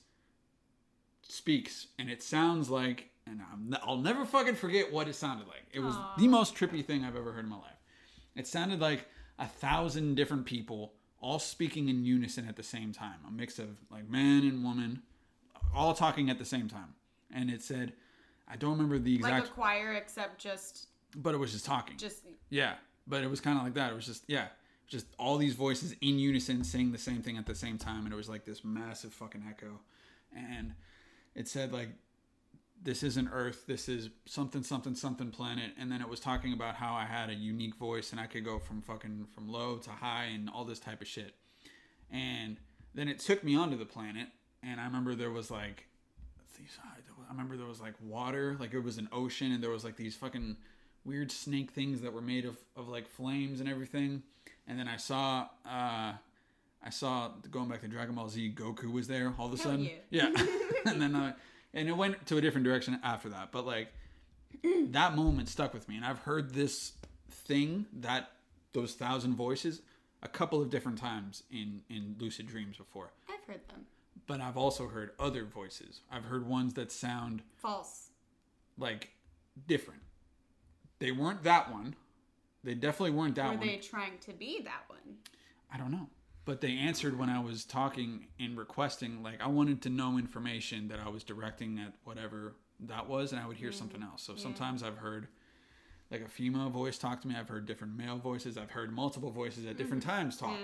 speaks, 1.21 1.87
and 1.97 2.09
it 2.09 2.23
sounds 2.23 2.69
like, 2.69 3.09
and 3.25 3.41
I'm, 3.51 3.75
I'll 3.83 3.97
never 3.97 4.25
fucking 4.25 4.55
forget 4.55 4.91
what 4.91 5.07
it 5.07 5.15
sounded 5.15 5.47
like. 5.47 5.65
It 5.71 5.79
was 5.79 5.95
the 6.17 6.27
most 6.27 6.55
trippy 6.55 6.85
thing 6.85 7.03
I've 7.03 7.15
ever 7.15 7.31
heard 7.31 7.45
in 7.45 7.49
my 7.49 7.57
life. 7.57 7.81
It 8.35 8.47
sounded 8.47 8.79
like 8.79 9.07
a 9.39 9.47
thousand 9.47 10.15
different 10.15 10.45
people 10.45 10.93
all 11.19 11.39
speaking 11.39 11.89
in 11.89 12.05
unison 12.05 12.47
at 12.47 12.55
the 12.55 12.63
same 12.63 12.93
time, 12.93 13.15
a 13.27 13.31
mix 13.31 13.59
of 13.59 13.69
like 13.91 14.07
man 14.07 14.43
and 14.43 14.63
woman, 14.63 15.01
all 15.75 15.93
talking 15.93 16.29
at 16.29 16.37
the 16.37 16.45
same 16.45 16.69
time. 16.69 16.93
And 17.33 17.49
it 17.49 17.61
said, 17.61 17.93
I 18.47 18.55
don't 18.55 18.71
remember 18.71 18.99
the 18.99 19.15
exact. 19.15 19.33
Like 19.33 19.49
a 19.49 19.53
choir, 19.53 19.93
except 19.93 20.39
just 20.39 20.87
but 21.15 21.33
it 21.33 21.37
was 21.37 21.51
just 21.51 21.65
talking. 21.65 21.97
just 21.97 22.23
Yeah, 22.49 22.75
but 23.07 23.23
it 23.23 23.29
was 23.29 23.41
kind 23.41 23.57
of 23.57 23.63
like 23.63 23.73
that. 23.75 23.91
It 23.91 23.95
was 23.95 24.05
just 24.05 24.23
yeah, 24.27 24.47
just 24.87 25.07
all 25.17 25.37
these 25.37 25.55
voices 25.55 25.95
in 26.01 26.19
unison 26.19 26.63
saying 26.63 26.91
the 26.91 26.97
same 26.97 27.21
thing 27.21 27.37
at 27.37 27.45
the 27.45 27.55
same 27.55 27.77
time, 27.77 28.05
and 28.05 28.13
it 28.13 28.17
was 28.17 28.29
like 28.29 28.45
this 28.45 28.63
massive 28.63 29.13
fucking 29.13 29.43
echo. 29.47 29.79
And 30.35 30.73
it 31.35 31.47
said 31.47 31.71
like, 31.71 31.89
"This 32.81 33.03
isn't 33.03 33.29
Earth. 33.31 33.65
This 33.67 33.89
is 33.89 34.09
something 34.25 34.63
something 34.63 34.95
something 34.95 35.31
planet." 35.31 35.71
And 35.79 35.91
then 35.91 36.01
it 36.01 36.09
was 36.09 36.19
talking 36.19 36.53
about 36.53 36.75
how 36.75 36.93
I 36.93 37.05
had 37.05 37.29
a 37.29 37.35
unique 37.35 37.75
voice 37.75 38.11
and 38.11 38.19
I 38.19 38.27
could 38.27 38.45
go 38.45 38.59
from 38.59 38.81
fucking 38.81 39.27
from 39.33 39.47
low 39.47 39.77
to 39.77 39.89
high 39.89 40.25
and 40.25 40.49
all 40.49 40.65
this 40.65 40.79
type 40.79 41.01
of 41.01 41.07
shit. 41.07 41.35
And 42.11 42.57
then 42.93 43.07
it 43.07 43.19
took 43.19 43.43
me 43.43 43.55
onto 43.55 43.77
the 43.77 43.85
planet, 43.85 44.27
and 44.63 44.79
I 44.79 44.85
remember 44.85 45.15
there 45.15 45.31
was 45.31 45.51
like 45.51 45.87
I 47.27 47.31
remember 47.31 47.57
there 47.57 47.67
was 47.67 47.81
like 47.81 47.93
water, 48.01 48.55
like 48.59 48.73
it 48.73 48.79
was 48.79 48.97
an 48.97 49.09
ocean, 49.11 49.51
and 49.51 49.61
there 49.61 49.69
was 49.69 49.83
like 49.83 49.97
these 49.97 50.15
fucking 50.15 50.57
weird 51.07 51.31
snake 51.31 51.71
things 51.71 52.01
that 52.01 52.11
were 52.13 52.21
made 52.21 52.45
of, 52.45 52.57
of 52.75 52.87
like 52.89 53.07
flames 53.07 53.59
and 53.61 53.69
everything. 53.69 54.21
And 54.67 54.77
then 54.77 54.87
I 54.87 54.97
saw 54.97 55.47
uh 55.65 56.13
I 56.83 56.89
saw 56.91 57.31
going 57.49 57.67
back 57.69 57.81
to 57.81 57.87
Dragon 57.87 58.13
Ball 58.15 58.29
Z, 58.29 58.53
Goku 58.55 58.91
was 58.91 59.07
there 59.07 59.33
all 59.39 59.47
of 59.47 59.53
a 59.53 59.57
Hell 59.57 59.71
sudden. 59.71 59.89
yeah. 60.09 60.29
Yeah. 60.35 60.45
and 60.85 61.01
then 61.01 61.15
uh, 61.15 61.33
and 61.73 61.87
it 61.89 61.97
went 61.97 62.25
to 62.27 62.37
a 62.37 62.41
different 62.41 62.65
direction 62.65 62.99
after 63.03 63.29
that. 63.29 63.51
But 63.51 63.65
like 63.65 63.87
that 64.91 65.15
moment 65.15 65.49
stuck 65.49 65.73
with 65.73 65.87
me. 65.89 65.95
And 65.97 66.05
I've 66.05 66.19
heard 66.19 66.53
this 66.53 66.93
thing, 67.29 67.85
that 67.93 68.31
those 68.73 68.93
thousand 68.93 69.35
voices, 69.35 69.81
a 70.23 70.27
couple 70.27 70.61
of 70.61 70.69
different 70.69 70.97
times 70.99 71.43
in, 71.51 71.81
in 71.89 72.15
lucid 72.19 72.47
dreams 72.47 72.77
before 72.77 73.11
I've 73.29 73.43
heard 73.45 73.67
them. 73.69 73.85
but 74.27 74.39
I've 74.41 74.57
also 74.57 74.87
heard 74.87 75.11
other 75.19 75.43
voices. 75.45 76.01
I've 76.11 76.25
heard 76.25 76.47
ones 76.47 76.73
that 76.75 76.91
sound 76.91 77.41
False. 77.57 78.09
like 78.77 79.09
different. 79.67 80.01
They 80.99 81.11
weren't 81.11 81.43
that 81.43 81.71
one. 81.71 81.95
They 82.63 82.73
definitely 82.73 83.11
weren't 83.11 83.35
that 83.35 83.45
Were 83.45 83.49
one. 83.51 83.59
Were 83.59 83.65
they 83.65 83.77
trying 83.77 84.17
to 84.19 84.33
be 84.33 84.61
that 84.63 84.83
one? 84.87 85.17
I 85.71 85.77
don't 85.77 85.91
know. 85.91 86.07
But 86.45 86.61
they 86.61 86.77
answered 86.77 87.19
when 87.19 87.29
I 87.29 87.39
was 87.39 87.65
talking 87.65 88.27
and 88.39 88.57
requesting, 88.57 89.21
like, 89.21 89.41
I 89.41 89.47
wanted 89.47 89.81
to 89.83 89.89
know 89.89 90.17
information 90.17 90.87
that 90.87 90.99
I 91.05 91.09
was 91.09 91.23
directing 91.23 91.77
at 91.79 91.93
whatever 92.05 92.55
that 92.81 93.07
was, 93.07 93.31
and 93.31 93.41
I 93.41 93.47
would 93.47 93.57
hear 93.57 93.71
something 93.71 94.01
else. 94.01 94.23
So 94.23 94.35
sometimes 94.35 94.81
I've 94.83 94.97
heard 94.97 95.27
like 96.09 96.21
a 96.21 96.27
female 96.27 96.69
voice 96.69 96.97
talk 96.97 97.21
to 97.21 97.27
me. 97.27 97.35
I've 97.37 97.49
heard 97.49 97.65
different 97.65 97.97
male 97.97 98.17
voices. 98.17 98.57
I've 98.57 98.71
heard 98.71 98.93
multiple 98.93 99.29
voices 99.29 99.65
at 99.65 99.77
different 99.77 100.03
times 100.03 100.37
talk. 100.37 100.57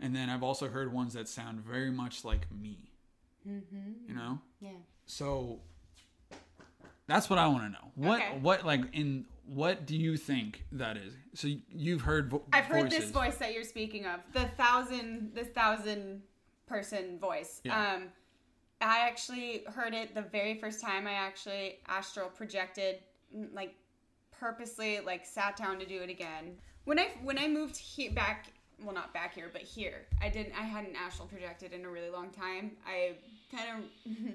And 0.00 0.14
then 0.16 0.28
I've 0.28 0.42
also 0.42 0.68
heard 0.68 0.92
ones 0.92 1.12
that 1.12 1.28
sound 1.28 1.60
very 1.60 1.90
much 1.90 2.24
like 2.24 2.50
me. 2.50 2.90
Mm-hmm. 3.48 4.08
You 4.08 4.14
know? 4.14 4.40
Yeah. 4.60 4.70
So 5.06 5.60
that's 7.06 7.30
what 7.30 7.38
I 7.38 7.46
want 7.46 7.62
to 7.64 7.68
know. 7.68 7.92
What 7.94 8.20
Okay. 8.20 8.38
what 8.40 8.66
like 8.66 8.80
in 8.92 9.26
what 9.46 9.86
do 9.86 9.96
you 9.96 10.16
think 10.16 10.64
that 10.72 10.96
is? 10.96 11.14
So 11.34 11.48
you've 11.70 12.02
heard 12.02 12.30
vo- 12.30 12.42
I've 12.52 12.64
heard 12.66 12.84
voices. 12.84 12.98
this 13.00 13.10
voice 13.10 13.36
that 13.36 13.52
you're 13.52 13.64
speaking 13.64 14.06
of. 14.06 14.20
The 14.32 14.44
thousand 14.56 15.32
this 15.34 15.48
thousand 15.48 16.22
person 16.66 17.18
voice. 17.18 17.60
Yeah. 17.64 17.94
Um 17.94 18.08
I 18.80 19.00
actually 19.00 19.64
heard 19.72 19.94
it 19.94 20.14
the 20.14 20.22
very 20.22 20.54
first 20.58 20.80
time 20.80 21.06
I 21.06 21.12
actually 21.12 21.78
astral 21.86 22.28
projected 22.28 22.96
mm, 23.36 23.52
like 23.54 23.74
purposely 24.38 25.00
like 25.00 25.24
sat 25.24 25.56
down 25.56 25.78
to 25.78 25.86
do 25.86 26.00
it 26.02 26.10
again. 26.10 26.56
When 26.84 26.98
I 26.98 27.08
when 27.22 27.38
I 27.38 27.48
moved 27.48 27.76
he- 27.76 28.08
back 28.08 28.46
well 28.82 28.94
not 28.94 29.12
back 29.14 29.34
here 29.34 29.48
but 29.52 29.62
here 29.62 30.06
I 30.20 30.28
didn't 30.28 30.54
I 30.58 30.62
hadn't 30.62 30.96
astral 30.96 31.28
projected 31.28 31.72
in 31.72 31.84
a 31.84 31.90
really 31.90 32.10
long 32.10 32.30
time. 32.30 32.72
I 32.86 33.12
kind 33.54 33.84
of 34.06 34.34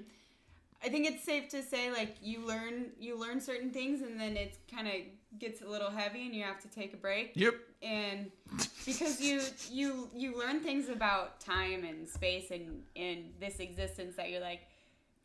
I 0.84 0.88
think 0.88 1.06
it's 1.10 1.24
safe 1.24 1.48
to 1.50 1.62
say 1.62 1.90
like 1.90 2.16
you 2.22 2.46
learn 2.46 2.90
you 2.98 3.18
learn 3.18 3.40
certain 3.40 3.70
things 3.70 4.00
and 4.02 4.18
then 4.18 4.36
it 4.36 4.58
kind 4.72 4.86
of 4.86 4.94
gets 5.38 5.60
a 5.62 5.66
little 5.68 5.90
heavy 5.90 6.26
and 6.26 6.34
you 6.34 6.42
have 6.44 6.60
to 6.60 6.68
take 6.68 6.94
a 6.94 6.96
break 6.96 7.32
Yep. 7.34 7.54
and 7.82 8.30
because 8.86 9.20
you 9.20 9.40
you 9.70 10.08
you 10.14 10.38
learn 10.38 10.60
things 10.60 10.88
about 10.88 11.40
time 11.40 11.84
and 11.84 12.08
space 12.08 12.50
and 12.50 12.82
in 12.94 13.30
this 13.40 13.58
existence 13.58 14.16
that 14.16 14.30
you're 14.30 14.40
like 14.40 14.60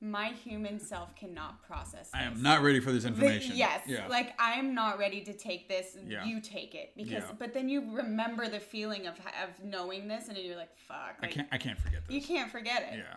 my 0.01 0.29
human 0.43 0.79
self 0.81 1.15
cannot 1.15 1.63
process 1.63 2.07
this. 2.07 2.11
I 2.13 2.23
am 2.23 2.41
not 2.41 2.61
ready 2.61 2.81
for 2.81 2.91
this 2.91 3.03
But 3.05 3.13
information. 3.13 3.55
yes 3.55 3.81
Yeah. 3.87 4.07
like 4.07 4.33
i 4.39 4.53
am 4.53 4.73
not 4.73 4.97
ready 4.99 5.21
to 5.21 5.33
take 5.33 5.69
this 5.69 5.95
Yeah. 6.05 6.25
you 6.25 6.41
take 6.41 6.73
it 6.75 6.91
because 6.97 7.23
Yeah. 7.23 7.31
but 7.39 7.53
then 7.53 7.69
you 7.69 7.95
remember 7.95 8.49
the 8.49 8.59
feeling 8.59 9.05
of 9.07 9.13
of 9.43 9.63
knowing 9.63 10.07
this 10.07 10.27
and 10.29 10.37
you're 10.37 10.57
like 10.57 10.75
fuck 10.87 11.17
I 11.21 11.27
can't 11.27 11.47
I 11.51 11.57
can't 11.59 11.79
forget 11.79 12.05
this. 12.07 12.13
you 12.15 12.21
can't 12.21 12.51
forget 12.51 12.81
it 12.91 12.97
Yeah. 12.97 13.15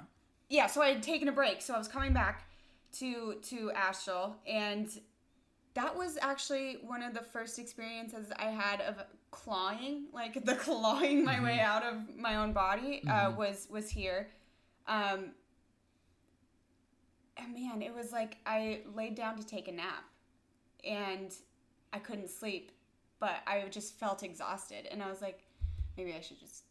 Yeah, 0.49 0.67
so 0.67 0.83
I 0.83 0.89
had 0.89 1.03
taken 1.03 1.29
a 1.29 1.33
break, 1.33 1.61
so 1.61 1.75
I 1.75 1.79
was 1.79 1.89
coming 1.89 2.13
back 2.13 2.45
to 2.99 3.35
to 3.51 3.71
Astral, 3.73 4.37
and 4.47 4.89
that 5.75 5.97
was 5.97 6.19
actually 6.21 6.79
one 6.83 7.03
of 7.03 7.15
the 7.15 7.21
first 7.21 7.59
experiences 7.59 8.33
I 8.39 8.47
had 8.47 8.81
of 8.81 8.97
clawing, 9.31 10.07
like 10.13 10.45
the 10.45 10.55
clawing 10.67 11.25
my 11.25 11.43
way 11.43 11.61
out 11.61 11.83
of 11.83 12.17
my 12.17 12.37
own 12.37 12.53
body, 12.53 13.03
uh, 13.09 13.33
was 13.33 13.67
was 13.71 13.91
here. 13.91 14.29
Um, 14.87 15.33
and 17.37 17.53
man, 17.53 17.83
it 17.83 17.95
was 17.95 18.13
like 18.13 18.39
I 18.47 18.83
laid 18.95 19.15
down 19.15 19.37
to 19.37 19.45
take 19.45 19.69
a 19.69 19.73
nap, 19.73 20.05
and 20.85 21.33
I 21.93 21.99
couldn't 21.99 22.31
sleep, 22.31 22.73
but 23.19 23.37
I 23.47 23.65
just 23.71 23.99
felt 23.99 24.23
exhausted, 24.23 24.87
and 24.91 25.03
I 25.03 25.11
was 25.11 25.21
like, 25.21 25.41
maybe 25.97 26.15
I 26.15 26.21
should 26.21 26.39
just 26.39 26.65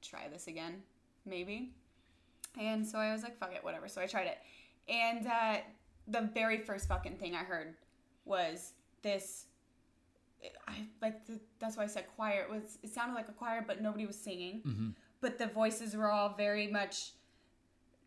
try 0.00 0.28
this 0.28 0.46
again, 0.46 0.82
maybe. 1.24 1.74
And 2.58 2.86
so 2.86 2.98
I 2.98 3.12
was 3.12 3.22
like, 3.22 3.38
fuck 3.38 3.54
it, 3.54 3.62
whatever. 3.64 3.88
So 3.88 4.00
I 4.00 4.06
tried 4.06 4.26
it, 4.28 4.38
and 4.88 5.26
uh, 5.26 5.56
the 6.08 6.22
very 6.32 6.58
first 6.58 6.88
fucking 6.88 7.16
thing 7.16 7.34
I 7.34 7.44
heard 7.44 7.74
was 8.24 8.72
this. 9.02 9.46
I 10.68 10.86
like 11.02 11.26
the, 11.26 11.40
that's 11.58 11.76
why 11.76 11.84
I 11.84 11.86
said 11.86 12.04
choir. 12.14 12.42
It 12.42 12.50
was 12.50 12.78
it 12.82 12.90
sounded 12.90 13.14
like 13.14 13.28
a 13.28 13.32
choir, 13.32 13.64
but 13.66 13.80
nobody 13.82 14.06
was 14.06 14.16
singing. 14.16 14.62
Mm-hmm. 14.66 14.88
But 15.20 15.38
the 15.38 15.46
voices 15.46 15.96
were 15.96 16.10
all 16.10 16.34
very 16.36 16.66
much 16.68 17.12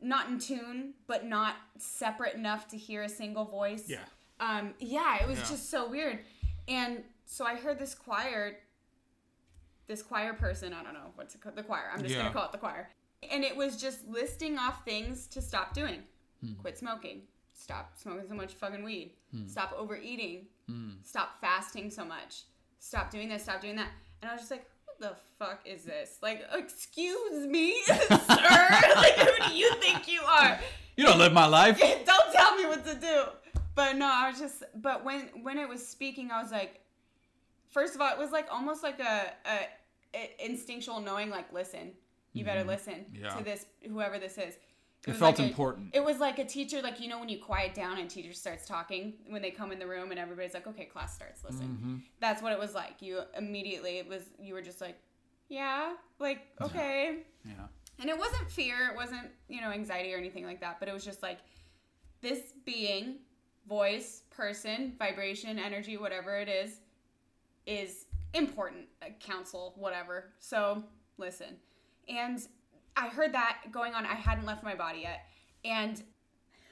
not 0.02 0.30
in 0.30 0.39
tune, 0.39 0.93
but 1.08 1.26
not 1.26 1.56
separate 1.78 2.36
enough 2.36 2.68
to 2.70 2.78
hear 2.78 3.02
a 3.04 3.10
single 3.10 3.43
voice. 3.45 3.86
Yeah. 3.89 3.97
Um, 4.39 4.74
yeah, 4.80 5.22
it 5.22 5.28
was 5.28 5.38
Yeah. 5.39 5.45
just 5.50 5.70
so 5.70 5.89
weird. 5.89 6.20
And 6.70 7.04
so 7.26 7.45
I 7.45 7.56
heard 7.56 7.80
this 7.80 7.93
choir, 7.95 8.58
this 9.88 10.02
choir 10.02 10.34
person, 10.34 10.72
I 10.72 10.84
don't 10.84 10.93
know 10.93 11.12
what's 11.16 11.36
it 11.36 11.41
called, 11.41 11.56
the 11.56 11.64
choir. 11.64 11.89
I'm 11.93 12.02
just 12.02 12.16
Yeah. 12.16 12.22
gonna 12.22 12.34
call 12.34 12.45
it 12.45 12.52
the 12.54 12.58
choir. 12.60 12.89
And 13.32 13.44
it 13.44 13.56
was 13.56 13.82
just 13.82 14.08
listing 14.08 14.58
off 14.58 14.86
things 14.86 15.28
to 15.28 15.42
stop 15.42 15.74
doing. 15.74 16.04
Hmm. 16.44 16.54
Quit 16.54 16.78
smoking. 16.78 17.22
Stop 17.54 17.92
smoking 17.98 18.28
so 18.30 18.36
much 18.36 18.54
fucking 18.54 18.84
weed. 18.84 19.12
Hmm. 19.32 19.48
Stop 19.48 19.74
overeating. 19.78 20.46
Stop 21.04 21.42
fasting 21.42 21.90
so 21.90 22.06
much. 22.06 22.44
Stop 22.80 23.10
doing 23.12 23.30
this. 23.30 23.44
Stop 23.44 23.62
doing 23.62 23.76
that. 23.78 23.90
And 24.22 24.30
I 24.30 24.34
was 24.34 24.42
just 24.42 24.52
like, 24.52 24.66
what 24.86 25.00
the 25.00 25.16
fuck 25.38 25.62
is 25.66 25.84
this? 25.84 26.18
Like, 26.22 26.44
excuse 26.54 27.48
me, 27.48 27.82
sir. 27.86 27.98
like, 28.28 29.16
who 29.16 29.48
do 29.50 29.56
you 29.56 29.74
think 29.76 30.08
you 30.08 30.22
are? 30.22 30.60
You 30.96 31.06
don't 31.06 31.18
live 31.18 31.34
my 31.34 31.46
life. 31.46 31.80
don't 32.06 32.34
tell 32.34 32.56
me 32.56 32.66
what 32.66 32.86
to 32.86 32.96
do. 32.96 33.24
But 33.76 33.98
no, 33.98 34.10
I 34.12 34.30
was 34.30 34.40
just. 34.40 34.64
But 34.76 35.04
when 35.06 35.30
when 35.42 35.58
it 35.58 35.68
was 35.68 35.86
speaking, 35.88 36.30
I 36.32 36.42
was 36.42 36.52
like, 36.52 36.82
first 37.70 37.96
of 37.96 38.02
all, 38.02 38.12
it 38.12 38.20
was 38.20 38.32
like 38.32 38.48
almost 38.52 38.84
like 38.84 39.00
a, 39.00 39.32
a, 39.46 39.68
a 40.16 40.46
instinctual 40.46 41.00
knowing, 41.00 41.30
like, 41.30 41.52
listen, 41.54 41.92
you 42.34 42.46
better 42.46 42.64
listen 42.64 42.94
Mm-hmm. 43.12 43.24
Yeah. 43.24 43.30
to 43.36 43.44
this, 43.44 43.66
whoever 43.88 44.20
this 44.20 44.38
is. 44.38 44.56
It 45.08 45.12
was 45.12 45.18
felt 45.18 45.40
like 45.40 45.48
a- 45.48 45.50
important. 45.50 45.90
it 45.94 46.04
was 46.04 46.20
like 46.20 46.40
a 46.40 46.46
teacher, 46.46 46.82
like 46.82 47.00
you 47.00 47.08
know, 47.08 47.20
when 47.20 47.30
you 47.30 47.40
quiet 47.40 47.74
down 47.74 47.98
and 48.00 48.10
teacher 48.10 48.34
starts 48.34 48.66
talking 48.68 49.14
when 49.30 49.42
they 49.42 49.50
come 49.52 49.72
in 49.72 49.80
the 49.80 49.88
room 49.88 50.12
and 50.12 50.20
everybody's 50.20 50.54
like, 50.54 50.68
okay, 50.68 50.86
class 50.86 51.16
starts, 51.16 51.44
listen. 51.44 51.68
Mm-hmm. 51.68 51.96
That's 52.20 52.42
what 52.42 52.52
it 52.52 52.60
was 52.60 52.74
like. 52.76 53.02
You 53.02 53.22
immediately 53.38 53.98
it 54.00 54.08
was 54.10 54.24
you 54.42 54.54
were 54.54 54.62
just 54.62 54.82
like, 54.82 54.98
yeah, 55.48 55.94
like 56.20 56.42
okay. 56.62 57.20
Yeah. 57.46 57.54
And 58.02 58.10
it 58.10 58.18
wasn't 58.18 58.50
fear, 58.52 58.90
it 58.92 58.96
wasn't, 58.96 59.28
you 59.48 59.62
know, 59.62 59.72
anxiety 59.72 60.14
or 60.14 60.18
anything 60.18 60.46
like 60.46 60.60
that, 60.62 60.80
but 60.80 60.88
it 60.90 60.94
was 60.94 61.04
just 61.06 61.22
like 61.24 61.40
this 62.22 62.40
being, 62.66 63.20
voice, 63.68 64.24
person, 64.32 64.94
vibration, 65.00 65.58
energy, 65.60 65.96
whatever 65.98 66.36
it 66.38 66.50
is, 66.50 66.80
is 67.66 68.06
important. 68.34 68.86
Like 69.02 69.20
counsel, 69.22 69.74
whatever. 69.78 70.32
So 70.40 70.84
listen. 71.18 71.56
And 72.10 72.45
I 72.97 73.07
heard 73.07 73.34
that 73.34 73.64
going 73.72 73.93
on. 73.93 74.05
I 74.05 74.16
hadn't 74.16 74.45
left 74.45 74.64
my 74.64 74.76
body 74.76 75.01
yet. 75.01 75.26
And 75.64 76.01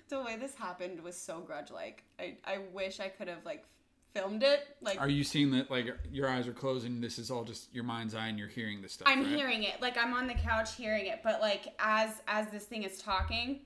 the 0.10 0.22
way 0.22 0.38
this 0.38 0.56
happened 0.56 1.02
was 1.02 1.16
so 1.16 1.40
grudge 1.40 1.72
like. 1.72 2.04
I, 2.20 2.38
I 2.46 2.60
wish 2.74 3.00
I 3.00 3.10
could 3.10 3.28
have 3.28 3.46
like 3.46 3.66
filmed 4.14 4.44
it. 4.44 4.68
Like 4.82 5.00
Are 5.00 5.10
you 5.10 5.24
seeing 5.24 5.52
that? 5.52 5.70
Like 5.70 5.88
your 6.12 6.30
eyes 6.30 6.48
are 6.48 6.54
closing. 6.54 7.02
This 7.02 7.20
is 7.20 7.30
all 7.30 7.44
just 7.44 7.74
your 7.74 7.84
mind's 7.84 8.16
eye, 8.16 8.28
and 8.28 8.40
you're 8.40 8.48
hearing 8.48 8.82
this 8.82 8.94
stuff. 8.94 9.08
I'm 9.08 9.24
right? 9.24 9.36
hearing 9.36 9.64
it. 9.64 9.82
Like 9.82 9.98
I'm 9.98 10.14
on 10.14 10.28
the 10.28 10.34
couch 10.34 10.76
hearing 10.76 11.08
it, 11.08 11.22
but 11.24 11.42
like 11.42 11.74
as 11.80 12.22
as 12.28 12.50
this 12.50 12.64
thing 12.66 12.84
is 12.84 13.02
talking, 13.02 13.62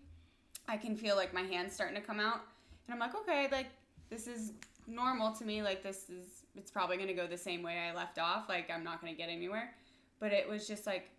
I 0.68 0.78
can 0.78 0.96
feel 0.96 1.16
like 1.16 1.34
my 1.34 1.42
hands 1.42 1.74
starting 1.74 1.96
to 1.96 2.02
come 2.02 2.20
out, 2.20 2.42
and 2.88 2.94
I'm 2.94 3.00
like, 3.00 3.16
okay, 3.16 3.48
like 3.52 3.68
this 4.10 4.28
is 4.28 4.54
normal 4.88 5.32
to 5.34 5.46
me. 5.46 5.62
Like 5.64 5.84
this 5.84 6.10
is 6.10 6.44
it's 6.56 6.72
probably 6.72 6.98
gonna 6.98 7.14
go 7.14 7.28
the 7.28 7.38
same 7.38 7.64
way 7.64 7.78
I 7.80 7.96
left 7.96 8.20
off. 8.20 8.50
Like 8.50 8.70
I'm 8.70 8.84
not 8.84 9.02
gonna 9.02 9.14
get 9.14 9.30
anywhere. 9.30 9.74
But 10.20 10.34
it 10.34 10.48
was 10.48 10.68
just 10.68 10.86
like 10.86 11.10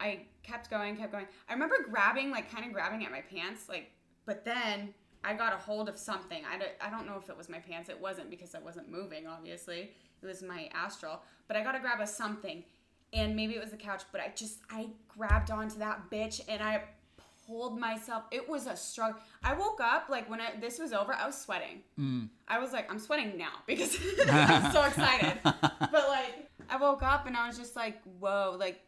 I 0.00 0.20
kept 0.42 0.70
going, 0.70 0.96
kept 0.96 1.12
going. 1.12 1.26
I 1.48 1.52
remember 1.52 1.76
grabbing, 1.88 2.30
like 2.30 2.50
kind 2.50 2.64
of 2.66 2.72
grabbing 2.72 3.04
at 3.04 3.10
my 3.10 3.22
pants, 3.22 3.68
like, 3.68 3.90
but 4.24 4.44
then 4.44 4.94
I 5.24 5.34
got 5.34 5.52
a 5.52 5.56
hold 5.56 5.88
of 5.88 5.98
something. 5.98 6.42
I 6.50 6.58
don't, 6.58 6.70
I 6.80 6.88
don't 6.88 7.06
know 7.06 7.18
if 7.20 7.28
it 7.28 7.36
was 7.36 7.48
my 7.48 7.58
pants. 7.58 7.88
It 7.88 8.00
wasn't 8.00 8.30
because 8.30 8.54
I 8.54 8.60
wasn't 8.60 8.90
moving, 8.90 9.26
obviously. 9.26 9.90
It 10.22 10.26
was 10.26 10.42
my 10.42 10.70
astral. 10.72 11.20
But 11.48 11.56
I 11.56 11.64
got 11.64 11.72
to 11.72 11.80
grab 11.80 12.00
a 12.00 12.06
something. 12.06 12.62
And 13.12 13.34
maybe 13.34 13.54
it 13.54 13.60
was 13.60 13.70
the 13.70 13.76
couch, 13.76 14.02
but 14.12 14.20
I 14.20 14.32
just, 14.34 14.58
I 14.70 14.88
grabbed 15.08 15.50
onto 15.50 15.78
that 15.78 16.10
bitch 16.10 16.40
and 16.48 16.62
I 16.62 16.82
pulled 17.46 17.78
myself. 17.78 18.24
It 18.30 18.48
was 18.48 18.66
a 18.66 18.76
struggle. 18.76 19.20
I 19.42 19.54
woke 19.54 19.80
up, 19.80 20.08
like, 20.08 20.28
when 20.28 20.40
I, 20.40 20.54
this 20.60 20.78
was 20.78 20.92
over, 20.92 21.14
I 21.14 21.26
was 21.26 21.40
sweating. 21.40 21.82
Mm. 21.98 22.28
I 22.48 22.58
was 22.58 22.72
like, 22.72 22.90
I'm 22.90 22.98
sweating 22.98 23.36
now 23.36 23.62
because 23.66 23.96
I'm 24.28 24.72
so 24.72 24.82
excited. 24.84 25.38
But 25.42 26.08
like, 26.08 26.50
I 26.68 26.76
woke 26.78 27.02
up 27.02 27.26
and 27.26 27.36
I 27.36 27.46
was 27.46 27.56
just 27.56 27.76
like, 27.76 28.00
whoa, 28.18 28.56
like 28.58 28.80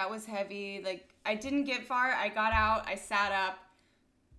that 0.00 0.10
was 0.10 0.24
heavy. 0.24 0.80
Like 0.82 1.08
I 1.26 1.34
didn't 1.34 1.64
get 1.64 1.86
far. 1.86 2.12
I 2.12 2.30
got 2.30 2.54
out. 2.54 2.88
I 2.88 2.94
sat 2.94 3.32
up, 3.32 3.58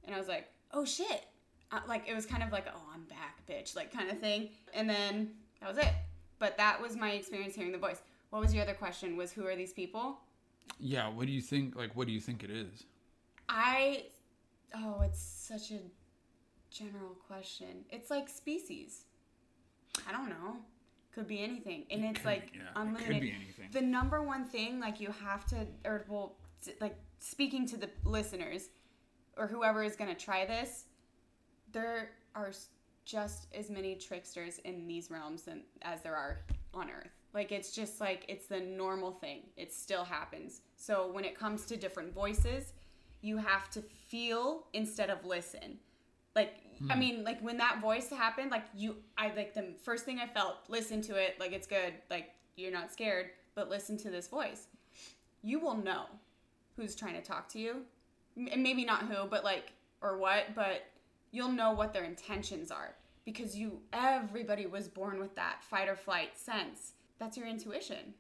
and 0.04 0.16
I 0.16 0.18
was 0.18 0.28
like, 0.28 0.48
oh 0.74 0.86
shit. 0.86 1.24
Uh, 1.72 1.80
like 1.88 2.10
it 2.10 2.16
was 2.16 2.26
kind 2.26 2.42
of 2.42 2.52
like, 2.52 2.66
oh, 2.68 2.82
I'm 2.94 3.04
back, 3.04 3.46
bitch, 3.48 3.76
like 3.76 3.94
kind 3.94 4.10
of 4.10 4.20
thing. 4.20 4.50
And 4.74 4.90
then 4.90 5.30
that 5.60 5.70
was 5.70 5.78
it. 5.78 5.94
But 6.40 6.58
that 6.58 6.82
was 6.82 6.98
my 6.98 7.12
experience 7.12 7.54
hearing 7.54 7.72
the 7.72 7.78
voice. 7.78 8.02
What 8.32 8.42
was 8.42 8.54
your 8.54 8.64
other 8.64 8.74
question? 8.74 9.16
Was 9.16 9.32
who 9.32 9.46
are 9.46 9.56
these 9.56 9.72
people? 9.72 10.18
Yeah. 10.80 11.08
What 11.08 11.28
do 11.28 11.32
you 11.32 11.42
think? 11.42 11.76
Like, 11.76 11.96
what 11.96 12.08
do 12.08 12.14
you 12.14 12.20
think 12.20 12.44
it 12.44 12.50
is? 12.50 12.86
I, 13.48 14.06
oh, 14.76 15.02
it's 15.02 15.22
such 15.22 15.72
a 15.72 15.80
general 16.72 17.16
question. 17.28 17.86
It's 17.92 18.10
like 18.10 18.28
species. 18.28 19.04
I 20.10 20.12
don't 20.12 20.30
know. 20.30 20.58
Could 21.14 21.28
be 21.28 21.42
anything, 21.44 21.86
and 21.92 22.06
it's 22.06 22.20
could- 22.20 22.26
like 22.26 22.52
yeah, 22.56 22.62
it 22.62 22.68
unlimited. 22.76 23.08
could 23.08 23.22
be 23.22 23.32
anything. 23.34 23.70
The 23.72 23.82
number 23.82 24.22
one 24.24 24.46
thing, 24.46 24.80
like 24.80 25.00
you 25.02 25.12
have 25.12 25.46
to, 25.48 25.68
or 25.86 26.06
well, 26.08 26.38
like 26.80 26.96
speaking 27.20 27.68
to 27.68 27.78
the 27.78 27.90
listeners, 28.06 28.70
or 29.38 29.48
whoever 29.48 29.84
is 29.84 29.96
gonna 29.98 30.16
try 30.16 30.46
this, 30.46 30.86
there 31.72 32.12
are 32.36 32.52
just 33.04 33.48
as 33.54 33.70
many 33.70 33.96
tricksters 33.96 34.60
in 34.60 34.88
these 34.88 35.10
realms 35.12 35.44
than 35.44 35.64
as 35.82 36.02
there 36.02 36.16
are 36.16 36.40
on 36.74 36.90
Earth. 36.90 37.12
Like 37.34 37.52
it's 37.52 37.72
just 37.74 38.00
like 38.00 38.26
it's 38.28 38.48
the 38.48 38.60
normal 38.60 39.12
thing. 39.12 39.42
It 39.58 39.74
still 39.74 40.04
happens. 40.04 40.62
So 40.76 41.12
when 41.12 41.26
it 41.26 41.38
comes 41.38 41.66
to 41.68 41.78
different 41.78 42.14
voices, 42.14 42.74
you 43.22 43.38
have 43.38 43.70
to 43.72 43.82
feel 43.82 44.68
instead 44.74 45.10
of 45.10 45.26
listen. 45.26 45.78
Like 46.36 46.54
I 46.90 46.94
hmm. 46.94 47.00
mean, 47.00 47.24
like 47.24 47.42
when 47.42 47.58
that 47.58 47.82
voice 47.82 48.10
happened, 48.10 48.52
like 48.52 48.66
you, 48.76 48.98
I 49.18 49.32
like 49.36 49.54
the 49.54 49.74
first 49.84 50.06
thing 50.06 50.20
I 50.20 50.28
felt. 50.28 50.58
Listen 50.68 51.02
to 51.04 51.16
it, 51.16 51.40
like 51.40 51.52
it's 51.52 51.68
good. 51.68 51.94
Like 52.10 52.32
you're 52.56 52.72
not 52.72 52.92
scared, 52.92 53.28
but 53.56 53.70
listen 53.70 53.98
to 53.98 54.10
this 54.10 54.28
voice. 54.28 54.68
You 55.42 55.60
will 55.60 55.76
know 55.76 56.06
who's 56.76 56.96
trying 56.96 57.16
to 57.16 57.22
talk 57.22 57.50
to 57.50 57.60
you, 57.60 57.82
and 58.36 58.64
maybe 58.64 58.86
not 58.86 59.04
who, 59.04 59.28
but 59.28 59.44
like 59.44 59.74
or 60.02 60.18
what, 60.18 60.56
but 60.56 60.86
you'll 61.32 61.52
know 61.52 61.72
what 61.72 61.94
their 61.94 62.04
intentions 62.04 62.72
are 62.72 62.96
because 63.26 63.56
you. 63.56 63.80
Everybody 63.94 64.66
was 64.66 64.88
born 64.88 65.20
with 65.20 65.36
that 65.36 65.64
fight 65.64 65.88
or 65.88 65.96
flight 65.96 66.38
sense. 66.38 66.94
That's 67.20 67.38
your 67.38 67.48
intuition. 67.48 68.14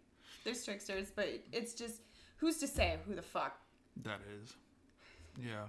There's 0.43 0.63
tricksters, 0.63 1.11
but 1.15 1.27
it's 1.51 1.73
just 1.73 2.01
who's 2.37 2.57
to 2.57 2.67
say 2.67 2.97
who 3.07 3.15
the 3.15 3.21
fuck? 3.21 3.57
That 4.03 4.19
is. 4.41 4.53
Yeah. 5.39 5.65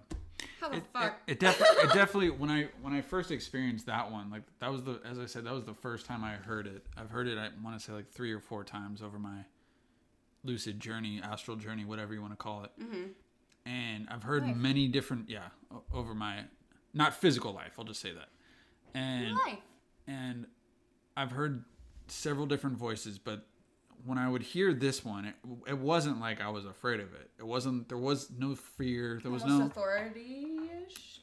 How 0.62 0.68
the 0.68 0.76
It, 0.76 0.84
fuck? 0.92 1.20
it, 1.26 1.32
it, 1.32 1.40
def- 1.40 1.60
it 1.60 1.92
definitely 1.92 2.30
when 2.30 2.48
I 2.50 2.68
when 2.80 2.92
I 2.94 3.00
first 3.02 3.30
experienced 3.30 3.86
that 3.86 4.10
one 4.10 4.30
like 4.30 4.42
that 4.60 4.70
was 4.72 4.82
the 4.84 5.00
as 5.04 5.18
I 5.18 5.26
said 5.26 5.44
that 5.44 5.52
was 5.52 5.64
the 5.64 5.74
first 5.74 6.06
time 6.06 6.22
I 6.24 6.32
heard 6.34 6.66
it. 6.66 6.86
I've 6.96 7.10
heard 7.10 7.26
it 7.28 7.36
I 7.36 7.48
want 7.62 7.78
to 7.78 7.84
say 7.84 7.92
like 7.92 8.08
three 8.10 8.32
or 8.32 8.40
four 8.40 8.62
times 8.64 9.02
over 9.02 9.18
my 9.18 9.44
lucid 10.44 10.78
journey, 10.80 11.20
astral 11.22 11.56
journey, 11.56 11.84
whatever 11.84 12.14
you 12.14 12.20
want 12.20 12.32
to 12.32 12.36
call 12.36 12.64
it. 12.64 12.70
Mm-hmm. 12.80 13.02
And 13.66 14.08
I've 14.10 14.22
heard 14.22 14.42
Life. 14.44 14.56
many 14.56 14.88
different 14.88 15.28
yeah 15.28 15.48
over 15.92 16.14
my 16.14 16.44
not 16.94 17.14
physical 17.14 17.52
life. 17.52 17.74
I'll 17.78 17.84
just 17.84 18.00
say 18.00 18.12
that. 18.12 18.28
And 18.94 19.36
and 20.06 20.46
I've 21.16 21.32
heard 21.32 21.64
several 22.08 22.46
different 22.46 22.76
voices, 22.76 23.18
but 23.18 23.46
when 24.04 24.18
I 24.18 24.28
would 24.28 24.42
hear 24.42 24.72
this 24.74 25.04
one, 25.04 25.26
it, 25.26 25.34
it 25.68 25.78
wasn't 25.78 26.20
like 26.20 26.40
I 26.40 26.48
was 26.48 26.64
afraid 26.64 27.00
of 27.00 27.12
it. 27.14 27.30
It 27.38 27.46
wasn't. 27.46 27.88
There 27.88 27.98
was 27.98 28.30
no 28.36 28.54
fear. 28.54 29.20
There 29.22 29.30
was 29.30 29.42
Almost 29.42 29.60
no. 29.60 29.66
authority-ish. 29.66 31.20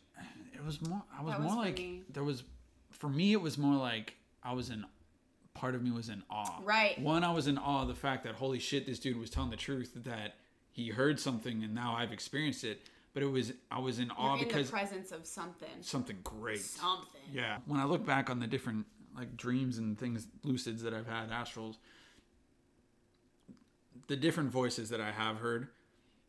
It 0.54 0.66
was 0.66 0.82
more. 0.88 1.04
I 1.18 1.22
was 1.24 1.36
was 1.36 1.44
more 1.44 1.56
like 1.56 1.78
me. 1.78 2.02
there 2.12 2.24
was. 2.24 2.44
For 2.92 3.10
me, 3.10 3.32
it 3.34 3.42
was 3.42 3.58
more 3.58 3.76
like 3.76 4.16
I 4.44 4.54
was 4.54 4.70
in. 4.70 4.86
Part 5.54 5.76
of 5.76 5.82
me 5.84 5.92
was 5.92 6.10
in 6.10 6.24
awe. 6.30 6.60
Right. 6.64 6.98
One, 7.02 7.24
I 7.24 7.32
was 7.34 7.48
in 7.48 7.58
awe 7.58 7.82
of 7.82 7.88
the 7.90 7.96
fact 7.96 8.24
that 8.24 8.36
holy 8.36 8.60
shit, 8.60 8.86
this 8.86 9.00
dude 9.00 9.18
was 9.18 9.30
telling 9.30 9.50
the 9.50 9.58
truth. 9.58 9.92
That 10.06 10.36
he 10.72 10.90
heard 10.90 11.20
something 11.20 11.64
and 11.64 11.74
now 11.76 11.96
I've 11.96 12.12
experienced 12.14 12.64
it. 12.64 12.82
But 13.14 13.24
it 13.24 13.26
was 13.26 13.52
I 13.72 13.80
was 13.80 14.00
in 14.00 14.12
awe 14.12 14.36
in 14.38 14.40
because 14.46 14.68
the 14.68 14.72
presence 14.72 15.12
of 15.12 15.26
something. 15.26 15.68
something 15.82 16.18
great. 16.24 16.62
Something. 16.62 17.22
Yeah. 17.34 17.58
When 17.66 17.80
I 17.80 17.86
look 17.86 18.06
back 18.06 18.30
on 18.30 18.40
the 18.40 18.48
different 18.48 18.86
like 19.18 19.36
dreams 19.36 19.80
and 19.80 19.98
things, 19.98 20.28
lucids 20.44 20.84
that 20.84 20.94
I've 20.94 21.08
had, 21.08 21.30
astrals, 21.32 21.78
the 24.10 24.18
different 24.18 24.52
voices 24.52 24.90
that 24.90 25.00
I 25.00 25.12
have 25.12 25.38
heard, 25.38 25.70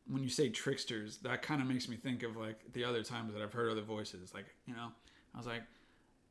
when 0.08 0.22
you 0.22 0.28
say 0.30 0.48
tricksters, 0.48 1.18
that 1.18 1.42
kind 1.42 1.60
of 1.60 1.66
makes 1.66 1.88
me 1.88 1.96
think 1.96 2.22
of 2.22 2.36
like 2.36 2.72
the 2.72 2.84
other 2.84 3.02
times 3.02 3.32
that 3.34 3.42
I've 3.42 3.52
heard 3.52 3.70
other 3.70 3.82
voices. 3.82 4.32
Like, 4.32 4.46
you 4.66 4.74
know, 4.74 4.88
I 5.34 5.38
was 5.38 5.46
like, 5.46 5.62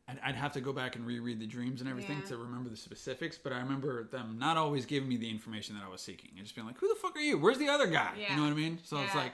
I'd, 0.08 0.20
I'd 0.24 0.36
have 0.36 0.54
to 0.54 0.62
go 0.62 0.74
back 0.74 0.96
and 0.96 1.06
reread 1.06 1.40
the 1.40 1.46
dreams 1.48 1.82
and 1.82 1.90
everything 1.90 2.20
Yeah. 2.20 2.26
to 2.30 2.38
remember 2.38 2.70
the 2.70 2.78
specifics. 2.78 3.38
But 3.38 3.54
I 3.54 3.58
remember 3.60 4.04
them 4.06 4.38
not 4.40 4.58
always 4.58 4.86
giving 4.86 5.10
me 5.10 5.18
the 5.18 5.30
information 5.30 5.76
that 5.76 5.84
I 5.84 5.90
was 5.90 6.02
seeking 6.02 6.32
and 6.36 6.44
just 6.46 6.56
being 6.56 6.66
like, 6.68 6.78
"Who 6.80 6.88
the 6.88 6.96
fuck 6.96 7.16
are 7.16 7.20
you? 7.22 7.38
Where's 7.38 7.58
the 7.58 7.68
other 7.70 7.88
guy?" 7.88 8.14
Yeah. 8.18 8.32
You 8.32 8.38
know 8.38 8.44
what 8.44 8.52
I 8.54 8.56
mean? 8.56 8.80
So 8.84 9.02
it's 9.02 9.16
like, 9.16 9.34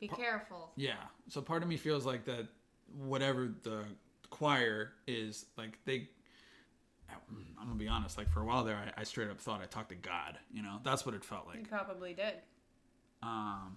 Be 0.00 0.08
careful. 0.08 0.70
yeah. 0.76 0.94
So 1.28 1.40
part 1.42 1.62
of 1.62 1.68
me 1.68 1.76
feels 1.76 2.04
like 2.06 2.24
that 2.24 2.46
whatever 2.96 3.50
the 3.62 3.84
choir 4.30 4.92
is, 5.06 5.46
like 5.56 5.78
they. 5.84 6.08
I'm 7.60 7.66
gonna 7.66 7.78
be 7.78 7.88
honest. 7.88 8.18
Like 8.18 8.30
for 8.30 8.40
a 8.40 8.44
while 8.44 8.64
there, 8.64 8.76
I, 8.76 9.00
I 9.00 9.04
straight 9.04 9.30
up 9.30 9.40
thought 9.40 9.60
I 9.62 9.66
talked 9.66 9.90
to 9.90 9.94
God. 9.94 10.38
You 10.52 10.62
know, 10.62 10.78
that's 10.82 11.04
what 11.06 11.14
it 11.14 11.24
felt 11.24 11.46
like. 11.46 11.58
You 11.58 11.66
probably 11.66 12.14
did. 12.14 12.34
Um, 13.22 13.76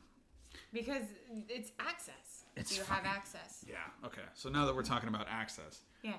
Because 0.74 1.04
it's 1.50 1.72
access. 1.80 2.44
It's 2.56 2.76
you 2.78 2.84
fucking- 2.84 3.06
have 3.06 3.16
access. 3.18 3.64
yeah. 3.68 3.76
Okay. 4.06 4.22
So 4.34 4.50
now 4.50 4.66
that 4.66 4.76
we're 4.76 4.84
talking 4.84 5.10
about 5.10 5.28
access, 5.30 5.82
Yeah. 6.04 6.14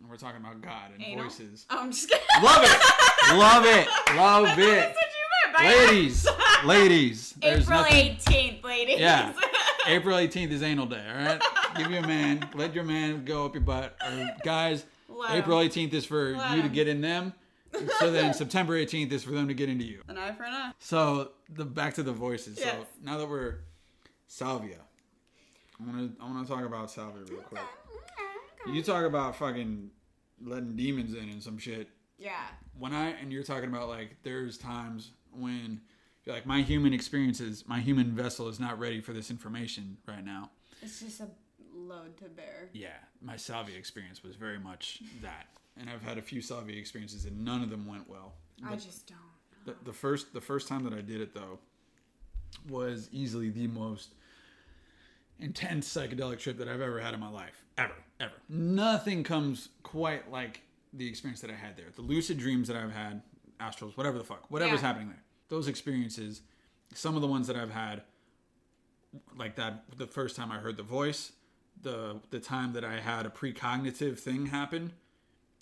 and 0.00 0.08
we're 0.08 0.16
talking 0.16 0.40
about 0.40 0.60
God 0.62 0.92
and 0.94 1.02
Anal? 1.02 1.24
voices. 1.24 1.66
Oh, 1.70 1.78
I'm 1.80 1.90
just 1.92 2.08
kidding. 2.08 2.24
Love 2.42 2.62
it. 2.64 3.34
Love 3.36 3.64
it. 3.66 3.88
Love 4.16 4.58
it. 4.58 4.66
That's 4.66 4.96
what 4.96 5.06
you 5.06 5.52
meant 5.52 5.56
by 5.56 5.64
Ladies, 5.86 6.26
ladies. 6.64 7.34
There's 7.40 7.64
April 7.64 7.82
nothing. 7.82 8.16
18th, 8.16 8.64
ladies. 8.64 8.98
Yeah. 8.98 9.32
April 9.86 10.16
18th 10.16 10.50
is 10.50 10.62
anal 10.62 10.86
day, 10.86 11.04
all 11.06 11.24
right? 11.24 11.42
Give 11.76 11.90
your 11.90 12.02
man, 12.06 12.48
let 12.54 12.74
your 12.74 12.84
man 12.84 13.24
go 13.26 13.44
up 13.44 13.52
your 13.54 13.62
butt. 13.62 13.96
Or 14.04 14.30
guys, 14.42 14.84
'em. 15.22 15.36
April 15.36 15.58
18th 15.58 15.92
is 15.92 16.04
for 16.04 16.36
Let 16.36 16.56
you 16.56 16.62
to 16.62 16.68
get 16.68 16.88
in 16.88 17.00
them. 17.00 17.32
So 17.98 18.10
then 18.10 18.32
September 18.42 18.74
18th 18.78 19.12
is 19.12 19.24
for 19.24 19.32
them 19.32 19.48
to 19.48 19.54
get 19.54 19.68
into 19.68 19.84
you. 19.84 20.02
An 20.08 20.16
eye 20.18 20.32
for 20.32 20.44
an 20.44 20.54
eye. 20.54 20.72
So 20.78 21.32
the 21.48 21.64
back 21.64 21.94
to 21.94 22.02
the 22.02 22.12
voices. 22.12 22.58
So 22.58 22.86
now 23.02 23.18
that 23.18 23.28
we're 23.28 23.60
salvia, 24.28 24.78
I 25.80 25.84
want 25.84 26.16
to 26.18 26.22
I 26.24 26.28
want 26.30 26.46
to 26.46 26.52
talk 26.52 26.64
about 26.64 26.90
salvia 26.90 27.22
real 27.30 27.42
quick. 27.42 27.62
You 28.72 28.82
talk 28.82 29.04
about 29.04 29.36
fucking 29.36 29.90
letting 30.42 30.76
demons 30.76 31.14
in 31.14 31.28
and 31.28 31.42
some 31.42 31.58
shit. 31.58 31.88
Yeah. 32.16 32.32
when 32.78 32.94
I 32.94 33.08
and 33.10 33.32
you're 33.32 33.42
talking 33.42 33.68
about 33.68 33.88
like 33.88 34.16
there's 34.22 34.56
times 34.56 35.10
when 35.32 35.80
you're 36.24 36.34
like 36.34 36.46
my 36.46 36.62
human 36.62 36.94
experiences, 36.94 37.64
my 37.66 37.80
human 37.80 38.12
vessel 38.14 38.48
is 38.48 38.60
not 38.60 38.78
ready 38.78 39.00
for 39.00 39.12
this 39.12 39.30
information 39.30 39.96
right 40.06 40.24
now. 40.24 40.50
It's 40.80 41.00
just 41.00 41.20
a 41.20 41.28
load 41.94 42.16
to 42.18 42.24
bear. 42.24 42.68
Yeah, 42.72 42.96
my 43.22 43.36
salvia 43.36 43.76
experience 43.78 44.22
was 44.22 44.36
very 44.36 44.58
much 44.58 45.00
that, 45.22 45.46
and 45.78 45.88
I've 45.90 46.02
had 46.02 46.18
a 46.18 46.22
few 46.22 46.40
salvia 46.40 46.78
experiences 46.78 47.24
and 47.24 47.44
none 47.44 47.62
of 47.62 47.70
them 47.70 47.86
went 47.86 48.08
well. 48.08 48.34
I 48.64 48.70
But 48.70 48.80
just 48.80 49.06
don't. 49.08 49.18
the, 49.64 49.74
the 49.84 49.92
first 49.92 50.32
the 50.32 50.40
first 50.40 50.68
time 50.68 50.84
that 50.84 50.92
I 50.92 51.00
did 51.00 51.20
it 51.20 51.34
though 51.34 51.58
was 52.68 53.08
easily 53.12 53.50
the 53.50 53.66
most 53.66 54.14
intense 55.40 55.88
psychedelic 55.92 56.38
trip 56.38 56.58
that 56.58 56.68
I've 56.68 56.80
ever 56.80 57.00
had 57.00 57.14
in 57.14 57.20
my 57.20 57.28
life. 57.30 57.64
Ever, 57.76 57.94
ever. 58.20 58.32
Nothing 58.48 59.24
comes 59.24 59.70
quite 59.82 60.30
like 60.30 60.60
the 60.92 61.08
experience 61.08 61.40
that 61.40 61.50
I 61.50 61.54
had 61.54 61.76
there. 61.76 61.86
The 61.94 62.02
lucid 62.02 62.38
dreams 62.38 62.68
that 62.68 62.76
I've 62.76 62.92
had, 62.92 63.22
astrals, 63.60 63.96
whatever 63.96 64.16
the 64.18 64.22
fuck, 64.24 64.48
whatever's 64.50 64.80
Yeah. 64.80 64.86
happening 64.86 65.08
there. 65.08 65.22
Those 65.48 65.66
experiences, 65.66 66.42
some 66.94 67.16
of 67.16 67.22
the 67.22 67.26
ones 67.26 67.48
that 67.48 67.56
I've 67.56 67.72
had, 67.72 68.02
like 69.36 69.56
that, 69.56 69.84
the 69.96 70.06
first 70.06 70.36
time 70.36 70.52
I 70.52 70.58
heard 70.58 70.76
the 70.76 70.84
voice, 70.84 71.32
the 71.82 72.20
the 72.30 72.40
time 72.40 72.72
that 72.74 72.84
I 72.84 73.00
had 73.00 73.26
a 73.26 73.30
precognitive 73.30 74.18
thing 74.18 74.46
happen, 74.46 74.92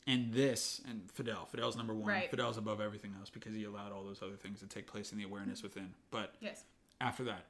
and 0.06 0.32
this 0.32 0.80
and 0.88 1.10
Fidel. 1.10 1.46
Fidel's 1.46 1.76
number 1.76 1.94
one. 1.94 2.08
Right. 2.08 2.30
Fidel's 2.30 2.58
above 2.58 2.80
everything 2.80 3.14
else 3.18 3.30
because 3.30 3.54
he 3.54 3.64
allowed 3.64 3.92
all 3.92 4.04
those 4.04 4.22
other 4.22 4.36
things 4.36 4.60
to 4.60 4.66
take 4.66 4.86
place 4.86 5.12
in 5.12 5.18
the 5.18 5.24
awareness 5.24 5.62
within. 5.62 5.94
But 6.10 6.34
Yes. 6.40 6.64
after 7.00 7.24
that, 7.24 7.46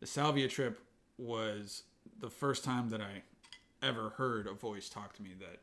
the 0.00 0.06
salvia 0.06 0.48
trip 0.48 0.80
was 1.18 1.84
the 2.18 2.30
first 2.30 2.64
time 2.64 2.88
that 2.90 3.00
I 3.00 3.22
ever 3.82 4.10
heard 4.10 4.46
a 4.46 4.52
voice 4.52 4.88
talk 4.88 5.12
to 5.14 5.22
me 5.22 5.30
that 5.40 5.60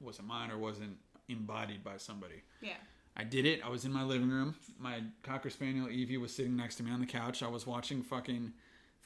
wasn't 0.00 0.28
mine 0.28 0.50
or 0.50 0.58
wasn't 0.58 0.98
embodied 1.28 1.82
by 1.82 1.96
somebody. 1.96 2.42
Yeah. 2.60 2.76
I 3.16 3.24
did 3.24 3.46
it. 3.46 3.64
I 3.64 3.68
was 3.70 3.84
in 3.84 3.92
my 3.92 4.02
living 4.04 4.28
room. 4.28 4.56
My 4.78 5.02
cocker 5.22 5.48
spaniel 5.50 5.88
Evie 5.88 6.18
was 6.18 6.34
sitting 6.34 6.54
next 6.56 6.76
to 6.76 6.82
me 6.82 6.90
on 6.90 7.00
the 7.00 7.06
couch. 7.06 7.42
I 7.42 7.48
was 7.48 7.66
watching 7.66 8.02
fucking. 8.02 8.52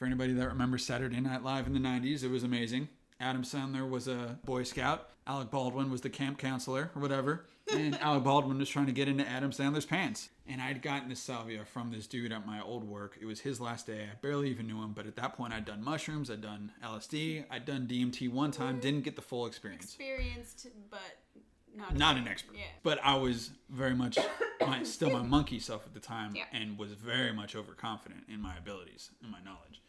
For 0.01 0.07
anybody 0.07 0.33
that 0.33 0.47
remembers 0.47 0.83
Saturday 0.83 1.19
Night 1.19 1.43
Live 1.43 1.67
in 1.67 1.73
the 1.73 1.79
'90s, 1.79 2.23
it 2.23 2.31
was 2.31 2.41
amazing. 2.43 2.89
Adam 3.19 3.43
Sandler 3.43 3.87
was 3.87 4.07
a 4.07 4.39
Boy 4.45 4.63
Scout. 4.63 5.09
Alec 5.27 5.51
Baldwin 5.51 5.91
was 5.91 6.01
the 6.01 6.09
camp 6.09 6.39
counselor 6.39 6.89
or 6.95 7.01
whatever. 7.03 7.45
And 7.71 7.93
Alec 8.01 8.23
Baldwin 8.23 8.57
was 8.57 8.67
trying 8.67 8.87
to 8.87 8.91
get 8.93 9.07
into 9.07 9.29
Adam 9.29 9.51
Sandler's 9.51 9.85
pants. 9.85 10.29
And 10.47 10.59
I'd 10.59 10.81
gotten 10.81 11.07
this 11.07 11.19
salvia 11.19 11.65
from 11.65 11.91
this 11.91 12.07
dude 12.07 12.31
at 12.31 12.47
my 12.47 12.59
old 12.63 12.83
work. 12.83 13.19
It 13.21 13.25
was 13.27 13.41
his 13.41 13.61
last 13.61 13.85
day. 13.85 14.07
I 14.11 14.15
barely 14.23 14.49
even 14.49 14.65
knew 14.65 14.81
him, 14.81 14.93
but 14.93 15.05
at 15.05 15.15
that 15.17 15.37
point, 15.37 15.53
I'd 15.53 15.65
done 15.65 15.83
mushrooms, 15.83 16.31
I'd 16.31 16.41
done 16.41 16.71
LSD, 16.83 17.45
I'd 17.51 17.65
done 17.65 17.85
DMT 17.85 18.31
one 18.31 18.49
time, 18.49 18.79
didn't 18.79 19.03
get 19.03 19.15
the 19.15 19.21
full 19.21 19.45
experience 19.45 19.83
Experienced, 19.83 20.65
but 20.89 20.99
not 21.75 21.95
not 21.95 22.17
an 22.17 22.27
expert, 22.27 22.55
Yeah. 22.57 22.63
but 22.81 22.97
I 23.03 23.17
was 23.17 23.51
very 23.69 23.93
much 23.93 24.17
my 24.61 24.81
still 24.81 25.11
my 25.11 25.21
monkey 25.37 25.59
self 25.59 25.85
at 25.85 25.93
the 25.93 25.99
time, 25.99 26.35
Yeah. 26.35 26.45
and 26.51 26.79
was 26.79 26.93
very 26.93 27.31
much 27.33 27.55
overconfident 27.55 28.23
in 28.27 28.41
my 28.41 28.57
abilities 28.57 29.11
and 29.21 29.31
my 29.31 29.41
knowledge. 29.45 29.79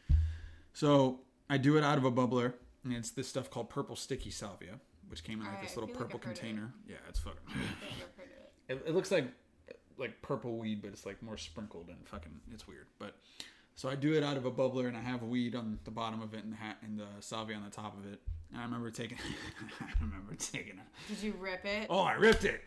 So 0.73 1.20
I 1.51 1.59
do 1.59 1.77
it 1.77 1.85
out 1.85 1.99
of 1.99 2.05
a 2.05 2.11
bubbler, 2.12 2.55
and 2.85 2.93
it's 2.95 3.11
this 3.11 3.29
stuff 3.29 3.51
called 3.51 3.68
purple 3.68 3.97
sticky 3.97 4.31
salvia, 4.31 4.81
which 5.09 5.23
came 5.25 5.39
in 5.41 5.47
like 5.47 5.49
Alright, 5.55 5.62
this 5.68 5.73
I 5.77 5.81
little 5.81 5.89
feel 5.89 6.01
like 6.03 6.11
purple 6.11 6.20
I've 6.23 6.27
heard 6.27 6.33
of 6.39 6.45
it. 6.45 6.49
container. 6.51 6.75
Yeah, 6.89 6.97
it's 7.09 7.18
fucking. 7.20 7.41
I 7.49 7.53
think 7.53 7.64
I've 7.97 8.16
heard 8.16 8.27
of 8.27 8.79
it. 8.79 8.85
It, 8.87 8.89
it 8.91 8.95
looks 8.95 9.11
like 9.11 9.27
like 9.99 10.23
purple 10.23 10.57
weed, 10.59 10.81
but 10.83 10.89
it's 10.89 11.05
like 11.07 11.23
more 11.23 11.37
sprinkled 11.37 11.89
and 11.89 11.99
fucking. 12.09 12.33
It's 12.53 12.66
weird, 12.66 12.87
but. 12.99 13.16
So 13.75 13.89
I 13.89 13.95
do 13.95 14.12
it 14.12 14.23
out 14.23 14.37
of 14.37 14.45
a 14.45 14.51
bubbler, 14.51 14.87
and 14.87 14.95
I 14.97 15.01
have 15.01 15.23
weed 15.23 15.55
on 15.55 15.79
the 15.85 15.91
bottom 15.91 16.20
of 16.20 16.35
it, 16.35 16.45
and 16.45 16.53
the 16.53 16.57
hat, 16.57 16.77
and 16.83 16.99
the 16.99 17.07
salvia 17.20 17.57
on 17.57 17.64
the 17.64 17.70
top 17.70 17.97
of 17.99 18.05
it. 18.12 18.20
And 18.53 18.61
I 18.61 18.64
remember 18.64 18.91
taking, 18.91 19.16
I 19.81 19.87
remember 19.99 20.35
taking 20.35 20.75
it. 20.79 20.85
Did 21.09 21.23
you 21.23 21.33
rip 21.41 21.64
it? 21.64 21.87
Oh, 21.89 22.01
I 22.01 22.12
ripped 22.12 22.45
it. 22.45 22.61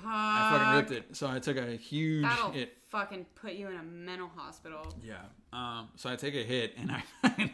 Fuck. 0.00 0.02
I 0.06 0.50
fucking 0.52 0.76
ripped 0.76 0.90
it. 1.10 1.16
So 1.16 1.26
I 1.28 1.40
took 1.40 1.56
a 1.56 1.72
huge 1.76 2.22
That'll 2.22 2.52
hit. 2.52 2.76
fucking 2.90 3.26
put 3.34 3.54
you 3.54 3.66
in 3.68 3.76
a 3.76 3.82
mental 3.82 4.30
hospital. 4.36 4.94
Yeah. 5.02 5.16
Um. 5.52 5.88
So 5.96 6.10
I 6.10 6.16
take 6.16 6.34
a 6.34 6.42
hit 6.42 6.74
and 6.78 6.90
I, 7.24 7.52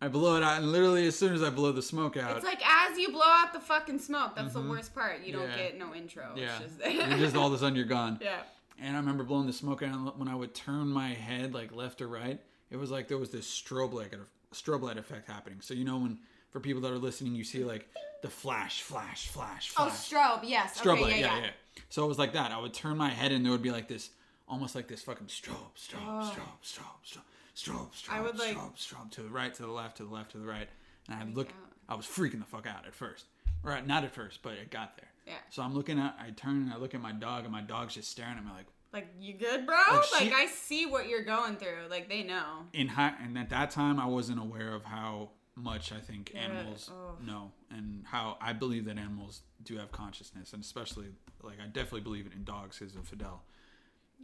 I 0.00 0.08
blow 0.08 0.36
it 0.36 0.42
out, 0.42 0.58
and 0.60 0.70
literally 0.72 1.06
as 1.06 1.16
soon 1.18 1.32
as 1.34 1.42
I 1.42 1.50
blow 1.50 1.72
the 1.72 1.80
smoke 1.82 2.16
out, 2.16 2.36
It's 2.36 2.44
like 2.44 2.60
as 2.66 2.98
you 2.98 3.10
blow 3.10 3.22
out 3.24 3.52
the 3.52 3.60
fucking 3.60 3.98
smoke. 4.00 4.34
That's 4.36 4.52
the 4.54 4.60
worst 4.60 4.94
part. 4.94 5.22
You 5.24 5.32
don't 5.32 5.42
Mm-hmm. 5.48 5.58
Yeah. 5.58 5.64
get 5.68 5.78
no 5.78 5.94
intro. 5.94 6.24
yeah, 6.36 6.58
It's 6.60 6.76
just 6.76 7.18
just 7.18 7.36
all 7.36 7.46
of 7.46 7.52
a 7.52 7.58
sudden 7.58 7.76
you're 7.76 7.84
gone. 7.86 8.18
yeah. 8.20 8.40
And 8.80 8.96
I 8.96 9.00
remember 9.00 9.22
blowing 9.22 9.46
the 9.46 9.52
smoke 9.52 9.82
out, 9.82 9.94
and 9.94 10.08
when 10.18 10.28
I 10.28 10.34
would 10.34 10.54
turn 10.54 10.88
my 10.88 11.08
head 11.10 11.54
like 11.54 11.72
left 11.74 12.00
or 12.02 12.08
right, 12.08 12.40
it 12.70 12.76
was 12.76 12.90
like 12.90 13.06
there 13.08 13.18
was 13.18 13.30
this 13.30 13.46
strobe 13.46 13.92
light, 13.92 14.12
strobe 14.52 14.82
light 14.82 14.98
effect 14.98 15.28
happening. 15.28 15.60
So 15.60 15.72
you 15.74 15.84
know 15.84 15.98
when 15.98 16.18
for 16.50 16.58
people 16.60 16.82
that 16.82 16.90
are 16.92 16.98
listening, 16.98 17.34
you 17.34 17.44
see 17.44 17.62
like 17.64 17.88
the 18.22 18.28
flash, 18.28 18.82
flash, 18.82 19.28
flash, 19.28 19.72
Oh, 19.78 19.86
strobe. 19.86 20.40
Yes. 20.42 20.78
strobe 20.80 20.94
okay, 20.94 21.02
light, 21.02 21.16
yeah, 21.18 21.26
yeah, 21.26 21.36
yeah. 21.36 21.42
yeah, 21.44 21.82
So 21.90 22.04
it 22.04 22.08
was 22.08 22.18
like 22.18 22.32
that. 22.34 22.50
I 22.52 22.58
would 22.58 22.74
turn 22.74 22.96
my 22.96 23.08
head 23.10 23.30
and 23.32 23.44
there 23.44 23.52
would 23.52 23.62
be 23.62 23.70
like 23.70 23.88
this, 23.88 24.10
almost 24.52 24.74
like 24.74 24.86
this 24.86 25.02
fucking 25.02 25.26
strobe, 25.28 25.74
strobe, 25.76 26.00
Oh. 26.06 26.32
strobe, 26.36 26.62
strobe, 26.62 27.02
strobe, 27.04 27.22
strobe, 27.56 27.90
strobe, 27.92 28.12
I 28.12 28.20
would, 28.20 28.38
like- 28.38 28.56
strobe, 28.56 28.76
strobe, 28.76 29.10
to 29.12 29.22
the 29.22 29.30
right, 29.30 29.52
to 29.54 29.62
the 29.62 29.68
left, 29.72 29.96
to 29.96 30.04
the 30.04 30.12
left, 30.12 30.32
to 30.32 30.38
the 30.38 30.46
right. 30.46 30.68
And 31.08 31.18
I'd 31.20 31.34
look, 31.34 31.48
out. 31.48 31.72
I 31.88 31.94
was 31.94 32.06
freaking 32.06 32.38
the 32.38 32.44
fuck 32.46 32.66
out 32.66 32.86
at 32.86 32.94
first. 32.94 33.24
Or 33.64 33.80
not 33.80 34.04
at 34.04 34.12
first, 34.14 34.42
but 34.42 34.52
it 34.54 34.70
got 34.70 34.96
there. 34.96 35.08
Yeah. 35.26 35.34
So 35.50 35.62
I'm 35.62 35.74
looking 35.74 35.98
at, 35.98 36.16
I 36.20 36.30
turn 36.30 36.62
and 36.64 36.72
I 36.72 36.76
look 36.76 36.94
at 36.94 37.00
my 37.00 37.12
dog 37.12 37.44
and 37.44 37.52
my 37.52 37.60
dog's 37.62 37.94
just 37.94 38.10
staring 38.10 38.36
at 38.36 38.44
me 38.44 38.50
like, 38.52 38.66
Like 38.92 39.08
you 39.18 39.34
good, 39.34 39.66
bro? 39.66 39.76
Like, 39.90 40.12
Like, 40.20 40.32
I 40.34 40.46
see 40.46 40.84
what 40.86 41.08
you're 41.08 41.22
going 41.24 41.56
through. 41.56 41.86
Like 41.88 42.08
they 42.08 42.22
know. 42.24 42.66
in 42.74 42.88
high, 42.88 43.14
and 43.22 43.38
at 43.38 43.48
that 43.50 43.70
time 43.70 43.98
I 43.98 44.06
wasn't 44.06 44.38
aware 44.40 44.74
of 44.74 44.84
how 44.84 45.30
much 45.54 45.92
I 45.92 46.00
think 46.00 46.32
Yeah, 46.34 46.40
animals 46.42 46.90
oh. 46.92 47.16
know 47.24 47.52
and 47.70 48.04
how 48.06 48.36
I 48.40 48.52
believe 48.52 48.84
that 48.86 48.98
animals 48.98 49.42
do 49.62 49.76
have 49.76 49.92
consciousness 49.92 50.52
and 50.54 50.62
especially 50.62 51.06
like 51.42 51.58
I 51.62 51.66
definitely 51.66 52.00
believe 52.00 52.26
it 52.26 52.32
in 52.32 52.42
dogs 52.44 52.78
because 52.78 52.94
of 52.96 53.06
Fidel. 53.06 53.42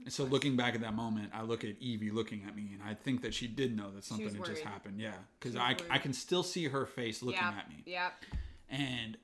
And 0.05 0.13
so 0.13 0.25
looking 0.25 0.57
back 0.57 0.75
at 0.75 0.81
that 0.81 0.95
moment, 0.95 1.33
I 1.35 1.43
look 1.43 1.65
at 1.65 1.77
Evie 1.81 2.11
looking 2.11 2.45
at 2.47 2.57
me 2.57 2.71
and 2.73 2.83
I 2.83 2.95
think 2.95 3.23
that 3.23 3.35
she 3.35 3.47
did 3.47 3.77
know 3.77 3.91
that 3.91 4.05
something 4.05 4.35
had 4.35 4.45
just 4.45 4.63
happened. 4.63 5.01
Yeah, 5.01 5.13
because 5.39 5.55
I 5.55 5.69
worried. 5.69 5.83
I 5.91 5.99
can 5.99 6.13
still 6.13 6.43
see 6.43 6.69
her 6.69 6.87
face 6.87 7.23
looking 7.23 7.41
yeah. 7.41 7.55
at 7.59 7.69
me. 7.69 7.83
Yeah. 7.85 8.11
And 8.71 9.19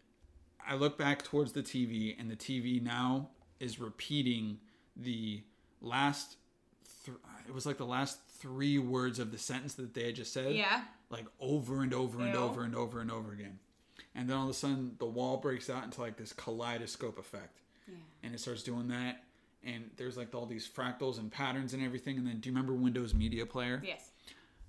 I 0.67 0.75
look 0.75 0.99
back 0.99 1.23
towards 1.23 1.53
the 1.53 1.63
TV, 1.63 2.19
and 2.19 2.31
the 2.31 2.37
TV 2.37 2.83
now 2.83 3.29
is 3.61 3.79
repeating 3.79 4.59
the 4.97 5.43
last. 5.81 6.37
Th- 7.05 7.17
it 7.47 7.55
was 7.55 7.67
like 7.67 7.79
the 7.79 7.87
last 7.87 8.19
three 8.39 8.79
words 8.79 9.19
of 9.19 9.31
the 9.33 9.39
sentence 9.39 9.75
that 9.75 9.95
they 9.95 10.07
had 10.07 10.17
just 10.17 10.33
said. 10.33 10.55
Yeah. 10.55 10.83
Like 11.11 11.27
over 11.41 11.83
and 11.83 11.95
over 11.95 12.21
and 12.21 12.35
Ew. 12.35 12.41
over 12.41 12.63
and 12.63 12.75
over 12.75 13.01
and 13.01 13.11
over 13.11 13.33
again. 13.33 13.59
And 14.15 14.29
then 14.29 14.37
all 14.37 14.45
of 14.45 14.51
a 14.51 14.55
sudden, 14.55 14.97
the 14.99 15.07
wall 15.07 15.37
breaks 15.37 15.69
out 15.69 15.85
into 15.85 16.01
like 16.01 16.17
this 16.17 16.33
kaleidoscope 16.33 17.19
effect. 17.19 17.61
Yeah. 17.89 17.95
And 18.23 18.35
it 18.35 18.41
starts 18.41 18.63
doing 18.63 18.89
that. 18.89 19.23
And 19.67 19.91
there's 19.97 20.17
like 20.17 20.35
all 20.35 20.47
these 20.47 20.69
fractals 20.69 21.19
and 21.19 21.31
patterns 21.33 21.73
and 21.75 21.83
everything. 21.83 22.19
And 22.19 22.27
then, 22.27 22.41
do 22.41 22.49
you 22.49 22.55
remember 22.55 22.75
Windows 22.75 23.15
Media 23.15 23.47
Player? 23.47 23.81
Yes. 23.85 24.11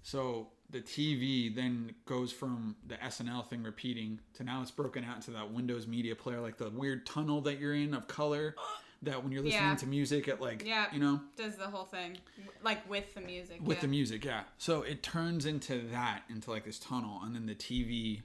So 0.03 0.47
the 0.69 0.81
TV 0.81 1.53
then 1.53 1.93
goes 2.05 2.31
from 2.31 2.75
the 2.87 2.95
SNL 2.95 3.47
thing 3.47 3.63
repeating 3.63 4.19
to 4.35 4.43
now 4.43 4.61
it's 4.61 4.71
broken 4.71 5.03
out 5.03 5.17
into 5.17 5.31
that 5.31 5.51
Windows 5.51 5.85
Media 5.87 6.15
Player, 6.15 6.39
like 6.39 6.57
the 6.57 6.69
weird 6.69 7.05
tunnel 7.05 7.41
that 7.41 7.59
you're 7.59 7.73
in 7.75 7.93
of 7.93 8.07
color. 8.07 8.55
That 9.01 9.21
when 9.21 9.31
you're 9.31 9.43
listening 9.43 9.61
Yeah. 9.63 9.75
to 9.75 9.85
music 9.87 10.27
at 10.27 10.41
like, 10.41 10.63
Yeah. 10.65 10.91
you 10.91 10.99
know, 10.99 11.21
Does 11.35 11.57
the 11.57 11.67
whole 11.67 11.83
thing, 11.85 12.17
like 12.63 12.89
with 12.89 13.13
the 13.13 13.21
music. 13.21 13.59
with 13.61 13.77
yeah. 13.77 13.81
the 13.81 13.87
music, 13.87 14.25
yeah. 14.25 14.43
So 14.57 14.81
it 14.81 15.03
turns 15.03 15.45
into 15.45 15.79
that, 15.91 16.23
into 16.29 16.49
like 16.49 16.63
this 16.63 16.79
tunnel, 16.79 17.19
and 17.23 17.35
then 17.35 17.45
the 17.45 17.53
TV, 17.53 18.21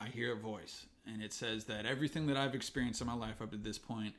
I 0.00 0.06
hear 0.08 0.32
a 0.32 0.36
voice, 0.36 0.86
and 1.06 1.22
it 1.22 1.32
says 1.32 1.64
that 1.64 1.86
everything 1.86 2.26
that 2.26 2.36
I've 2.36 2.54
experienced 2.54 3.00
in 3.00 3.06
my 3.08 3.14
life 3.14 3.40
up 3.42 3.50
to 3.50 3.56
this 3.56 3.78
point 3.78 4.14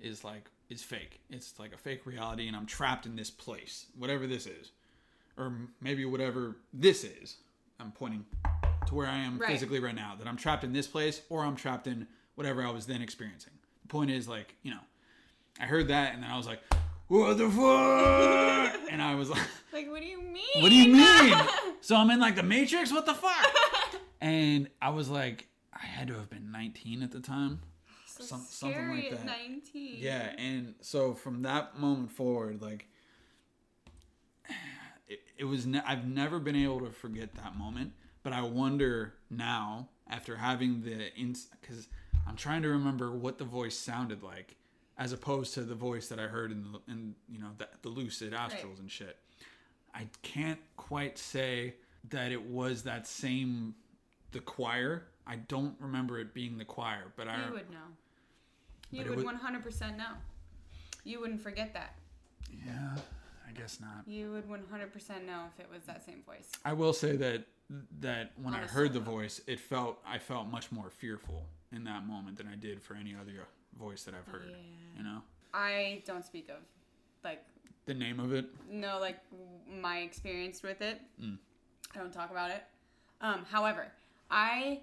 is 0.00 0.24
like 0.24 0.50
is 0.70 0.82
fake. 0.82 1.20
It's 1.30 1.58
like 1.58 1.72
a 1.74 1.76
fake 1.78 2.06
reality, 2.06 2.46
and 2.48 2.56
I'm 2.56 2.66
trapped 2.66 3.06
in 3.06 3.16
this 3.16 3.30
place, 3.30 3.86
whatever 3.98 4.26
this 4.26 4.46
is, 4.46 4.72
or 5.36 5.52
maybe 5.80 6.04
whatever 6.04 6.56
this 6.72 7.04
is. 7.04 7.36
I'm 7.80 7.92
pointing 7.92 8.24
to 8.86 8.94
where 8.94 9.06
I 9.06 9.18
am 9.18 9.38
Right. 9.38 9.50
physically 9.50 9.80
right 9.80 9.94
now. 9.94 10.14
That 10.18 10.26
I'm 10.28 10.36
trapped 10.36 10.64
in 10.64 10.72
this 10.72 10.86
place, 10.86 11.22
or 11.28 11.44
I'm 11.44 11.56
trapped 11.56 11.86
in 11.86 12.06
whatever 12.34 12.62
I 12.64 12.70
was 12.70 12.86
then 12.86 13.02
experiencing. 13.02 13.52
The 13.82 13.88
point 13.88 14.10
is, 14.10 14.26
like, 14.28 14.54
you 14.62 14.70
know, 14.70 14.80
I 15.60 15.64
heard 15.66 15.88
that, 15.88 16.14
and 16.14 16.22
then 16.22 16.30
I 16.30 16.36
was 16.36 16.46
like, 16.46 16.60
"What 17.08 17.36
the 17.38 17.48
fuck?" 17.50 18.80
and 18.90 19.02
I 19.02 19.14
was 19.14 19.30
like. 19.30 19.42
Like, 19.72 19.90
what 19.90 20.00
do 20.00 20.06
you 20.06 20.20
mean? 20.22 20.44
What 20.62 20.68
do 20.68 20.74
you 20.76 20.92
mean? 20.94 21.36
so 21.80 21.96
I'm 21.96 22.10
in 22.10 22.20
like 22.20 22.36
the 22.36 22.42
Matrix? 22.44 22.92
What 22.92 23.06
the 23.06 23.14
fuck? 23.14 23.46
and 24.20 24.68
I 24.80 24.90
was 24.90 25.08
like, 25.10 25.48
I 25.72 25.84
had 25.84 26.06
to 26.08 26.14
have 26.14 26.30
been 26.30 26.52
19 26.52 27.02
at 27.02 27.10
the 27.10 27.18
time. 27.20 27.60
So 28.18 28.24
some- 28.24 28.40
something 28.48 28.88
like 28.90 29.04
at 29.12 29.18
that. 29.18 29.26
19. 29.26 29.96
Yeah, 29.98 30.34
and 30.38 30.74
so 30.80 31.14
from 31.14 31.42
that 31.42 31.78
moment 31.78 32.12
forward, 32.12 32.60
like, 32.62 32.88
it, 35.08 35.20
it 35.38 35.44
was, 35.44 35.66
ne- 35.66 35.82
I've 35.86 36.06
never 36.06 36.38
been 36.38 36.56
able 36.56 36.80
to 36.80 36.90
forget 36.90 37.34
that 37.36 37.56
moment. 37.56 37.92
But 38.22 38.32
I 38.32 38.42
wonder 38.42 39.14
now, 39.30 39.88
after 40.08 40.36
having 40.36 40.82
the, 40.82 41.12
ins, 41.14 41.46
because 41.60 41.88
I'm 42.26 42.36
trying 42.36 42.62
to 42.62 42.68
remember 42.68 43.12
what 43.12 43.36
the 43.38 43.44
voice 43.44 43.76
sounded 43.76 44.22
like, 44.22 44.56
as 44.96 45.12
opposed 45.12 45.54
to 45.54 45.62
the 45.62 45.74
voice 45.74 46.08
that 46.08 46.18
I 46.18 46.24
heard 46.28 46.50
in 46.52 46.62
the, 46.72 46.80
in 46.92 47.14
you 47.28 47.38
know, 47.38 47.50
the, 47.58 47.68
the 47.82 47.88
lucid 47.88 48.32
astrals 48.32 48.78
and 48.78 48.90
shit. 48.90 49.18
I 49.94 50.08
can't 50.22 50.60
quite 50.76 51.18
say 51.18 51.74
that 52.10 52.32
it 52.32 52.42
was 52.42 52.82
that 52.84 53.06
same 53.06 53.74
the 54.32 54.40
choir. 54.40 55.04
I 55.26 55.36
don't 55.36 55.74
remember 55.78 56.18
it 56.18 56.32
being 56.34 56.58
the 56.58 56.64
choir, 56.64 57.12
but 57.16 57.28
I 57.28 57.46
You 57.46 57.52
would 57.52 57.70
know. 57.70 57.76
You 58.94 59.04
would 59.10 59.16
would- 59.24 59.26
100% 59.26 59.96
know. 59.96 60.12
You 61.04 61.20
wouldn't 61.20 61.40
forget 61.40 61.72
that. 61.74 61.94
yeah, 62.66 62.96
I 63.46 63.52
guess 63.52 63.78
not. 63.80 64.06
You 64.06 64.32
would 64.32 64.48
100% 64.48 65.26
know 65.26 65.46
if 65.52 65.60
it 65.60 65.70
was 65.70 65.82
that 65.84 66.04
same 66.04 66.22
voice. 66.24 66.50
I 66.64 66.72
will 66.72 66.92
say 66.92 67.16
that 67.16 67.44
that 68.00 68.32
when 68.42 68.52
I 68.54 68.58
heard 68.66 68.92
the 68.92 69.00
voice, 69.00 69.40
it 69.46 69.58
felt 69.58 69.98
I 70.06 70.18
felt 70.18 70.46
much 70.48 70.70
more 70.70 70.90
fearful 70.90 71.46
in 71.72 71.84
that 71.84 72.06
moment 72.06 72.36
than 72.36 72.46
I 72.46 72.56
did 72.56 72.82
for 72.82 72.94
any 72.94 73.14
other 73.14 73.32
voice 73.78 74.04
that 74.04 74.14
I've 74.14 74.26
heard. 74.32 74.50
Yeah. 74.50 74.56
You 74.98 75.02
know, 75.04 75.22
I 75.52 76.02
don't 76.06 76.24
speak 76.24 76.48
of, 76.50 76.56
like, 77.24 77.42
the 77.86 77.94
name 77.94 78.20
of 78.20 78.32
it. 78.32 78.46
no, 78.70 78.98
like, 79.00 79.18
my 79.68 79.98
experience 80.00 80.62
with 80.62 80.80
it. 80.82 81.00
Mm. 81.20 81.38
I 81.94 81.98
don't 81.98 82.12
talk 82.12 82.30
about 82.30 82.50
it. 82.50 82.64
Um, 83.20 83.44
however, 83.50 83.86
I, 84.30 84.80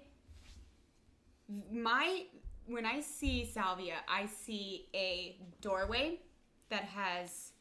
my, 1.70 2.24
when 2.66 2.86
I 2.86 3.00
see 3.00 3.44
salvia, 3.44 3.96
I 4.08 4.26
see 4.26 4.86
a 4.94 5.36
doorway 5.60 6.20
that 6.70 6.84
has 6.84 7.52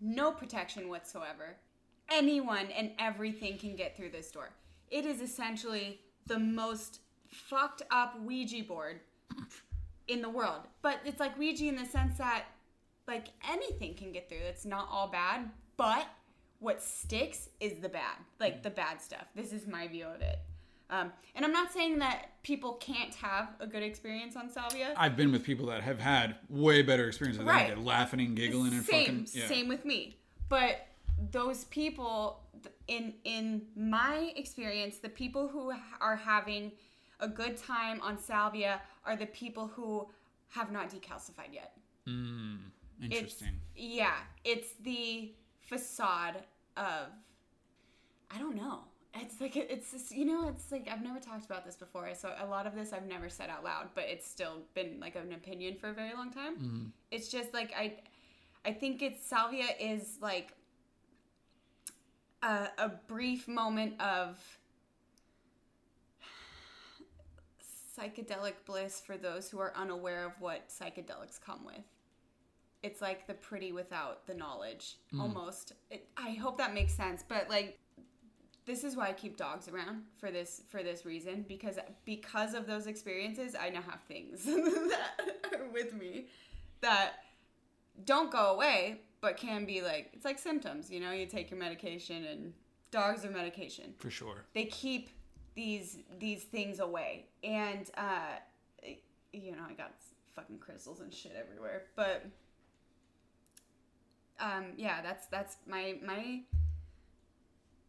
no 0.00 0.32
protection 0.32 0.88
whatsoever. 0.88 1.56
Anyone 2.10 2.66
and 2.76 2.92
everything 2.98 3.58
can 3.58 3.76
get 3.76 3.96
through 3.96 4.10
this 4.10 4.30
door. 4.30 4.50
It 4.90 5.06
is 5.06 5.20
essentially 5.20 6.00
the 6.26 6.38
most 6.38 7.00
fucked 7.26 7.82
up 7.90 8.20
Ouija 8.20 8.64
board 8.64 9.00
in 10.08 10.20
the 10.20 10.28
world. 10.28 10.62
But 10.82 11.00
it's 11.04 11.20
like 11.20 11.38
Ouija 11.38 11.66
in 11.66 11.76
the 11.76 11.86
sense 11.86 12.18
that 12.18 12.44
like 13.08 13.28
anything 13.50 13.94
can 13.94 14.12
get 14.12 14.28
through. 14.28 14.38
It's 14.38 14.64
not 14.64 14.88
all 14.90 15.08
bad, 15.08 15.50
but 15.76 16.06
what 16.58 16.82
sticks 16.82 17.48
is 17.60 17.78
the 17.78 17.88
bad, 17.88 18.16
like 18.38 18.62
the 18.62 18.70
bad 18.70 19.00
stuff. 19.00 19.26
This 19.34 19.52
is 19.52 19.66
my 19.66 19.88
view 19.88 20.06
of 20.06 20.20
it. 20.20 20.38
Um, 20.92 21.10
and 21.34 21.42
I'm 21.44 21.52
not 21.52 21.72
saying 21.72 21.98
that 22.00 22.32
people 22.42 22.74
can't 22.74 23.14
have 23.14 23.48
a 23.60 23.66
good 23.66 23.82
experience 23.82 24.36
on 24.36 24.50
salvia. 24.50 24.92
I've 24.96 25.16
been 25.16 25.32
with 25.32 25.42
people 25.42 25.66
that 25.66 25.82
have 25.82 25.98
had 25.98 26.36
way 26.50 26.82
better 26.82 27.08
experiences 27.08 27.42
Right. 27.44 27.76
laughing 27.78 28.20
and 28.20 28.36
giggling 28.36 28.74
and 28.74 28.84
same, 28.84 29.24
fucking. 29.24 29.28
Yeah. 29.32 29.48
same 29.48 29.68
with 29.68 29.86
me. 29.86 30.18
But 30.50 30.86
those 31.30 31.64
people, 31.64 32.42
in 32.88 33.14
in 33.24 33.62
my 33.74 34.32
experience, 34.36 34.98
the 34.98 35.08
people 35.08 35.48
who 35.48 35.72
are 36.00 36.16
having 36.16 36.72
a 37.20 37.28
good 37.28 37.56
time 37.56 37.98
on 38.02 38.18
salvia 38.18 38.82
are 39.06 39.16
the 39.16 39.26
people 39.26 39.68
who 39.68 40.06
have 40.50 40.70
not 40.70 40.90
decalcified 40.90 41.52
yet. 41.54 41.72
Mm, 42.06 42.58
It's 43.00 43.14
interesting. 43.14 43.60
yeah, 43.74 44.16
it's 44.44 44.74
the 44.82 45.32
facade 45.60 46.42
of 46.76 47.06
I 48.30 48.38
don't 48.38 48.56
know. 48.56 48.84
It's 49.14 49.40
like 49.40 49.56
it's 49.56 49.92
just, 49.92 50.10
you 50.10 50.24
know 50.24 50.48
it's 50.48 50.72
like 50.72 50.88
I've 50.90 51.02
never 51.02 51.20
talked 51.20 51.44
about 51.44 51.66
this 51.66 51.76
before, 51.76 52.08
so 52.14 52.32
a 52.40 52.46
lot 52.46 52.66
of 52.66 52.74
this 52.74 52.92
I've 52.92 53.06
never 53.06 53.28
said 53.28 53.50
out 53.50 53.62
loud, 53.62 53.90
but 53.94 54.04
it's 54.04 54.26
still 54.26 54.62
been 54.74 54.98
like 55.00 55.16
an 55.16 55.32
opinion 55.34 55.76
for 55.76 55.90
a 55.90 55.92
very 55.92 56.14
long 56.14 56.30
time. 56.32 56.56
Mm-hmm. 56.56 56.84
It's 57.10 57.28
just 57.28 57.52
like 57.52 57.72
I 57.76 57.98
I 58.64 58.72
think 58.72 59.02
it's 59.02 59.24
salvia 59.24 59.66
is 59.78 60.18
like 60.22 60.54
a, 62.42 62.68
a 62.78 62.88
brief 63.06 63.48
moment 63.48 64.00
of 64.00 64.38
psychedelic 67.98 68.54
bliss 68.64 69.00
for 69.00 69.16
those 69.16 69.50
who 69.50 69.58
are 69.58 69.72
unaware 69.76 70.24
of 70.24 70.32
what 70.40 70.68
psychedelics 70.68 71.40
come 71.40 71.64
with. 71.64 71.84
It's 72.82 73.00
like 73.00 73.26
the 73.26 73.34
pretty 73.34 73.70
without 73.72 74.26
the 74.26 74.34
knowledge, 74.34 74.96
almost. 75.20 75.72
It, 75.90 76.08
I 76.16 76.30
hope 76.30 76.58
that 76.58 76.74
makes 76.74 76.94
sense, 76.94 77.22
but 77.26 77.48
like 77.48 77.78
this 78.64 78.84
is 78.84 78.96
why 78.96 79.08
I 79.08 79.12
keep 79.12 79.36
dogs 79.36 79.68
around 79.68 80.02
for 80.18 80.30
this 80.30 80.62
for 80.68 80.82
this 80.82 81.04
reason 81.04 81.44
because 81.48 81.78
because 82.04 82.54
of 82.54 82.66
those 82.66 82.86
experiences, 82.86 83.54
I 83.60 83.70
now 83.70 83.82
have 83.82 84.00
things 84.02 84.44
that 84.44 85.00
are 85.58 85.68
with 85.72 85.94
me 85.94 86.26
that 86.80 87.24
don't 88.04 88.30
go 88.30 88.54
away, 88.54 89.00
but 89.20 89.36
can 89.36 89.64
be 89.64 89.82
like 89.82 90.10
it's 90.12 90.24
like 90.24 90.38
symptoms. 90.38 90.90
You 90.90 91.00
know, 91.00 91.12
you 91.12 91.26
take 91.26 91.50
your 91.50 91.58
medication, 91.58 92.24
and 92.24 92.52
dogs 92.90 93.24
are 93.24 93.30
medication 93.30 93.94
For 93.98 94.10
sure. 94.10 94.44
they 94.54 94.66
keep 94.66 95.08
these 95.54 95.98
these 96.18 96.44
things 96.44 96.78
away 96.78 97.26
and 97.44 97.90
uh 97.96 98.36
you 99.32 99.52
know 99.52 99.62
i 99.68 99.72
got 99.74 99.92
fucking 100.34 100.58
crystals 100.58 101.00
and 101.00 101.12
shit 101.12 101.32
everywhere 101.38 101.84
but 101.94 102.24
um 104.40 104.72
yeah 104.76 105.02
that's 105.02 105.26
that's 105.26 105.56
my 105.66 105.96
my 106.04 106.40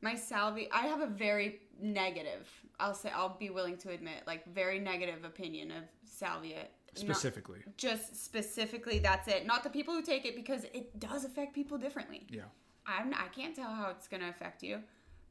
my 0.04 0.16
salvi 0.16 0.70
i 0.72 0.86
have 0.88 1.01
a 1.01 1.08
very 1.08 1.60
negative 1.82 2.47
i'll 2.80 2.93
say 2.93 3.10
i'll 3.16 3.38
be 3.39 3.49
willing 3.49 3.78
to 3.78 3.89
admit 3.89 4.22
like 4.28 4.45
very 4.54 4.80
negative 4.80 5.24
opinion 5.26 5.72
of 5.72 5.84
salvia 6.06 6.58
Not- 6.58 6.97
Specifically. 6.97 7.60
just 7.78 8.24
specifically 8.24 8.99
that's 8.99 9.28
it 9.28 9.45
not 9.47 9.64
the 9.64 9.70
people 9.70 9.93
who 9.95 10.01
take 10.04 10.26
it 10.26 10.36
because 10.36 10.64
it 10.66 10.99
does 10.99 11.26
affect 11.26 11.54
people 11.56 11.78
differently 11.78 12.22
Yeah. 12.30 12.43
I'm 12.86 13.14
I 13.14 13.28
can't 13.34 13.56
tell 13.56 13.72
how 13.74 13.89
it's 13.91 14.10
gonna 14.10 14.28
affect 14.28 14.62
you, 14.62 14.80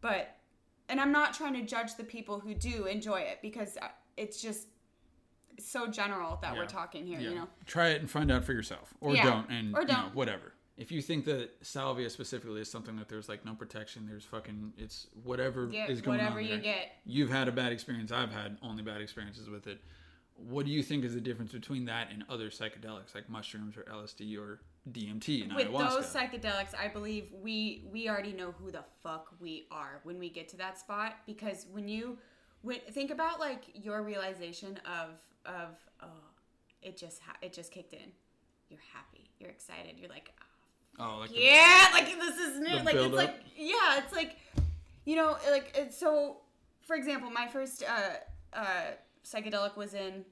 but 0.00 0.36
and 0.88 0.98
I'm 0.98 1.12
not 1.12 1.34
trying 1.34 1.52
to 1.52 1.60
judge 1.62 1.96
the 1.96 2.02
people 2.04 2.40
who 2.40 2.54
do 2.54 2.86
enjoy 2.86 3.20
it 3.20 3.40
because 3.42 3.76
uh, 3.82 3.88
it's 4.16 4.40
just 4.40 4.68
so 5.58 5.86
general 5.86 6.38
that 6.40 6.56
we're 6.56 6.64
talking 6.66 7.06
here. 7.06 7.20
Yeah. 7.20 7.28
You 7.28 7.34
know, 7.34 7.48
Try 7.66 7.88
it 7.88 8.00
and 8.00 8.10
find 8.10 8.32
out 8.32 8.44
for 8.44 8.54
yourself, 8.54 8.94
or 9.02 9.14
Yeah. 9.14 9.24
don't, 9.24 9.50
and 9.50 9.76
Or 9.76 9.82
you 9.82 9.88
know, 9.88 9.94
don't. 9.94 10.14
whatever. 10.14 10.54
If 10.76 10.90
you 10.90 11.02
think 11.02 11.24
that 11.26 11.50
salvia 11.60 12.08
specifically 12.08 12.60
is 12.60 12.70
something 12.70 12.96
that 12.96 13.08
there's 13.08 13.28
like 13.28 13.44
no 13.44 13.54
protection, 13.54 14.06
there's 14.08 14.24
fucking 14.24 14.72
it's 14.78 15.06
whatever 15.22 15.66
get 15.66 15.90
is 15.90 16.00
going 16.00 16.18
whatever 16.18 16.38
on. 16.38 16.44
you 16.44 16.50
there. 16.52 16.60
get. 16.60 16.92
You've 17.04 17.30
had 17.30 17.46
a 17.48 17.52
bad 17.52 17.72
experience. 17.72 18.10
I've 18.10 18.32
had 18.32 18.56
only 18.62 18.82
bad 18.82 19.00
experiences 19.00 19.48
with 19.50 19.66
it. 19.66 19.80
What 20.34 20.64
do 20.66 20.72
you 20.72 20.82
think 20.82 21.04
is 21.04 21.14
the 21.14 21.20
difference 21.20 21.52
between 21.52 21.84
that 21.84 22.08
and 22.10 22.24
other 22.28 22.48
psychedelics 22.48 23.14
like 23.14 23.28
mushrooms 23.28 23.76
or 23.76 23.82
LSD 23.82 24.36
or 24.38 24.60
DMT 24.90 25.42
and 25.44 25.54
With 25.54 25.68
ayahuasca? 25.68 25.88
those 25.90 26.06
psychedelics, 26.06 26.74
I 26.74 26.88
believe 26.88 27.26
we 27.42 27.84
we 27.92 28.08
already 28.08 28.32
know 28.32 28.52
who 28.52 28.70
the 28.70 28.82
fuck 29.02 29.28
we 29.40 29.66
are 29.70 30.00
when 30.04 30.18
we 30.18 30.30
get 30.30 30.48
to 30.48 30.56
that 30.56 30.78
spot 30.78 31.16
because 31.26 31.66
when 31.70 31.86
you 31.86 32.18
when 32.62 32.78
think 32.90 33.10
about 33.10 33.38
like 33.38 33.64
your 33.74 34.02
realization 34.02 34.80
of 34.86 35.10
of 35.44 35.76
oh 36.02 36.06
it 36.80 36.96
just 36.96 37.20
ha- 37.20 37.36
it 37.42 37.52
just 37.52 37.70
kicked 37.70 37.92
in. 37.92 38.10
You're 38.70 38.80
happy. 38.94 39.30
You're 39.38 39.50
excited. 39.50 39.96
You're 39.98 40.08
like 40.08 40.32
oh, 40.98 41.18
like 41.20 41.30
the- 41.30 41.38
yeah 41.40 41.88
like 41.92 42.06
this 42.18 42.36
is 42.38 42.58
new 42.60 42.74
like 42.76 42.86
it's 42.86 42.92
build-up? 42.94 43.12
like 43.14 43.40
yeah 43.56 43.98
it's 43.98 44.12
like 44.14 44.36
you 45.04 45.16
know 45.16 45.36
like 45.50 45.72
it's 45.76 45.98
so 45.98 46.38
for 46.82 46.96
example 46.96 47.30
my 47.30 47.46
first 47.46 47.82
uh 47.84 48.14
uh 48.52 48.90
psychedelic 49.24 49.76
was 49.76 49.94
in 49.94 50.24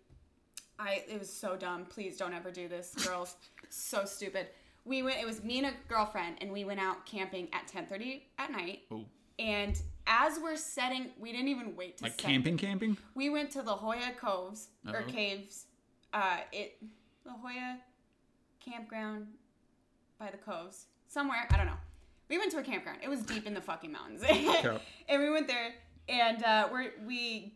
i 0.79 1.03
it 1.09 1.19
was 1.19 1.33
so 1.33 1.57
dumb 1.57 1.85
please 1.87 2.17
don't 2.17 2.35
ever 2.35 2.51
do 2.51 2.69
this 2.69 2.95
girls 3.07 3.37
so 3.71 4.05
stupid 4.05 4.47
we 4.85 5.03
went 5.03 5.19
it 5.21 5.27
was 5.27 5.43
me 5.45 5.59
and 5.59 5.67
a 5.69 5.73
girlfriend 5.89 6.37
and 6.41 6.51
we 6.53 6.65
went 6.65 6.81
out 6.81 7.05
camping 7.07 7.49
at 7.53 7.67
10:30 7.69 8.23
at 8.39 8.51
night 8.51 8.81
Ooh. 8.93 9.05
and 9.39 9.81
as 10.07 10.39
we're 10.41 10.57
setting 10.57 11.11
we 11.19 11.31
didn't 11.33 11.49
even 11.49 11.77
wait 11.77 11.99
to 11.99 12.05
like 12.05 12.13
set 12.21 12.27
camping, 12.29 12.57
camping. 12.57 12.97
we 13.15 13.31
went 13.31 13.51
to 13.53 13.63
La 13.63 13.77
Jolla 13.77 14.11
Coves 14.19 14.69
or 14.89 14.99
Uh-oh. 15.01 15.11
caves. 15.13 15.67
Uh, 16.13 16.39
it 16.53 16.79
La 17.25 17.35
Jolla 17.35 17.79
campground 18.59 19.29
by 20.21 20.31
the 20.31 20.37
coves 20.37 20.87
somewhere. 21.09 21.49
I 21.51 21.57
don't 21.57 21.67
know. 21.67 21.79
We 22.29 22.39
went 22.39 22.53
to 22.53 22.59
a 22.59 22.63
campground. 22.63 22.99
It 23.03 23.09
was 23.09 23.23
deep 23.23 23.47
in 23.47 23.55
the 23.55 23.61
fucking 23.61 23.91
mountains, 23.91 24.23
and 25.09 25.21
we 25.21 25.31
went 25.31 25.49
there. 25.49 25.75
And 26.09 26.45
uh, 26.45 26.69
we're 26.71 26.93
we 27.05 27.55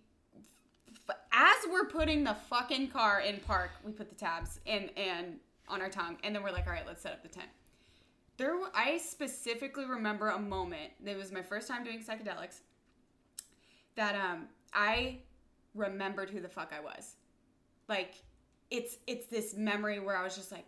as 1.33 1.57
we're 1.71 1.87
putting 1.87 2.25
the 2.25 2.35
fucking 2.35 2.89
car 2.89 3.21
in 3.21 3.39
park, 3.39 3.71
we 3.85 3.93
put 3.93 4.09
the 4.09 4.17
tabs 4.17 4.59
and 4.67 4.91
and 4.97 5.37
on 5.69 5.81
our 5.81 5.89
tongue, 5.89 6.17
and 6.25 6.35
then 6.35 6.43
we're 6.43 6.51
like, 6.51 6.67
all 6.67 6.73
right, 6.73 6.87
let's 6.87 7.03
set 7.03 7.13
up 7.13 7.23
the 7.23 7.29
tent. 7.29 7.49
There, 8.37 8.59
I 8.75 8.99
specifically 8.99 9.85
remember 9.85 10.31
a 10.31 10.39
moment. 10.39 10.91
It 11.05 11.17
was 11.17 11.31
my 11.31 11.43
first 11.43 11.69
time 11.69 11.85
doing 11.85 12.01
psychedelics. 12.01 12.61
That 13.95 14.17
um, 14.17 14.49
I 14.73 15.19
remembered 15.75 16.31
who 16.31 16.41
the 16.41 16.49
fuck 16.49 16.73
I 16.77 16.81
was. 16.81 17.15
Like, 17.89 18.15
it's 18.71 18.97
it's 19.07 19.27
this 19.27 19.55
memory 19.55 20.01
where 20.01 20.17
I 20.17 20.25
was 20.25 20.35
just 20.35 20.51
like, 20.51 20.67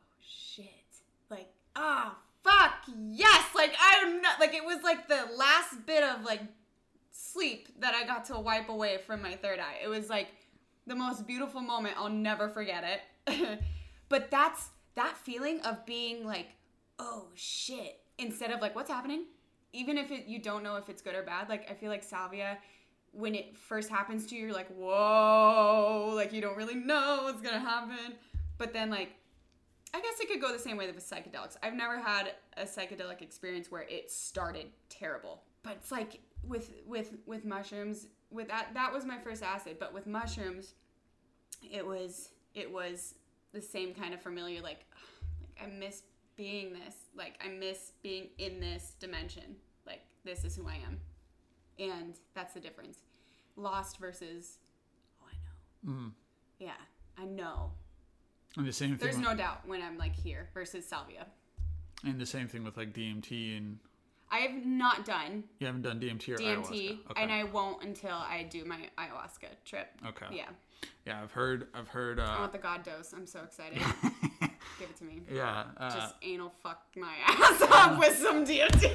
oh 0.00 0.16
shit, 0.20 0.68
ah 1.76 2.16
fuck 2.42 2.82
yes, 3.10 3.44
like 3.54 3.74
I'm 3.80 4.20
not 4.22 4.40
like 4.40 4.54
it 4.54 4.64
was 4.64 4.82
like 4.82 5.08
the 5.08 5.28
last 5.36 5.86
bit 5.86 6.02
of 6.02 6.24
like 6.24 6.40
sleep 7.10 7.68
that 7.80 7.94
I 7.94 8.06
got 8.06 8.24
to 8.26 8.38
wipe 8.38 8.68
away 8.68 8.98
from 9.06 9.22
my 9.22 9.34
third 9.34 9.58
eye. 9.58 9.78
It 9.82 9.88
was 9.88 10.08
like 10.08 10.28
the 10.86 10.94
most 10.94 11.26
beautiful 11.26 11.60
moment. 11.60 11.94
I'll 11.98 12.08
never 12.08 12.48
forget 12.48 12.84
it. 12.84 13.60
but 14.08 14.30
that's 14.30 14.70
that 14.94 15.16
feeling 15.16 15.60
of 15.60 15.84
being 15.86 16.26
like, 16.26 16.48
oh 16.98 17.28
shit, 17.34 18.00
instead 18.18 18.50
of 18.50 18.60
like, 18.60 18.74
what's 18.74 18.90
happening? 18.90 19.24
Even 19.72 19.98
if 19.98 20.10
it, 20.10 20.26
you 20.26 20.40
don't 20.40 20.62
know 20.64 20.76
if 20.76 20.88
it's 20.88 21.00
good 21.00 21.14
or 21.14 21.22
bad, 21.22 21.48
like 21.48 21.70
I 21.70 21.74
feel 21.74 21.90
like 21.90 22.02
salvia, 22.02 22.58
when 23.12 23.34
it 23.34 23.56
first 23.56 23.88
happens 23.88 24.26
to 24.26 24.34
you, 24.34 24.46
you're 24.46 24.54
like, 24.54 24.68
whoa, 24.74 26.12
like 26.14 26.32
you 26.32 26.40
don't 26.40 26.56
really 26.56 26.74
know 26.74 27.20
what's 27.24 27.40
gonna 27.40 27.60
happen. 27.60 28.14
But 28.58 28.72
then 28.72 28.90
like 28.90 29.10
I 29.92 30.00
guess 30.00 30.20
it 30.20 30.28
could 30.28 30.40
go 30.40 30.52
the 30.52 30.58
same 30.58 30.76
way 30.76 30.86
with 30.86 30.98
psychedelics. 30.98 31.56
I've 31.62 31.74
never 31.74 31.98
had 31.98 32.32
a 32.56 32.62
psychedelic 32.62 33.22
experience 33.22 33.70
where 33.70 33.82
it 33.82 34.10
started 34.10 34.66
terrible. 34.88 35.42
But 35.62 35.74
it's 35.80 35.92
like 35.92 36.20
with 36.46 36.72
with 36.86 37.14
with 37.26 37.44
mushrooms, 37.44 38.06
with 38.30 38.48
that 38.48 38.68
that 38.74 38.92
was 38.92 39.04
my 39.04 39.18
first 39.18 39.42
acid, 39.42 39.76
but 39.78 39.92
with 39.92 40.06
mushrooms 40.06 40.74
it 41.70 41.86
was 41.86 42.30
it 42.54 42.70
was 42.70 43.14
the 43.52 43.60
same 43.60 43.92
kind 43.94 44.14
of 44.14 44.22
familiar 44.22 44.62
like 44.62 44.86
like 45.40 45.68
I 45.68 45.70
miss 45.70 46.02
being 46.36 46.72
this. 46.72 46.94
Like 47.14 47.34
I 47.44 47.48
miss 47.48 47.92
being 48.02 48.28
in 48.38 48.60
this 48.60 48.94
dimension. 48.98 49.56
Like 49.86 50.02
this 50.24 50.44
is 50.44 50.56
who 50.56 50.68
I 50.68 50.76
am. 50.86 51.00
And 51.78 52.18
that's 52.34 52.54
the 52.54 52.60
difference. 52.60 52.98
Lost 53.56 53.98
versus 53.98 54.58
oh 55.22 55.26
I 55.28 55.90
know. 55.90 55.92
Mm. 55.92 56.12
Yeah, 56.58 56.80
I 57.18 57.24
know. 57.24 57.72
And 58.56 58.66
the 58.66 58.72
same 58.72 58.90
thing. 58.90 58.98
There's 58.98 59.16
with, 59.16 59.24
no 59.24 59.34
doubt 59.36 59.66
when 59.66 59.82
I'm 59.82 59.96
like 59.98 60.14
here 60.14 60.48
versus 60.54 60.86
salvia. 60.86 61.26
and 62.04 62.20
the 62.20 62.26
same 62.26 62.48
thing 62.48 62.64
with 62.64 62.76
like 62.76 62.92
DMT 62.92 63.56
and 63.58 63.78
I 64.32 64.38
have 64.40 64.64
not 64.64 65.04
done 65.04 65.44
you 65.58 65.66
haven't 65.66 65.82
done 65.82 65.98
DMT 66.00 66.28
or 66.30 66.36
DMT, 66.36 66.64
ayahuasca. 66.70 67.10
Okay. 67.10 67.22
and 67.22 67.32
I 67.32 67.44
won't 67.44 67.82
until 67.82 68.14
I 68.14 68.46
do 68.48 68.64
my 68.64 68.78
ayahuasca 68.98 69.48
trip. 69.64 69.88
okay. 70.08 70.26
Yeah, 70.32 70.44
Yeah, 71.06 71.20
I've 71.22 71.32
heard. 71.32 71.66
I've 71.74 71.88
heard. 71.88 72.18
I 72.20 72.36
Uh, 72.36 72.40
want 72.40 72.52
the 72.52 72.58
god 72.58 72.82
dose. 72.84 73.12
I'm 73.12 73.26
so 73.26 73.40
excited. 73.42 73.78
Give 74.78 74.88
it 74.88 74.96
to 74.98 75.04
me. 75.04 75.22
yeah. 75.32 75.64
Uh, 75.76 75.90
Just 75.94 76.14
anal 76.22 76.52
fuck 76.62 76.82
my 76.96 77.14
ass 77.26 77.62
off 77.62 77.98
with 77.98 78.16
some 78.16 78.44
DMT. 78.46 78.90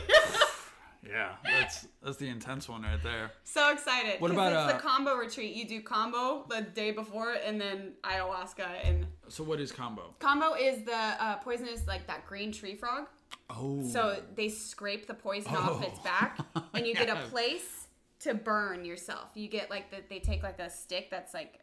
yeah. 1.08 1.34
That's 1.44 1.88
that's 2.02 2.18
the 2.18 2.28
intense 2.30 2.68
one 2.70 2.82
right 2.84 3.02
there. 3.04 3.32
so 3.44 3.72
excited. 3.72 4.20
What 4.22 4.32
about, 4.32 4.54
it's 4.72 4.82
the 4.82 4.88
uh, 4.90 4.92
kambo 4.92 5.20
retreat? 5.20 5.54
You 5.56 5.68
do 5.68 5.82
kambo 5.82 6.48
the 6.50 6.62
day 6.62 6.92
before, 6.92 7.34
and 7.46 7.60
then 7.62 7.94
ayahuasca. 8.04 8.68
And 8.86 9.06
So 9.30 9.44
what 9.44 9.60
is 9.60 9.72
kambo? 9.72 10.16
kambo 10.20 10.56
is 10.60 10.84
the 10.84 10.96
uh, 10.96 11.38
poisonous, 11.38 11.88
like 11.88 12.08
that 12.08 12.26
green 12.28 12.52
tree 12.52 12.76
frog. 12.76 13.08
Oh. 13.50 13.84
So 13.88 14.22
they 14.36 14.50
scrape 14.50 15.08
the 15.08 15.14
poison 15.14 15.56
off 15.56 15.84
its 15.84 16.00
Oh. 16.00 16.04
back, 16.04 16.40
and 16.74 16.86
you 16.86 16.94
get 17.04 17.10
a 17.10 17.22
place 17.30 17.88
to 18.22 18.34
burn 18.34 18.86
yourself. 18.86 19.30
You 19.36 19.48
get 19.48 19.70
like 19.70 19.92
the, 19.92 19.98
they 20.10 20.20
take 20.20 20.42
like 20.44 20.60
a 20.60 20.70
stick 20.70 21.10
that's 21.12 21.34
like 21.34 21.60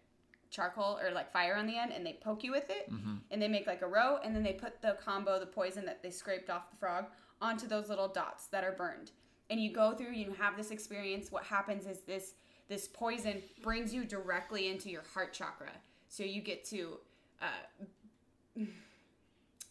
charcoal 0.51 0.99
or 1.03 1.11
like 1.13 1.33
fire 1.33 1.57
on 1.57 1.67
the 1.67 1.77
end, 1.79 1.93
and 1.93 2.05
they 2.05 2.19
poke 2.23 2.45
you 2.45 2.51
with 2.53 2.69
it, 2.71 2.91
Mm-hmm. 2.93 3.15
and 3.31 3.41
they 3.43 3.49
make 3.49 3.67
like 3.67 3.83
a 3.83 3.87
row, 3.89 4.19
and 4.23 4.35
then 4.37 4.43
they 4.43 4.53
put 4.53 4.81
the 4.83 4.97
kambo, 5.05 5.41
the 5.41 5.47
poison 5.47 5.85
that 5.87 6.03
they 6.03 6.11
scraped 6.11 6.51
off 6.51 6.71
the 6.71 6.77
frog, 6.77 7.07
onto 7.41 7.67
those 7.67 7.89
little 7.89 8.09
dots 8.09 8.47
that 8.49 8.63
are 8.65 8.73
burned. 8.73 9.11
And 9.51 9.61
you 9.61 9.73
go 9.73 9.93
through, 9.95 10.13
you 10.13 10.33
have 10.39 10.57
this 10.57 10.71
experience. 10.71 11.31
What 11.33 11.45
happens 11.45 11.87
is 11.87 12.01
this 12.03 12.35
this 12.69 12.89
poison 12.89 13.43
brings 13.63 13.93
you 13.93 14.05
directly 14.05 14.69
into 14.69 14.89
your 14.89 15.03
heart 15.15 15.33
chakra, 15.33 15.73
so 16.09 16.23
you 16.23 16.41
get 16.41 16.65
to 16.67 16.99
uh, 17.43 18.61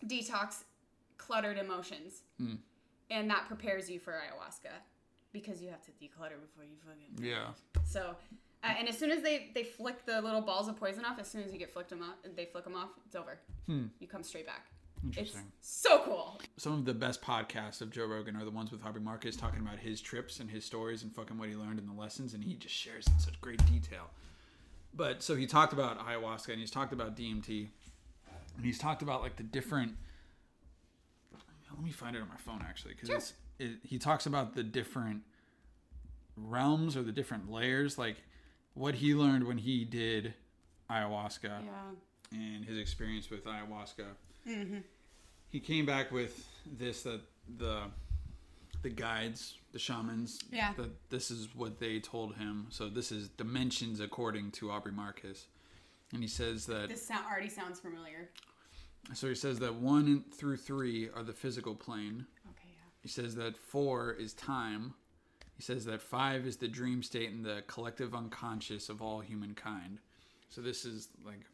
detox 0.06 0.64
cluttered 1.18 1.58
emotions 1.58 2.24
and 3.12 3.30
that 3.30 3.46
prepares 3.48 3.90
you 3.90 4.00
for 4.00 4.14
ayahuasca 4.14 4.72
because 5.32 5.62
you 5.62 5.70
have 5.70 5.82
to 5.84 5.92
declutter 5.92 6.40
before 6.42 6.64
you 6.64 6.76
fucking 6.86 7.24
Yeah. 7.26 7.50
so 7.86 8.16
uh, 8.64 8.74
and 8.78 8.88
as 8.90 8.98
soon 8.98 9.12
as 9.12 9.22
they 9.22 9.52
they 9.54 9.64
flick 9.64 10.06
the 10.06 10.20
little 10.22 10.42
balls 10.42 10.68
of 10.68 10.76
poison 10.78 11.06
off 11.06 11.20
as 11.20 11.30
soon 11.30 11.44
as 11.44 11.54
you 11.54 11.60
get 11.60 11.72
flicked 11.72 11.90
them 11.92 12.02
off 12.02 12.16
they 12.36 12.46
flick 12.46 12.64
them 12.64 12.76
off 12.76 12.90
it's 13.06 13.16
over 13.16 13.40
you 13.68 14.08
come 14.08 14.24
straight 14.24 14.48
back 14.48 14.68
it's 15.08 15.18
Interesting. 15.18 15.52
so 15.62 16.02
cool 16.04 16.40
Some 16.58 16.74
of 16.74 16.86
the 16.86 16.94
best 16.94 17.22
podcasts 17.24 17.82
of 17.82 17.90
Joe 17.90 18.06
Rogan 18.06 18.36
are 18.36 18.44
the 18.46 18.52
ones 18.52 18.72
with 18.72 18.86
Aubrey 18.86 19.02
Marcus 19.02 19.36
talking 19.36 19.60
about 19.62 19.80
his 19.80 20.00
trips 20.02 20.40
and 20.40 20.50
his 20.50 20.64
stories 20.66 21.02
and 21.04 21.12
fucking 21.16 21.38
what 21.40 21.50
he 21.50 21.56
learned 21.56 21.80
and 21.80 21.90
the 21.90 22.00
lessons, 22.00 22.36
and 22.36 22.44
he 22.44 22.54
just 22.54 22.76
shares 22.76 23.08
in 23.08 23.18
such 23.18 23.42
great 23.42 23.66
detail. 23.66 24.12
But 24.94 25.24
so 25.24 25.36
he 25.36 25.46
talked 25.48 25.74
about 25.74 26.00
ayahuasca 26.00 26.50
and 26.50 26.60
he's 26.60 26.72
talked 26.72 26.94
about 26.94 27.16
DMT, 27.16 27.68
and 28.58 28.66
he's 28.66 28.78
talked 28.78 29.02
about 29.02 29.22
like 29.22 29.38
the 29.38 29.44
different. 29.44 29.94
Let 31.74 31.84
me 31.84 31.92
find 31.92 32.16
it 32.16 32.22
on 32.22 32.28
my 32.28 32.36
phone 32.38 32.62
actually, 32.68 32.94
because 32.94 33.08
Sure. 33.10 33.18
it's 33.18 33.34
it, 33.60 33.72
he 33.84 33.98
talks 33.98 34.26
about 34.26 34.54
the 34.56 34.64
different 34.64 35.22
realms 36.36 36.98
or 36.98 37.04
the 37.04 37.12
different 37.12 37.50
layers, 37.50 37.98
like 37.98 38.18
what 38.74 38.96
he 38.96 39.16
learned 39.16 39.46
when 39.46 39.58
he 39.58 39.86
did 39.86 40.34
ayahuasca 40.90 41.44
yeah 41.44 41.92
and 42.34 42.66
his 42.66 42.78
experience 42.78 43.30
with 43.30 43.44
ayahuasca. 43.46 44.06
Mm-hmm. 44.48 44.78
He 45.50 45.60
came 45.60 45.86
back 45.86 46.12
with 46.12 46.48
this 46.66 47.04
that 47.04 47.22
the 47.58 47.84
the 48.82 48.90
guides, 48.90 49.58
the 49.72 49.80
shamans, 49.80 50.40
Yeah. 50.52 50.74
that 50.74 51.10
this 51.10 51.32
is 51.32 51.54
what 51.56 51.80
they 51.80 52.00
told 52.00 52.36
him. 52.36 52.68
So 52.70 52.90
this 52.90 53.12
is 53.12 53.30
dimensions 53.30 54.00
according 54.00 54.52
to 54.54 54.72
Aubrey 54.72 54.92
Marcus. 54.92 55.48
And 56.14 56.22
he 56.22 56.28
says 56.28 56.66
that 56.66 56.90
this 56.90 57.06
sound 57.06 57.26
already 57.26 57.50
sounds 57.50 57.80
familiar 57.80 58.30
so 59.14 59.28
he 59.28 59.36
says 59.36 59.60
that 59.60 59.76
1 59.76 60.26
through 60.32 60.58
3 60.58 61.10
are 61.16 61.24
the 61.24 61.34
physical 61.34 61.76
plane. 61.76 62.26
okay 62.50 62.70
yeah 62.70 62.84
He 63.02 63.08
says 63.10 63.36
that 63.36 63.58
4 63.58 64.14
is 64.14 64.34
time. 64.34 64.94
He 65.56 65.62
says 65.64 65.86
that 65.86 66.02
5 66.02 66.46
is 66.46 66.58
the 66.58 66.68
dream 66.68 67.02
state 67.04 67.30
and 67.32 67.44
the 67.46 67.64
collective 67.68 68.14
unconscious 68.16 68.90
of 68.90 69.02
all 69.02 69.20
humankind. 69.20 70.00
So 70.50 70.62
this 70.62 70.86
is 70.86 71.10
like 71.26 71.46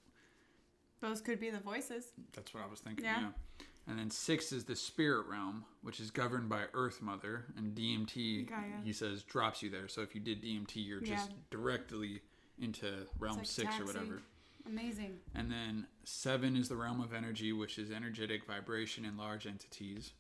those 1.00 1.22
could 1.22 1.40
be 1.40 1.50
the 1.52 1.60
voices 1.60 2.06
That's 2.34 2.54
what 2.54 2.64
I 2.64 2.68
was 2.68 2.80
thinking. 2.80 3.06
Yeah. 3.06 3.22
Yeah. 3.22 3.66
And 3.90 3.98
then 3.98 4.10
six 4.10 4.52
is 4.52 4.66
the 4.66 4.76
spirit 4.76 5.28
realm, 5.28 5.64
which 5.82 6.00
is 6.02 6.12
governed 6.12 6.50
by 6.50 6.64
Earth 6.74 7.02
Mother, 7.02 7.46
and 7.58 7.74
DMT. 7.74 8.50
Gaia. 8.50 8.60
He 8.84 8.92
says 8.92 9.24
drops 9.24 9.64
you 9.64 9.70
there. 9.70 9.88
So 9.88 10.02
if 10.02 10.14
you 10.14 10.20
did 10.20 10.44
DMT, 10.44 10.76
you're 10.76 11.00
just 11.00 11.32
directly 11.50 12.22
into 12.60 12.88
realm 13.20 13.38
like 13.38 13.46
six 13.46 13.80
or 13.80 13.86
whatever. 13.86 14.22
amazing 14.66 15.20
And 15.36 15.50
then 15.52 15.88
seven 16.04 16.58
is 16.58 16.68
the 16.68 16.76
realm 16.76 17.00
of 17.00 17.14
energy, 17.14 17.54
which 17.54 17.78
is 17.80 17.92
energetic 17.92 18.46
vibration 18.46 19.06
in 19.06 19.16
large 19.16 19.48
entities. 19.48 20.12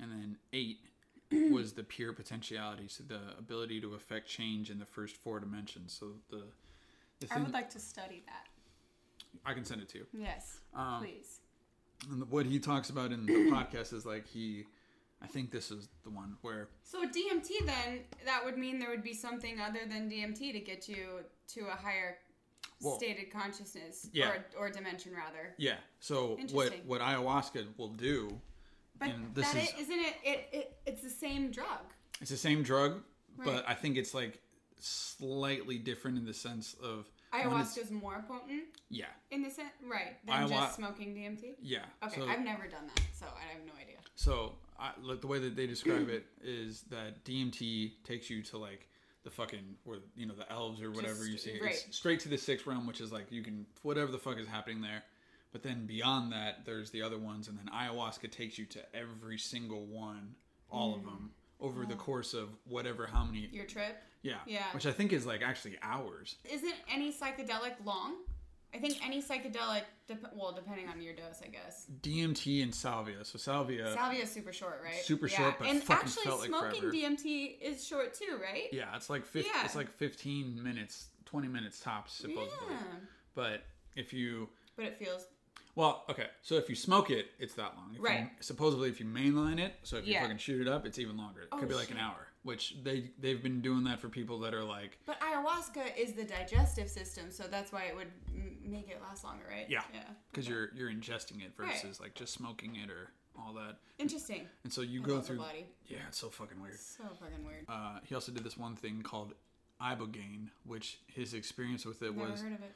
And 0.00 0.10
then 0.10 0.36
eight 0.52 0.78
was 1.52 1.74
the 1.74 1.84
pure 1.84 2.12
potentiality, 2.12 2.88
so 2.88 3.04
the 3.06 3.20
ability 3.38 3.80
to 3.82 3.94
affect 3.94 4.26
change 4.28 4.70
in 4.70 4.78
the 4.78 4.86
first 4.86 5.16
four 5.16 5.38
dimensions. 5.38 5.96
So 5.98 6.14
the 6.30 6.44
the 7.20 7.32
i 7.32 7.38
would 7.38 7.52
like 7.52 7.70
to 7.70 7.78
study 7.78 8.24
that 8.26 8.48
I 9.46 9.54
can 9.54 9.64
send 9.64 9.80
it 9.80 9.88
to 9.90 9.98
you. 9.98 10.06
yes 10.12 10.58
Um, 10.74 11.00
please 11.00 11.40
And 12.10 12.28
what 12.30 12.46
he 12.46 12.58
talks 12.58 12.90
about 12.90 13.12
in 13.12 13.26
the 13.26 13.32
podcast 13.50 13.92
is 13.92 14.04
like 14.04 14.26
he, 14.26 14.64
I 15.22 15.26
think 15.26 15.50
this 15.50 15.70
is 15.70 15.88
the 16.04 16.10
one 16.10 16.36
where 16.42 16.68
So 16.82 17.02
DMT 17.04 17.64
then 17.66 18.00
that 18.26 18.44
would 18.44 18.58
mean 18.58 18.78
there 18.78 18.90
would 18.90 19.04
be 19.04 19.14
something 19.14 19.60
other 19.60 19.80
than 19.88 20.10
DMT 20.10 20.52
to 20.52 20.60
get 20.60 20.88
you 20.88 21.20
to 21.54 21.60
a 21.68 21.76
higher 21.76 22.18
Well, 22.80 22.96
stated 22.98 23.30
consciousness 23.32 24.08
yeah. 24.12 24.30
or, 24.30 24.66
or 24.66 24.70
dimension 24.70 25.12
rather. 25.14 25.54
yeah. 25.58 25.76
So 26.00 26.38
what 26.52 26.72
what 26.86 27.00
ayahuasca 27.00 27.66
will 27.78 27.90
do, 27.94 28.40
But 28.98 29.10
and 29.10 29.34
this 29.34 29.52
that 29.52 29.62
is 29.62 29.68
is, 29.74 29.80
isn't 29.82 30.00
it, 30.00 30.14
it, 30.24 30.48
it 30.52 30.76
it's 30.86 31.02
the 31.02 31.10
same 31.10 31.50
drug. 31.52 31.84
it's 32.20 32.30
the 32.30 32.36
same 32.36 32.62
drug, 32.64 33.02
Right. 33.36 33.46
but 33.46 33.64
I 33.68 33.74
think 33.74 33.96
it's 33.96 34.12
like 34.14 34.40
slightly 34.80 35.78
different 35.78 36.18
in 36.18 36.24
the 36.24 36.34
sense 36.34 36.74
of 36.74 36.80
when 36.82 36.90
it's- 36.90 37.06
Ayahuasca 37.32 37.78
is 37.78 37.90
more 37.90 38.24
potent 38.28 38.64
Yeah, 38.90 39.06
in 39.30 39.42
the 39.42 39.50
sense 39.50 39.70
right 39.82 40.16
than 40.26 40.48
just 40.48 40.76
smoking 40.76 41.14
DMT. 41.14 41.54
yeah. 41.62 41.80
Okay, 42.04 42.20
So, 42.20 42.28
I've 42.28 42.44
never 42.44 42.66
done 42.66 42.86
that, 42.94 43.02
so 43.12 43.26
I 43.26 43.52
have 43.54 43.64
no 43.66 43.72
idea. 43.80 43.96
so 44.14 44.54
I, 44.78 44.90
like 45.02 45.20
the 45.20 45.26
way 45.26 45.38
that 45.38 45.56
they 45.56 45.66
describe 45.66 46.08
it 46.08 46.26
is 46.44 46.82
that 46.90 47.24
DMT 47.24 47.92
takes 48.04 48.28
you 48.28 48.42
to 48.42 48.58
like 48.58 48.88
the 49.24 49.30
fucking 49.30 49.76
where 49.84 49.98
you 50.16 50.26
know 50.26 50.34
the 50.34 50.50
elves 50.50 50.82
or 50.82 50.90
whatever 50.90 51.26
you 51.26 51.38
see. 51.38 51.58
right. 51.60 51.72
It's 51.72 51.96
straight 51.96 52.20
to 52.20 52.28
the 52.28 52.38
sixth 52.38 52.66
realm, 52.66 52.86
which 52.86 53.00
is 53.00 53.12
like 53.12 53.30
you 53.30 53.42
can 53.42 53.66
whatever 53.82 54.10
the 54.10 54.18
fuck 54.18 54.38
is 54.38 54.48
happening 54.48 54.80
there. 54.80 55.04
But 55.52 55.62
then 55.62 55.86
beyond 55.86 56.32
that, 56.32 56.64
there's 56.64 56.90
the 56.90 57.02
other 57.02 57.18
ones, 57.18 57.46
and 57.46 57.58
then 57.58 57.66
ayahuasca 57.72 58.30
takes 58.30 58.58
you 58.58 58.64
to 58.66 58.80
every 58.96 59.38
single 59.38 59.84
one, 59.84 60.34
all 60.70 60.94
of 60.94 61.02
mm. 61.02 61.04
them, 61.04 61.30
over 61.60 61.84
the 61.84 61.94
course 61.94 62.32
of 62.32 62.48
whatever 62.64 63.06
how 63.06 63.24
many 63.24 63.48
Your 63.52 63.66
trip. 63.66 64.02
Yeah 64.22 64.36
Yeah. 64.46 64.64
which 64.72 64.86
I 64.86 64.92
think 64.92 65.12
is 65.12 65.26
like 65.26 65.42
actually 65.42 65.76
hours. 65.82 66.36
Isn't 66.50 66.74
any 66.92 67.12
psychedelic 67.12 67.74
long? 67.84 68.16
I 68.74 68.78
think 68.78 69.04
any 69.04 69.20
psychedelic, 69.22 69.82
dep- 70.08 70.32
well, 70.34 70.52
depending 70.52 70.88
on 70.88 71.02
your 71.02 71.12
dose, 71.12 71.42
I 71.44 71.48
guess. 71.48 71.86
DMT 72.00 72.62
and 72.62 72.74
salvia. 72.74 73.22
So 73.22 73.36
salvia. 73.36 73.92
Salvia 73.92 74.22
is 74.22 74.32
super 74.32 74.50
short, 74.50 74.80
right? 74.82 74.94
Super 75.04 75.26
yeah. 75.26 75.36
short, 75.36 75.58
but 75.58 75.68
and 75.68 75.82
fucking 75.82 76.06
actually, 76.08 76.22
felt 76.24 76.40
like 76.40 76.48
smoking 76.48 76.80
forever. 76.80 76.96
DMT 76.96 77.60
is 77.60 77.86
short 77.86 78.14
too, 78.14 78.38
right? 78.42 78.68
yeah, 78.72 78.96
it's 78.96 79.10
like 79.10 79.26
50, 79.26 79.50
Yeah. 79.54 79.64
it's 79.66 79.76
like 79.76 79.90
15 79.90 80.62
minutes, 80.62 81.08
20 81.26 81.48
minutes 81.48 81.80
tops 81.80 82.14
supposedly. 82.14 82.48
Yeah. 82.70 82.76
But 83.34 83.62
if 83.94 84.14
you 84.14 84.48
But 84.76 84.86
it 84.86 84.96
feels 84.96 85.26
well, 85.74 86.04
okay, 86.10 86.26
so 86.42 86.54
if 86.56 86.68
you 86.70 86.74
smoke 86.74 87.10
it, 87.10 87.26
it's 87.38 87.54
that 87.54 87.74
long. 87.76 87.90
If 87.92 87.98
you- 87.98 88.04
Right. 88.04 88.30
supposedly, 88.40 88.88
if 88.90 89.00
you 89.00 89.06
mainline 89.06 89.58
it, 89.58 89.74
so 89.82 89.96
if 89.96 90.06
you 90.06 90.12
Yeah. 90.14 90.22
fucking 90.22 90.36
shoot 90.38 90.60
it 90.60 90.68
up, 90.68 90.84
it's 90.86 90.98
even 90.98 91.16
longer. 91.18 91.42
It 91.42 91.48
Oh, 91.52 91.58
could 91.58 91.68
be 91.68 91.74
oh, 91.74 91.78
like 91.78 91.90
an 91.90 91.96
hour, 91.98 92.28
which 92.42 92.76
they 92.82 93.10
they've 93.20 93.42
been 93.42 93.60
doing 93.60 93.84
that 93.84 94.00
for 94.00 94.08
people 94.08 94.38
that 94.40 94.52
are 94.54 94.64
like 94.64 94.98
But 95.06 95.20
ayahuasca 95.20 95.96
is 95.96 96.12
the 96.14 96.24
digestive 96.24 96.88
system, 96.90 97.30
so 97.30 97.44
that's 97.50 97.72
why 97.72 97.84
it 97.84 97.94
would 97.96 98.10
m- 98.34 98.56
make 98.64 98.88
it 98.90 99.00
last 99.00 99.24
longer, 99.24 99.44
right? 99.48 99.66
Yeah. 99.68 99.82
Yeah. 99.94 100.02
because 100.30 100.48
you're 100.48 100.70
you're 100.74 100.90
ingesting 100.90 101.40
it 101.44 101.52
Right. 101.56 101.72
versus 101.72 102.00
like 102.00 102.14
just 102.14 102.32
smoking 102.32 102.76
it 102.76 102.90
or 102.90 103.10
all 103.38 103.52
that. 103.54 103.78
Interesting. 103.98 104.46
And 104.64 104.72
so 104.72 104.82
you 104.82 105.02
I 105.02 105.06
go 105.06 105.20
through. 105.20 105.38
body. 105.38 105.66
Yeah, 105.86 105.98
it's 106.08 106.18
so 106.18 106.28
fucking 106.28 106.60
weird. 106.60 106.78
So 106.78 107.04
fucking 107.20 107.44
weird. 107.46 107.64
Uh, 107.68 107.98
he 108.04 108.14
also 108.14 108.30
did 108.32 108.44
this 108.44 108.56
one 108.58 108.76
thing 108.76 109.02
called 109.02 109.34
ibogaine, 109.80 110.48
which 110.66 110.98
his 111.06 111.32
experience 111.34 111.84
with 111.86 112.02
it 112.02 112.14
Never 112.16 112.30
was 112.30 112.42
heard 112.42 112.52
of 112.52 112.60
it. 112.62 112.72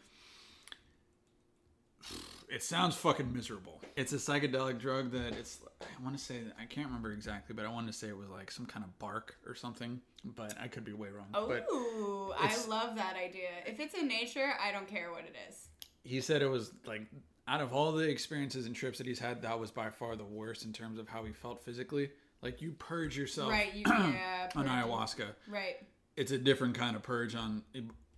it 2.48 2.62
sounds 2.62 2.94
fucking 2.96 3.32
miserable. 3.32 3.80
It's 3.96 4.12
a 4.12 4.16
psychedelic 4.16 4.78
drug 4.78 5.10
that 5.12 5.34
it's 5.34 5.58
I 5.80 6.02
want 6.04 6.16
to 6.16 6.22
say 6.22 6.40
I 6.60 6.64
can't 6.66 6.86
remember 6.86 7.12
exactly, 7.12 7.54
but 7.54 7.64
I 7.64 7.68
wanted 7.68 7.88
to 7.88 7.92
say 7.92 8.08
it 8.08 8.16
was 8.16 8.28
like 8.28 8.50
some 8.50 8.66
kind 8.66 8.84
of 8.84 8.96
bark 8.98 9.36
or 9.46 9.54
something, 9.54 10.00
but 10.24 10.54
I 10.60 10.68
could 10.68 10.84
be 10.84 10.92
way 10.92 11.08
wrong. 11.08 11.26
Oh, 11.34 12.34
I 12.38 12.54
love 12.68 12.96
that 12.96 13.16
idea. 13.16 13.48
If 13.66 13.80
it's 13.80 13.94
in 13.94 14.06
nature, 14.08 14.52
I 14.62 14.72
don't 14.72 14.86
care 14.88 15.10
what 15.12 15.24
it 15.24 15.34
is. 15.48 15.68
he 16.04 16.20
said 16.20 16.42
it 16.42 16.48
was 16.50 16.72
like 16.86 17.02
out 17.48 17.60
of 17.60 17.72
all 17.72 17.92
the 17.92 18.08
experiences 18.08 18.66
and 18.66 18.74
trips 18.74 18.98
that 18.98 19.06
he's 19.06 19.18
had, 19.20 19.42
that 19.42 19.58
was 19.58 19.70
by 19.70 19.88
far 19.90 20.16
the 20.16 20.24
worst 20.24 20.64
in 20.64 20.72
terms 20.72 20.98
of 20.98 21.08
how 21.08 21.24
he 21.24 21.32
felt 21.32 21.64
physically. 21.64 22.10
Like 22.42 22.60
you 22.60 22.72
purge 22.72 23.16
yourself 23.16 23.50
Right, 23.50 23.72
you 23.74 23.84
yeah. 23.88 24.48
on 24.54 24.66
ayahuasca. 24.66 25.26
Right. 25.48 25.76
It's 26.16 26.32
a 26.32 26.38
different 26.38 26.74
kind 26.76 26.96
of 26.96 27.02
purge 27.02 27.34
on 27.34 27.62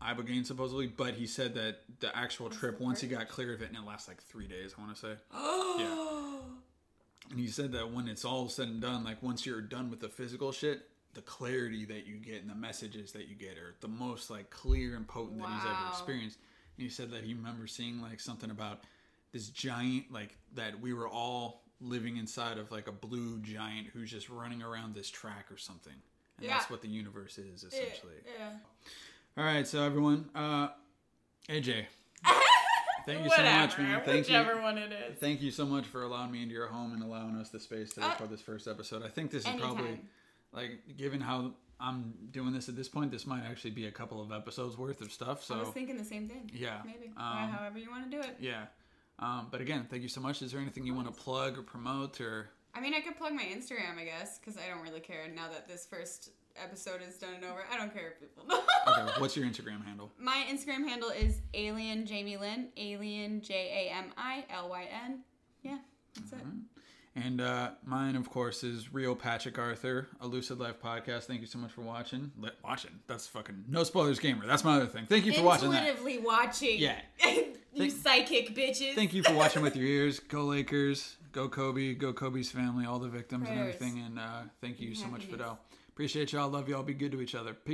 ibogaine 0.03 0.47
supposedly, 0.47 0.87
but 0.87 1.15
he 1.15 1.27
said 1.27 1.55
that 1.55 1.81
the 2.01 2.17
actual 2.17 2.49
trip 2.51 2.81
once 2.81 3.01
he 3.01 3.09
got 3.09 3.29
clear 3.29 3.53
of 3.55 3.63
it 3.63 3.69
and 3.69 3.77
it 3.77 3.85
lasts 3.85 4.09
like 4.09 4.23
three 4.23 4.47
days. 4.47 4.75
I 4.77 4.81
want 4.81 4.95
to 4.95 5.01
say. 5.01 5.13
Oh. 5.33 6.41
And 7.31 7.39
he 7.39 7.49
said 7.49 7.73
that 7.73 7.93
when 7.93 8.09
it's 8.09 8.25
all 8.25 8.49
said 8.49 8.69
and 8.69 8.81
done, 8.81 9.05
like 9.05 9.23
once 9.23 9.45
you're 9.45 9.61
done 9.61 9.91
with 9.91 10.01
the 10.01 10.09
physical 10.09 10.51
shit, 10.51 10.89
the 11.13 11.21
clarity 11.21 11.85
that 11.85 12.07
you 12.07 12.17
get 12.17 12.41
and 12.41 12.49
the 12.49 12.55
messages 12.55 13.13
that 13.13 13.29
you 13.29 13.35
get 13.35 13.59
are 13.59 13.75
the 13.83 13.89
most 13.89 14.31
like 14.31 14.49
clear 14.49 14.97
and 14.97 15.07
potent 15.07 15.39
that 15.43 15.51
he's 15.51 15.65
ever 15.67 15.89
experienced. 15.91 16.39
And 16.79 16.85
he 16.85 16.89
said 16.89 17.11
that 17.11 17.25
he 17.25 17.35
remembers 17.35 17.73
seeing 17.73 18.01
like 18.01 18.19
something 18.21 18.51
about 18.51 18.85
this 19.33 19.49
giant, 19.51 20.11
like 20.11 20.37
that 20.55 20.81
we 20.81 20.95
were 20.95 21.07
all 21.07 21.65
living 21.83 22.17
inside 22.17 22.57
of 22.57 22.73
like 22.73 22.89
a 22.89 22.93
blue 22.93 23.39
giant 23.41 23.89
who's 23.89 24.11
just 24.11 24.31
running 24.31 24.63
around 24.63 24.95
this 24.95 25.11
track 25.11 25.53
or 25.53 25.59
something. 25.59 25.93
And 26.39 26.47
Yeah. 26.47 26.57
that's 26.57 26.71
what 26.71 26.81
the 26.81 26.89
universe 26.89 27.37
is 27.37 27.63
essentially. 27.63 28.15
Yeah. 28.39 28.53
All 29.39 29.45
right, 29.45 29.65
so 29.69 29.81
everyone, 29.85 30.29
uh, 30.35 30.67
AJ, 31.49 31.85
thank 33.07 33.23
you 33.23 33.31
so 33.31 33.41
much, 33.45 33.79
man. 33.79 34.03
Thank 34.05 34.27
whichever 34.27 34.57
you. 34.57 34.63
one 34.63 34.79
it 34.79 34.91
is. 34.91 35.17
Thank 35.21 35.43
you 35.43 35.53
so 35.53 35.65
much 35.65 35.87
for 35.87 36.03
allowing 36.03 36.33
me 36.33 36.43
into 36.43 36.55
your 36.55 36.67
home 36.67 36.93
and 36.93 37.05
allowing 37.05 37.37
us 37.37 37.49
the 37.51 37.61
space 37.61 37.93
to 37.93 38.05
Uh, 38.05 38.09
record 38.09 38.31
this 38.31 38.41
first 38.43 38.67
episode. 38.67 39.05
I 39.05 39.09
think 39.09 39.31
this 39.31 39.47
is 39.47 39.61
probably 39.61 40.01
like 40.53 40.81
given 40.97 41.21
how 41.21 41.53
I'm 41.79 42.15
doing 42.33 42.53
this 42.53 42.69
at 42.69 42.75
this 42.75 42.89
point, 42.89 43.13
this 43.13 43.29
might 43.29 43.45
actually 43.45 43.71
be 43.71 43.87
a 43.87 43.93
couple 43.93 44.21
of 44.21 44.33
episodes 44.33 44.77
worth 44.77 45.01
of 45.03 45.13
stuff. 45.13 45.45
So 45.45 45.55
I 45.55 45.59
was 45.61 45.69
thinking 45.69 45.97
the 45.97 46.05
same 46.05 46.29
thing. 46.29 46.51
Yeah, 46.53 46.81
Maybe. 46.85 47.13
um, 47.17 47.51
However 47.51 47.79
you 47.79 47.91
want 47.93 48.11
to 48.11 48.17
do 48.17 48.21
it. 48.21 48.35
yeah. 48.41 48.65
Um, 49.21 49.47
but 49.53 49.61
again, 49.61 49.87
thank 49.89 50.03
you 50.03 50.09
so 50.09 50.21
much. 50.21 50.43
Is 50.43 50.51
there 50.51 50.61
anything 50.61 50.85
you 50.85 50.95
want 50.95 51.07
to 51.15 51.23
plug 51.23 51.57
or 51.59 51.63
promote 51.63 52.21
or? 52.21 52.51
I 52.75 52.81
mean, 52.81 52.93
I 52.93 53.01
could 53.01 53.17
plug 53.17 53.35
my 53.35 53.45
Instagram, 53.45 53.99
I 54.01 54.05
guess, 54.05 54.39
because 54.39 54.57
I 54.57 54.69
don't 54.69 54.83
really 54.83 55.01
care 55.01 55.29
now 55.33 55.49
that 55.49 55.69
this 55.69 55.87
first 55.87 56.31
episode 56.63 57.01
is 57.07 57.17
done 57.17 57.35
and 57.35 57.45
over. 57.45 57.65
I 57.73 57.77
don't 57.77 57.93
care 57.93 58.09
if 58.13 58.21
people 58.21 58.45
know. 58.47 58.61
Okay, 58.89 59.13
what's 59.21 59.37
your 59.37 59.47
Instagram 59.47 59.85
handle? 59.85 60.11
My 60.19 60.45
Instagram 60.51 60.89
handle 60.89 61.11
is 61.11 61.41
Alien 61.55 62.07
Jamie 62.07 62.37
Lynn. 62.37 62.69
Alien 62.77 63.41
J 63.41 63.89
A 63.91 63.97
M 63.97 64.07
I 64.17 64.45
L 64.51 64.69
Y 64.69 64.89
N. 65.07 65.21
Yeah, 65.63 65.79
that's 66.17 66.33
it. 66.33 66.39
And 67.17 67.41
uh, 67.41 67.71
mine, 67.85 68.15
of 68.15 68.31
course, 68.31 68.63
is 68.63 68.93
Real 68.95 69.17
Patrick 69.17 69.59
Arthur, 69.59 70.07
a 70.21 70.27
Lucid 70.27 70.61
Life 70.61 70.81
podcast. 70.81 71.25
Thank 71.25 71.41
you 71.41 71.49
so 71.49 71.59
much 71.59 71.73
for 71.73 71.81
watching. 71.81 72.31
Li- 72.39 72.51
watching. 72.63 72.93
That's 73.09 73.27
fucking 73.27 73.65
no 73.69 73.83
spoilers 73.83 74.21
gamer. 74.21 74.47
That's 74.47 74.63
my 74.63 74.77
other 74.77 74.87
thing. 74.87 75.07
Thank 75.07 75.27
you 75.27 75.33
for 75.33 75.43
watching 75.43 75.71
that. 75.73 75.83
Intuitively 75.83 76.19
watching. 76.19 76.79
Yeah. 76.79 76.97
you 77.25 77.55
Thank- 77.77 77.93
psychic 77.93 78.55
bitches. 78.55 78.95
Thank 78.95 79.15
you 79.15 79.25
for 79.25 79.35
watching 79.35 79.63
with 79.63 79.75
your 79.77 79.87
ears. 79.87 80.21
Go 80.21 80.45
Lakers. 80.45 81.17
Go 81.33 81.49
Kobe. 81.49 81.95
Go 81.95 82.13
Kobe's 82.13 82.51
family. 82.53 82.87
All 82.87 83.01
the 83.01 83.09
victims 83.09 83.49
and 83.49 83.59
everything. 83.59 83.99
And 84.07 84.19
uh, 84.21 84.43
thank 84.61 84.79
you 84.81 84.95
so 84.95 85.09
much. 85.09 85.25
Fidel. 85.25 85.59
Appreciate 85.99 86.33
y'all. 86.33 86.49
Love 86.49 86.69
y'all. 86.69 86.85
Be 86.85 86.95
good 86.95 87.11
to 87.11 87.21
each 87.21 87.35
other. 87.35 87.53
Peace. 87.53 87.65